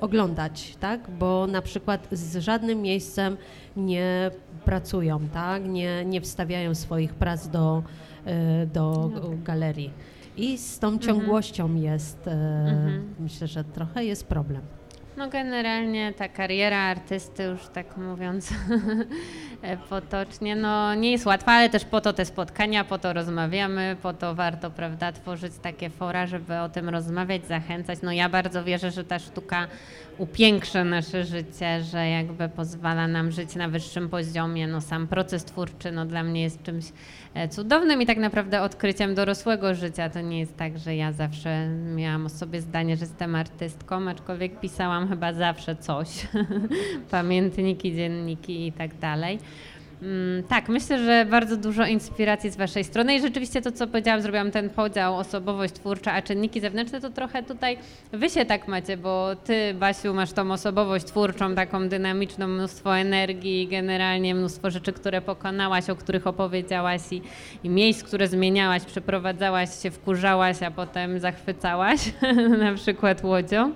[0.00, 3.36] oglądać, tak, bo na przykład z żadnym miejscem
[3.76, 4.30] nie
[4.64, 7.82] pracują, tak, nie, nie wstawiają swoich prac do,
[8.24, 9.10] e, do
[9.44, 9.90] galerii.
[10.36, 12.30] I z tą ciągłością jest, e,
[12.68, 13.14] Mhm.
[13.20, 14.62] myślę, że trochę jest problem.
[15.20, 18.50] No generalnie ta kariera artysty, już tak mówiąc
[19.90, 24.12] potocznie, no nie jest łatwa, ale też po to te spotkania, po to rozmawiamy, po
[24.12, 27.98] to warto, prawda, tworzyć takie fora, żeby o tym rozmawiać, zachęcać.
[28.02, 29.66] No ja bardzo wierzę, że ta sztuka
[30.20, 34.68] upiększa nasze życie, że jakby pozwala nam żyć na wyższym poziomie.
[34.68, 36.84] No sam proces twórczy, no dla mnie jest czymś
[37.34, 40.10] e, cudownym i tak naprawdę odkryciem dorosłego życia.
[40.10, 44.60] To nie jest tak, że ja zawsze miałam o sobie zdanie, że jestem artystką, aczkolwiek
[44.60, 46.08] pisałam chyba zawsze coś.
[47.10, 49.38] Pamiętniki, dzienniki i tak dalej.
[50.02, 54.22] Mm, Tak, myślę, że bardzo dużo inspiracji z Waszej strony i rzeczywiście to, co powiedziałam,
[54.22, 57.78] zrobiłam ten podział osobowość twórcza, a czynniki zewnętrzne, to trochę tutaj
[58.12, 63.68] Wy się tak macie, bo Ty, Basiu, masz tą osobowość twórczą, taką dynamiczną, mnóstwo energii,
[63.68, 67.22] generalnie mnóstwo rzeczy, które pokonałaś, o których opowiedziałaś i,
[67.64, 72.00] i miejsc, które zmieniałaś, przeprowadzałaś się, wkurzałaś, a potem zachwycałaś,
[72.64, 73.72] na przykład łodzią.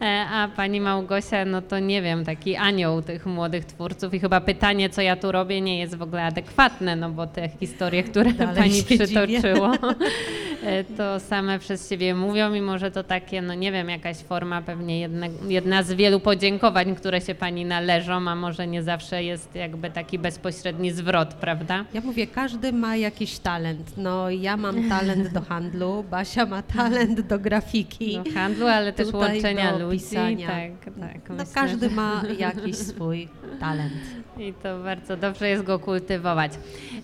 [0.00, 4.40] E, A pani Małgosia, no to nie wiem, taki anioł tych młodych twórców i chyba
[4.40, 8.32] pytanie, co ja tu robię, nie jest w ogóle adekwatne, no bo te historie, które
[8.32, 9.06] Dalej pani się dziwię.
[9.06, 9.72] przytoczyło,
[10.66, 14.62] e, to same przez siebie mówią, mimo że to takie, no nie wiem, jakaś forma,
[14.62, 19.54] pewnie jedne, jedna z wielu podziękowań, które się pani należą, a może nie zawsze jest
[19.54, 21.84] jakby taki bezpośredni zwrot, prawda?
[21.94, 23.92] Ja mówię, każdy ma jakiś talent.
[23.96, 28.18] No ja mam talent do handlu, Basia ma talent do grafiki.
[28.24, 29.98] Do handlu, ale też Tutaj łączenia ludzi.
[29.98, 30.48] pisania.
[30.48, 31.28] Tak, tak.
[31.28, 33.28] No myślę, każdy że- ma jakiś swój
[33.60, 33.92] talent.
[34.38, 36.52] I to bardzo dobrze jest go kultywować.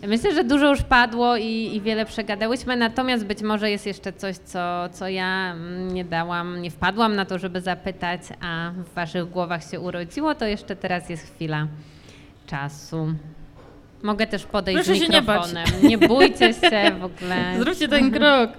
[0.06, 4.36] Myślę, że dużo już padło i, i wiele przegadałyśmy, natomiast być może jest jeszcze coś,
[4.36, 9.30] co, co ja mm, nie dałam, nie wpadłam na to, żeby zapytać, a w waszych
[9.30, 11.66] głowach się urodziło, to jeszcze teraz jest chwila
[12.46, 13.14] czasu.
[14.02, 15.46] Mogę też podejść Proszę z się nie bać.
[15.52, 15.88] mikrofonem.
[15.88, 17.54] Nie, bójcie się w ogóle.
[17.60, 18.50] Zróbcie ten krok.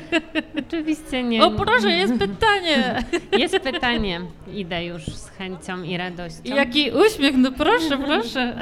[0.68, 1.44] Oczywiście nie.
[1.44, 3.04] O proszę, jest pytanie.
[3.38, 4.20] Jest pytanie.
[4.52, 6.40] Idę już z chęcią i radością.
[6.44, 8.56] I jaki uśmiech, no proszę, proszę.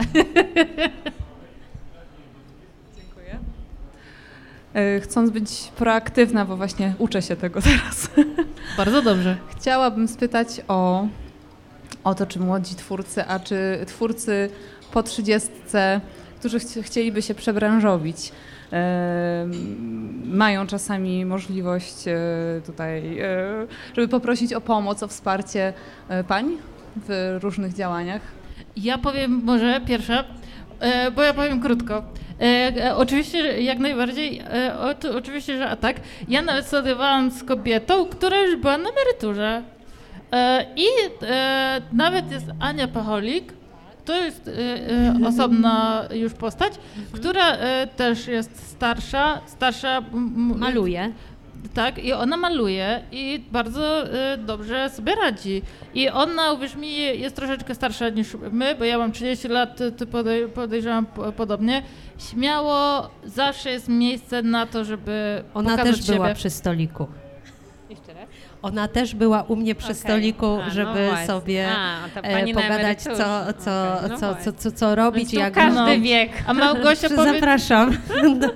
[4.75, 8.11] E, Chcąc być proaktywna, bo właśnie uczę się tego teraz,
[8.77, 9.37] Bardzo dobrze.
[9.57, 11.07] chciałabym spytać o
[12.05, 14.51] o to, czy młodzi twórcy, a czy twórcy
[14.93, 16.01] po trzydziestce,
[16.39, 18.33] którzy chci- chcieliby się przebranżowić,
[18.73, 19.47] e,
[20.25, 22.17] mają czasami możliwość e,
[22.67, 23.27] tutaj, e,
[23.97, 25.73] żeby poprosić o pomoc, o wsparcie
[26.09, 26.57] e, pań
[27.09, 28.23] w różnych działaniach.
[28.77, 30.25] Ja powiem może pierwsza,
[30.81, 32.03] e, bo ja powiem krótko.
[32.41, 34.43] E, oczywiście, jak najbardziej,
[35.13, 35.97] o, oczywiście, że a tak.
[36.29, 39.63] Ja nawet studiowałam z kobietą, która już była na emeryturze.
[40.77, 40.85] I
[41.93, 43.53] nawet jest Ania Pacholik,
[44.05, 44.53] to jest e,
[45.23, 46.73] e, osobna już postać,
[47.13, 50.03] która e, też jest starsza, starsza...
[50.57, 51.13] Maluje.
[51.75, 55.63] tak, i ona maluje i bardzo y, dobrze sobie radzi.
[55.95, 59.93] I ona, uwierz mi, jest troszeczkę starsza niż my, bo ja mam 30 lat, ty-
[59.93, 61.83] ty podej- podejrzewam po- podobnie.
[62.19, 66.35] Śmiało zawsze jest miejsce na to, żeby Ona też była siebie.
[66.35, 67.07] przy stoliku.
[68.63, 71.69] Ona też była u mnie przy stoliku, no żeby sobie
[72.15, 73.13] e, pogadać, co,
[73.59, 73.71] co,
[74.09, 74.45] no co, właśnie.
[74.45, 76.01] co, co, co robić, tu jak każdy no.
[76.01, 76.31] wiek.
[76.47, 77.33] A Małgosia powie...
[77.33, 77.91] Zapraszam.
[78.41, 78.49] No.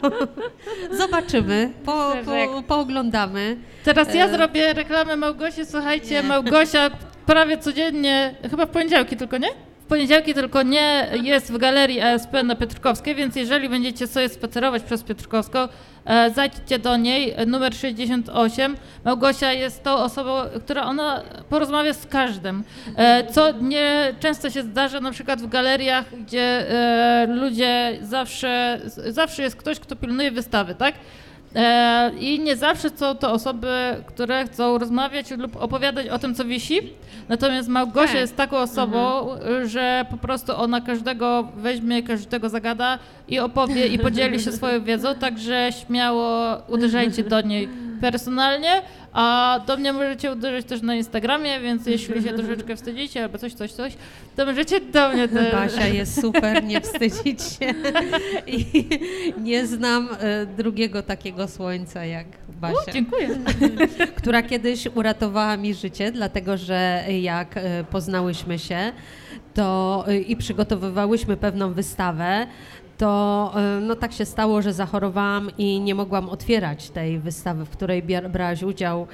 [0.96, 3.56] Zobaczymy, po, po, pooglądamy.
[3.84, 4.30] Teraz ja E.
[4.30, 5.66] zrobię reklamę Małgosi.
[5.66, 6.22] Słuchajcie.
[6.22, 6.90] Małgosia
[7.26, 9.48] prawie codziennie, chyba w poniedziałki tylko, nie?
[9.86, 14.82] W poniedziałki tylko nie jest w galerii ASP na Piotrkowskiej, więc jeżeli będziecie sobie spacerować
[14.82, 15.58] przez Piotrkowską,
[16.04, 18.76] e, zajdźcie do niej, e, numer 68.
[19.04, 20.32] Małgosia jest tą osobą,
[20.64, 22.64] która ona porozmawia z każdym,
[22.96, 26.66] e, co nie często się zdarza na przykład w galeriach, gdzie
[27.28, 30.94] ludzie zawsze, zawsze jest ktoś, kto pilnuje wystawy, tak?
[31.56, 33.68] E, I nie zawsze są to osoby,
[34.06, 36.78] które chcą rozmawiać lub opowiadać o tym, co wisi.
[37.28, 38.20] Natomiast Małgosia Tak.
[38.20, 39.28] jest taką osobą,
[39.64, 45.14] że po prostu ona każdego weźmie, każdego zagada i opowie i podzieli się swoją wiedzą,
[45.14, 47.68] także śmiało uderzajcie do niej
[48.00, 48.82] personalnie,
[49.12, 53.54] a do mnie możecie uderzyć też na Instagramie, więc jeśli się troszeczkę wstydzicie albo coś,
[53.54, 53.96] coś, coś,
[54.36, 55.52] to możecie do mnie też.
[55.52, 57.74] Basia jest super, nie wstydzić się.
[58.46, 58.88] I
[59.38, 62.26] nie znam e, drugiego takiego słońca jak
[62.60, 62.92] Basia.
[62.92, 63.28] Dziękuję.
[64.16, 68.92] która kiedyś uratowała mi życie, dlatego że jak e, poznałyśmy się
[69.54, 72.46] to e, i przygotowywałyśmy pewną wystawę,
[72.98, 77.70] to e, no tak się stało, że zachorowałam i nie mogłam otwierać tej wystawy, w
[77.70, 79.06] której brałaś udział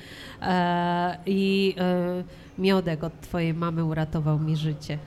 [0.42, 2.22] e, i e,
[2.58, 4.98] miodek od twojej mamy uratował mi życie.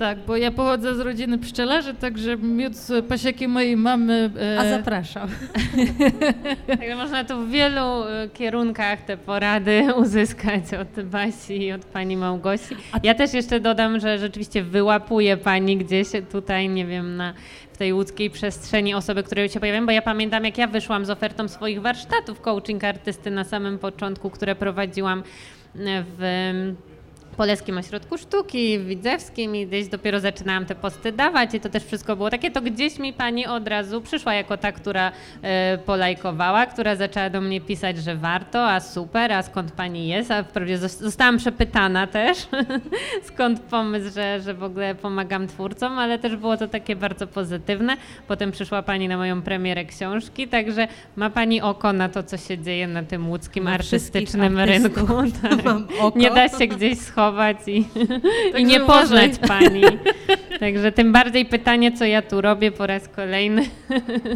[0.00, 4.30] Tak, bo ja pochodzę z rodziny pszczelarzy, także miód z pasieki mojej mamy.
[4.40, 5.28] e, A zapraszam.
[6.66, 12.16] Także można tu w wielu e, kierunkach te porady uzyskać od Basi i od pani
[12.16, 12.76] Małgosi.
[13.02, 17.34] Ja też jeszcze dodam, że rzeczywiście wyłapuje pani gdzieś tutaj, nie wiem, na,
[17.80, 21.48] tej łódzkiej przestrzeni osoby, które się pojawiają, bo ja pamiętam, jak ja wyszłam z ofertą
[21.48, 25.24] swoich warsztatów coaching artysty na samym początku, które prowadziłam e,
[26.18, 26.22] w
[27.40, 31.84] Polskim Ośrodku Sztuki, w Widzewskim i gdzieś dopiero zaczynałam te posty dawać i to też
[31.84, 35.12] wszystko było takie, to gdzieś mi pani od razu przyszła jako ta, która
[35.42, 40.30] e, polajkowała, która zaczęła do mnie pisać, że warto, a super, a skąd pani jest,
[40.30, 42.48] a wprawdzie zos- zostałam przepytana też,
[43.32, 47.96] skąd pomysł, że, że w ogóle pomagam twórcom, ale też było to takie bardzo pozytywne.
[48.28, 52.58] Potem przyszła pani na moją premierę książki, także ma pani oko na to, co się
[52.58, 55.06] dzieje na tym łódzkim artystycznym rynku.
[55.42, 55.64] Tak.
[55.64, 56.18] Mam oko.
[56.18, 57.29] Nie da się gdzieś schować
[57.66, 57.84] i, i
[58.52, 59.30] Także nie uważaj.
[59.30, 59.82] poznać pani.
[60.60, 63.62] Także tym bardziej pytanie, co ja tu robię po raz kolejny,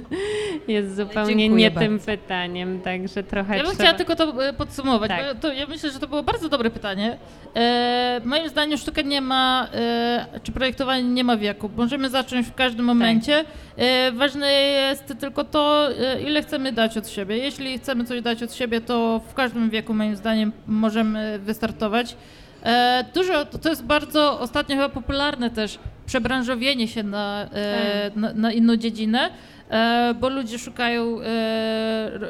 [0.68, 1.88] jest zupełnie Dziękuję nie bardzo.
[1.88, 2.80] tym pytaniem.
[2.80, 3.84] Także trochę Ja bym trzeba...
[3.84, 5.40] chciała tylko to e, podsumować, Tak.
[5.40, 7.16] to, ja myślę, że to było bardzo dobre pytanie.
[7.56, 11.70] E, moim zdaniem sztuka nie ma, e, czy projektowanie nie ma wieku.
[11.76, 13.44] Możemy zacząć w każdym momencie.
[13.76, 17.36] E, ważne jest tylko to, e, ile chcemy dać od siebie.
[17.38, 22.16] Jeśli chcemy coś dać od siebie, to w każdym wieku moim zdaniem możemy wystartować.
[22.64, 28.32] E, dużo, to to jest bardzo ostatnio chyba popularne też, przebranżowienie się na, e, na,
[28.32, 29.30] na inną dziedzinę.
[29.70, 31.18] E, bo ludzie szukają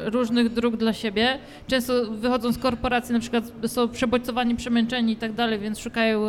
[0.05, 1.39] różnych dróg dla siebie.
[1.67, 6.21] Często wychodzą z korporacji, na przykład są przebodźcowani, przemęczeni i tak dalej, więc szukają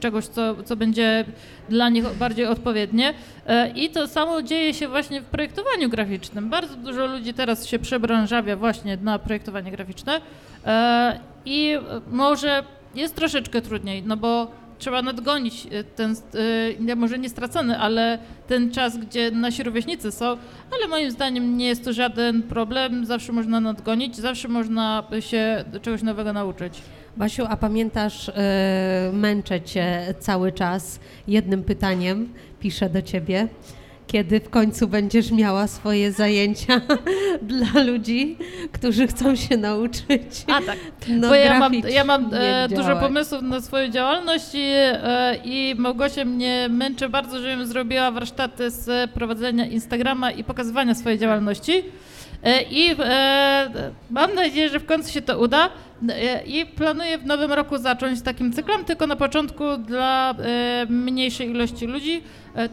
[0.00, 1.24] czegoś, co, co będzie
[1.68, 3.14] dla nich bardziej odpowiednie.
[3.74, 6.50] I to samo dzieje się właśnie w projektowaniu graficznym.
[6.50, 10.20] Bardzo dużo ludzi teraz się przebranżawia właśnie na projektowanie graficzne
[11.44, 11.78] i
[12.10, 12.62] może
[13.00, 16.16] jest troszeczkę trudniej, no bo trzeba nadgonić e, ten,
[16.80, 20.26] nie, może nie stracony, ale ten czas, gdzie nasi rówieśnicy są,
[20.70, 26.02] ale moim zdaniem nie jest to żaden problem, zawsze można nadgonić, zawsze można się czegoś
[26.02, 26.82] nowego nauczyć.
[27.16, 32.28] Basiu, a pamiętasz, e, męczę cię cały czas jednym pytaniem,
[32.60, 33.48] piszę do ciebie.
[34.08, 36.80] Kiedy w końcu będziesz miała swoje zajęcia
[37.42, 38.36] dla ludzi,
[38.72, 40.44] którzy chcą się nauczyć.
[40.46, 40.78] A tak,
[41.08, 45.74] no, bo ja mam, ja mam e, dużo pomysłów na swoją działalność i, e, i
[45.78, 51.82] Małgosia mnie męczy bardzo, żebym zrobiła warsztaty z prowadzenia Instagrama i pokazywania swojej działalności.
[52.42, 55.70] E, I e, mam nadzieję, że w końcu się to uda.
[56.08, 60.34] E, I planuję w nowym roku zacząć takim cyklem, tylko na początku dla
[60.88, 62.22] mniejszej ilości ludzi.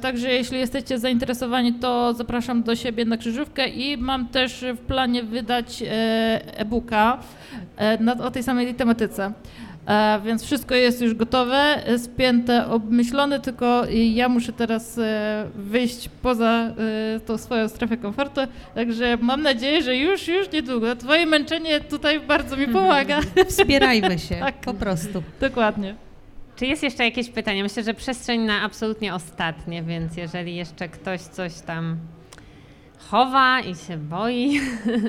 [0.02, 5.24] Także jeśli jesteście zainteresowani, to zapraszam do siebie na krzyżówkę i mam też w planie
[5.24, 7.18] wydać e-booka
[8.24, 9.32] o tej samej tematyce.
[9.88, 16.74] E, więc wszystko jest już gotowe, spięte, obmyślone, tylko ja muszę teraz e, wyjść poza
[17.16, 18.42] e, tą swoją strefę komfortu.
[18.76, 20.96] Także mam nadzieję, że już, już niedługo.
[20.96, 23.20] Twoje męczenie tutaj bardzo mi pomaga.
[23.50, 24.60] Wspierajmy się, Tak.
[24.62, 25.24] po prostu.
[25.40, 25.96] Dokładnie.
[26.56, 27.64] Czy jest jeszcze jakieś pytanie?
[27.64, 31.98] Myślę, że przestrzeń na absolutnie ostatnie, więc jeżeli jeszcze ktoś coś tam
[33.00, 34.62] chowa i się boi,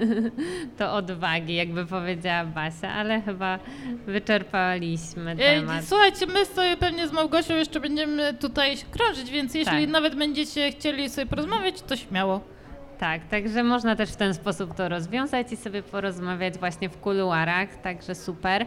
[0.79, 3.59] to odwagi, jakby powiedziała Basia, ale chyba
[4.07, 5.85] wyczerpaliśmy temat.
[5.85, 9.89] Słuchajcie, my sobie pewnie z Małgosią jeszcze będziemy tutaj krążyć, więc jeśli Tak.
[9.91, 12.56] nawet będziecie chcieli sobie porozmawiać, to śmiało.
[12.99, 17.69] Tak, także można też w ten sposób to rozwiązać i sobie porozmawiać właśnie w kuluarach,
[17.83, 18.67] także super.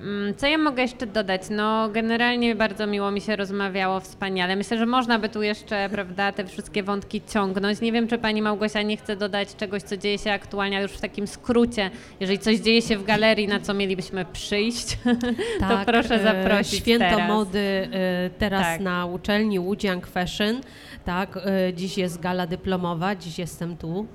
[0.00, 1.42] Mm, Co ja mogę jeszcze dodać?
[1.50, 4.56] No generalnie bardzo miło mi się rozmawiało, wspaniale.
[4.56, 7.80] Myślę, że można by tu jeszcze, prawda, te wszystkie wątki ciągnąć.
[7.80, 11.00] Nie wiem, czy pani Małgosia nie chce dodać czegoś, co dzieje się aktualnie, już w
[11.00, 11.90] takim skrócie.
[12.20, 14.98] Jeżeli coś dzieje się w galerii, na co mielibyśmy przyjść,
[15.68, 17.28] to proszę e, zaprosić Święto teraz.
[17.28, 17.58] mody
[17.92, 18.80] e, teraz Tak.
[18.80, 20.60] na uczelni Łudziang Fashion.
[21.04, 24.06] Tak, e, dziś jest gala dyplomowa, dziś jestem tu.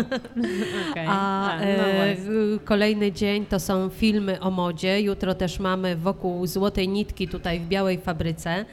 [0.90, 1.06] Okej.
[1.08, 2.16] A A, no e,
[2.64, 5.00] kolejny dzień to są filmy o modzie.
[5.00, 8.64] Jutro też mamy wokół Złotej Nitki tutaj w Białej Fabryce.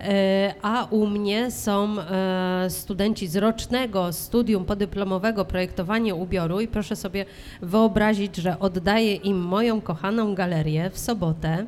[0.00, 1.96] E, a u mnie są
[2.68, 7.24] studenci z rocznego studium podyplomowego projektowanie ubioru i proszę sobie
[7.62, 11.66] wyobrazić, że oddaję im moją kochaną galerię w sobotę.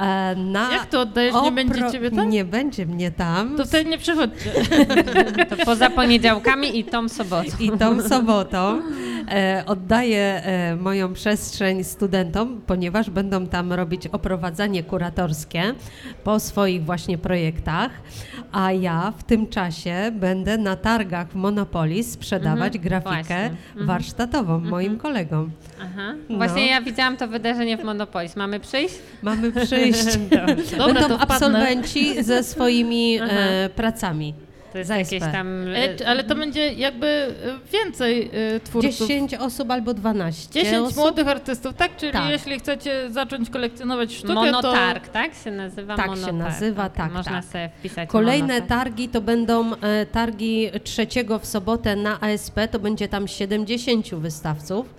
[0.00, 1.34] E, na Jak to oddajesz?
[1.44, 2.30] Nie będzie ciebie tam?
[2.30, 3.56] Nie będzie mnie tam.
[3.56, 4.50] To wtedy nie przychodźcie.
[5.48, 7.48] To poza poniedziałkami i tą sobotą.
[7.60, 8.82] I tą sobotą
[9.30, 15.62] e, oddaję e, moją przestrzeń studentom, ponieważ będą tam robić oprowadzanie kuratorskie
[16.24, 17.90] po swoich właśnie projektach,
[18.52, 23.36] a ja w tym czasie będę na targach w Monopolis sprzedawać Mhm, grafikę właśnie.
[23.70, 23.86] Mhm.
[23.86, 25.50] warsztatową moim kolegom.
[25.82, 26.14] Aha.
[26.28, 26.36] No.
[26.36, 28.36] Właśnie ja widziałam to wydarzenie w Monopolis.
[28.36, 28.94] Mamy przyjść?
[29.22, 29.87] Mamy przyjść.
[30.78, 34.34] Dobra, Będą to absolwenci ze swoimi e, pracami.
[34.72, 35.32] To jest jakieś SP.
[35.32, 35.64] tam...
[35.68, 37.34] E, ale to będzie jakby e,
[37.72, 39.08] więcej e, twórców.
[39.08, 40.96] 10 osób albo 12 10 osób.
[40.96, 41.96] młodych artystów, tak?
[41.96, 42.30] Czyli Tak.
[42.30, 45.96] jeśli chcecie zacząć kolekcjonować sztukę, Monotarg, tak się nazywa?
[45.96, 46.38] Tak się monotarg.
[46.38, 47.44] nazywa, Okej, tak, Można tak.
[47.44, 48.68] sobie wpisać Kolejne monotarg.
[48.68, 54.94] targi to będą e, targi trzeciego w sobotę na ASP, to będzie tam 70 wystawców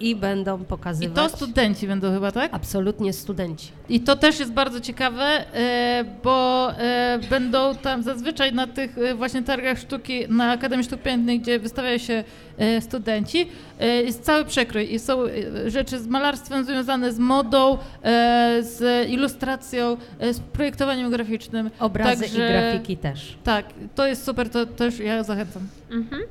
[0.00, 2.54] i będą I pokazywać to studenci będą chyba, tak?
[2.54, 3.68] absolutnie studenci.
[3.88, 9.14] I to też jest bardzo ciekawe, e, bo e, będą tam zazwyczaj na tych e,
[9.14, 12.24] właśnie targach sztuki na Akademii Sztuk Pięknych, gdzie wystawiają się
[12.80, 13.48] studenci,
[14.04, 15.18] jest cały przekrój i są
[15.66, 17.78] rzeczy z malarstwem związane z modą,
[18.60, 19.96] z ilustracją,
[20.32, 21.70] z projektowaniem graficznym.
[21.78, 23.38] Obrazy Także- i grafiki też.
[23.44, 23.64] Tak,
[23.94, 25.62] to jest super, to też ja zachęcam.
[25.90, 26.22] Mhm.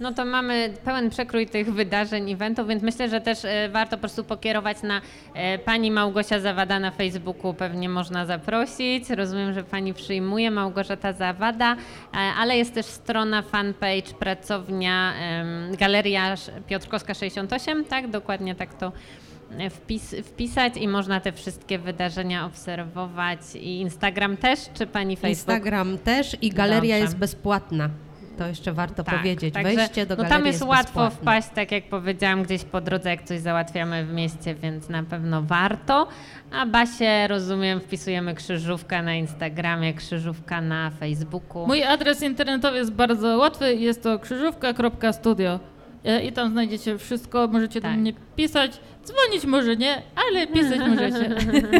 [0.00, 4.00] No to mamy pełen przekrój tych wydarzeń, eventów, więc myślę, że też e, warto po
[4.00, 5.00] prostu pokierować na
[5.34, 9.10] e, pani Małgosia Zawada na Facebooku, pewnie można zaprosić.
[9.10, 15.12] Rozumiem, że pani przyjmuje Małgorzata Zawada, e, ale jest też strona, fanpage, pracownia,
[15.78, 16.34] Galeria
[16.66, 18.10] Piotrkowska 68, tak?
[18.10, 18.92] Dokładnie tak to
[19.70, 23.40] wpis, wpisać i można te wszystkie wydarzenia obserwować.
[23.54, 25.48] I Instagram też, czy pani Facebook?
[25.48, 26.98] Instagram też i galeria Dobrze.
[26.98, 27.90] jest bezpłatna.
[28.38, 29.54] To jeszcze warto powiedzieć.
[29.54, 31.20] także, Wejście do no galerii tam jest, jest łatwo bezpłatne.
[31.20, 35.42] wpaść, tak jak powiedziałam, gdzieś po drodze, jak coś załatwiamy w mieście, więc na pewno
[35.42, 36.08] warto.
[36.52, 41.66] A Basie, rozumiem, wpisujemy krzyżówka na Instagramie, krzyżówka na Facebooku.
[41.66, 45.60] Mój adres internetowy jest bardzo łatwy, jest to krzyżówka.studio.
[46.04, 47.96] E, I tam znajdziecie wszystko, możecie do Tak.
[47.98, 51.30] mnie pisać, dzwonić może nie, ale pisać możecie.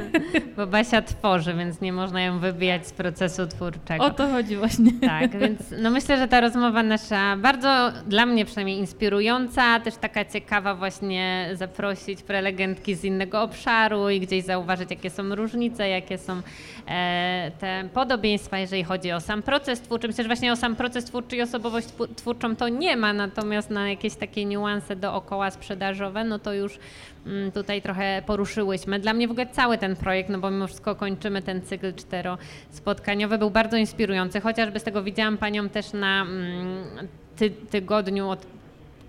[0.56, 4.04] Bo Basia tworzy, więc nie można ją wybijać z procesu twórczego.
[4.04, 4.92] O to chodzi właśnie.
[5.00, 10.24] Tak, więc no myślę, że ta rozmowa nasza bardzo dla mnie przynajmniej inspirująca, też taka
[10.24, 16.40] ciekawa właśnie zaprosić prelegentki z innego obszaru i gdzieś zauważyć, jakie są różnice, jakie są
[16.88, 20.08] e, te podobieństwa, jeżeli chodzi o sam proces twórczy.
[20.08, 23.90] Myślę, że właśnie o sam proces twórczy i osobowość twórczą to nie ma, natomiast na
[23.90, 26.78] jakieś takie niuanse dookoła sprzedażowe, no to już
[27.54, 28.98] tutaj trochę poruszyłyśmy.
[28.98, 33.38] Dla mnie w ogóle cały ten projekt, no bo mimo wszystko kończymy ten cykl czterospotkaniowy,
[33.38, 38.57] był bardzo inspirujący, chociażby z tego widziałam Panią też na mm, ty tygodniu od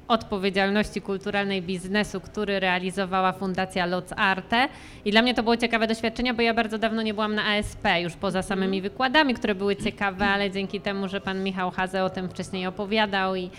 [0.09, 4.67] odpowiedzialności kulturalnej biznesu, który realizowała Fundacja Loc Arte.
[5.05, 7.85] I dla mnie to było ciekawe doświadczenie, bo ja bardzo dawno nie byłam na ASP,
[8.01, 12.09] już poza samymi wykładami, które były ciekawe, ale dzięki temu, że pan Michał Haze o
[12.09, 13.49] tym wcześniej opowiadał i,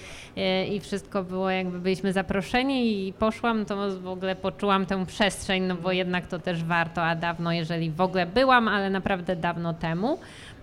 [0.70, 5.74] i wszystko było, jakby byliśmy zaproszeni i poszłam, to w ogóle poczułam tę przestrzeń, no
[5.74, 10.18] bo jednak to też warto, a dawno, jeżeli w ogóle byłam, ale naprawdę dawno temu.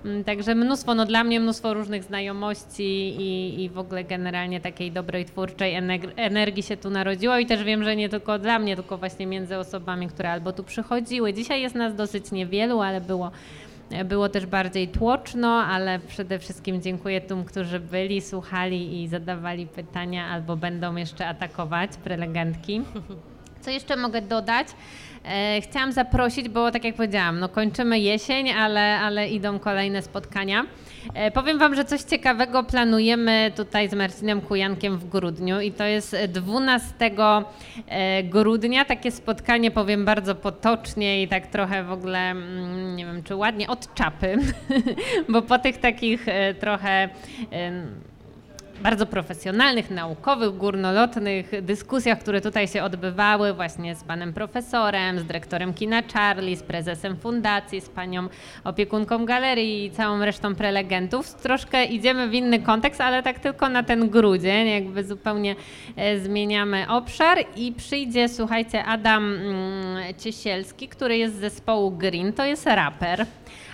[0.06, 4.92] Mm, także mnóstwo, no dla mnie mnóstwo różnych znajomości i, i w ogóle generalnie takiej
[4.92, 5.76] dobrej twórczej
[6.16, 9.58] energii się tu narodziło i też wiem, że nie tylko dla mnie, tylko właśnie między
[9.58, 11.34] osobami, które albo tu przychodziły.
[11.34, 13.32] Dzisiaj jest nas dosyć niewielu, ale było
[14.06, 20.28] było też bardziej tłoczno, ale przede wszystkim dziękuję tym, którzy byli, słuchali i zadawali pytania
[20.28, 22.82] albo będą jeszcze atakować prelegentki.
[23.62, 24.68] Co jeszcze mogę dodać?
[25.28, 30.66] E, chciałam zaprosić, bo tak jak powiedziałam, no kończymy jesień, ale, ale idą kolejne spotkania.
[31.14, 35.84] E, powiem Wam, że coś ciekawego planujemy tutaj z Marcinem Kujankiem w grudniu i to
[35.84, 36.94] jest 12
[37.88, 43.24] e, grudnia takie spotkanie, powiem bardzo potocznie i tak trochę w ogóle, mm, nie wiem
[43.24, 44.38] czy ładnie, od czapy,
[45.30, 46.26] bo po tych takich
[46.60, 47.10] trochę
[48.82, 55.74] bardzo profesjonalnych, naukowych, górnolotnych dyskusjach, które tutaj się odbywały właśnie z panem profesorem, z dyrektorem
[55.74, 58.28] kina Charlie, z prezesem fundacji, z panią
[58.64, 61.34] opiekunką galerii i całą resztą prelegentów.
[61.34, 65.56] Troszkę idziemy w inny kontekst, ale tak tylko na ten grudzień, jakby zupełnie
[65.96, 67.38] e, zmieniamy obszar.
[67.56, 73.26] I przyjdzie, słuchajcie, Adam mm, Ciesielski, który jest z zespołu Green, to jest raper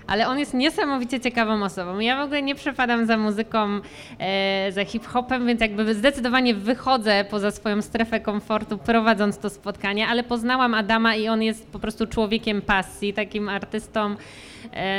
[0.07, 1.99] ale on jest niesamowicie ciekawą osobą.
[1.99, 3.79] Ja w ogóle nie przepadam za muzyką,
[4.19, 10.23] e, za hip-hopem, więc jakby zdecydowanie wychodzę poza swoją strefę komfortu prowadząc to spotkanie, ale
[10.23, 14.15] poznałam Adama i on jest po prostu człowiekiem pasji, takim artystą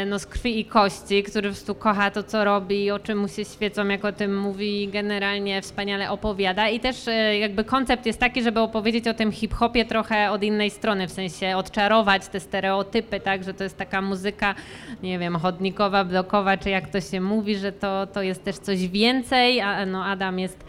[0.06, 3.28] no, z krwi i kości, który po prostu kocha to, co robi, o czym mu
[3.28, 6.68] się świecą, jak o tym mówi, generalnie wspaniale opowiada.
[6.68, 10.70] I też e, jakby koncept jest taki, żeby opowiedzieć o tym hip-hopie trochę od innej
[10.70, 14.54] strony, w sensie odczarować te stereotypy, tak, że to jest taka muzyka,
[15.02, 18.88] nie wiem, chodnikowa, blokowa, czy jak to się mówi, że to, to jest też coś
[18.88, 20.64] więcej, a no Adam jest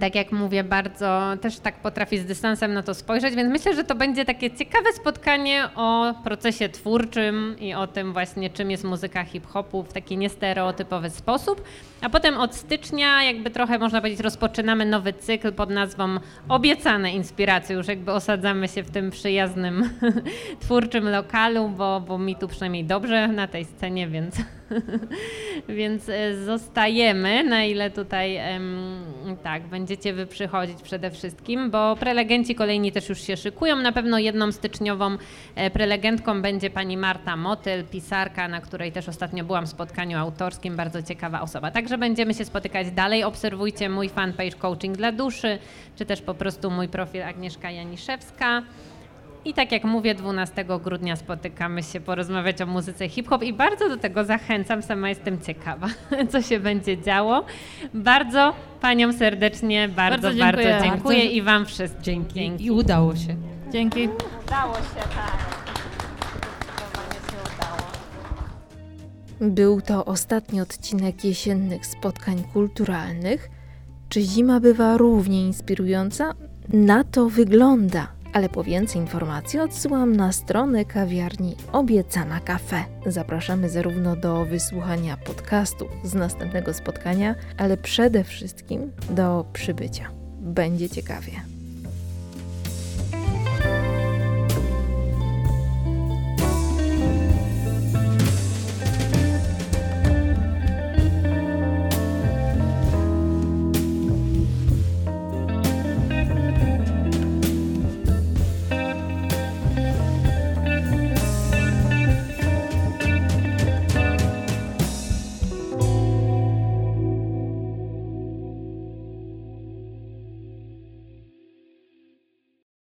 [0.00, 3.84] tak jak mówię, bardzo też tak potrafi z dystansem na to spojrzeć, więc myślę, że
[3.84, 9.24] to będzie takie ciekawe spotkanie o procesie twórczym i o tym właśnie, czym jest muzyka
[9.24, 11.62] hip-hopu w taki niestereotypowy sposób.
[12.00, 16.16] A potem od stycznia jakby trochę można powiedzieć rozpoczynamy nowy cykl pod nazwą
[16.48, 17.76] Obiecane Inspiracje.
[17.76, 19.90] Już jakby osadzamy się w tym przyjaznym
[20.60, 24.36] twórczym lokalu, bo, bo mi tu przynajmniej dobrze na tej scenie, więc,
[25.68, 28.38] więc e, zostajemy, na ile tutaj
[29.42, 33.76] tak, będziecie wy przychodzić przede wszystkim, bo prelegenci kolejni też już się szykują.
[33.76, 35.16] Na pewno jedną styczniową
[35.54, 40.76] e, prelegentką będzie pani Marta Motyl, pisarka, na której też ostatnio byłam w spotkaniu autorskim,
[40.76, 41.70] bardzo ciekawa osoba.
[41.70, 43.24] Tak Także będziemy się spotykać dalej.
[43.24, 45.58] Obserwujcie mój fanpage Coaching dla Duszy,
[45.96, 48.62] czy też po prostu mój profil Agnieszka Janiszewska.
[49.44, 53.96] I tak jak mówię, 12 grudnia spotykamy się porozmawiać o muzyce hip-hop i bardzo do
[53.96, 55.88] tego zachęcam, sama jestem ciekawa,
[56.30, 57.44] co się będzie działo.
[57.94, 62.02] Bardzo Paniom serdecznie, bardzo, bardzo dziękuję, bardzo dziękuję i Wam wszystkim.
[62.02, 62.34] Dzięki.
[62.34, 62.64] Dzięki.
[62.64, 63.36] I udało się.
[63.72, 64.08] Dzięki.
[64.46, 65.58] Udało się, tak.
[69.40, 73.50] Był to ostatni odcinek jesiennych spotkań kulturalnych.
[74.08, 76.34] Czy zima bywa równie inspirująca?
[76.68, 78.17] Na to wygląda.
[78.32, 82.84] Ale po więcej informacji odsyłam na stronę kawiarni Obiecana Cafe.
[83.06, 90.10] Zapraszamy zarówno do wysłuchania podcastu z następnego spotkania, ale przede wszystkim do przybycia.
[90.40, 91.57] Będzie ciekawie.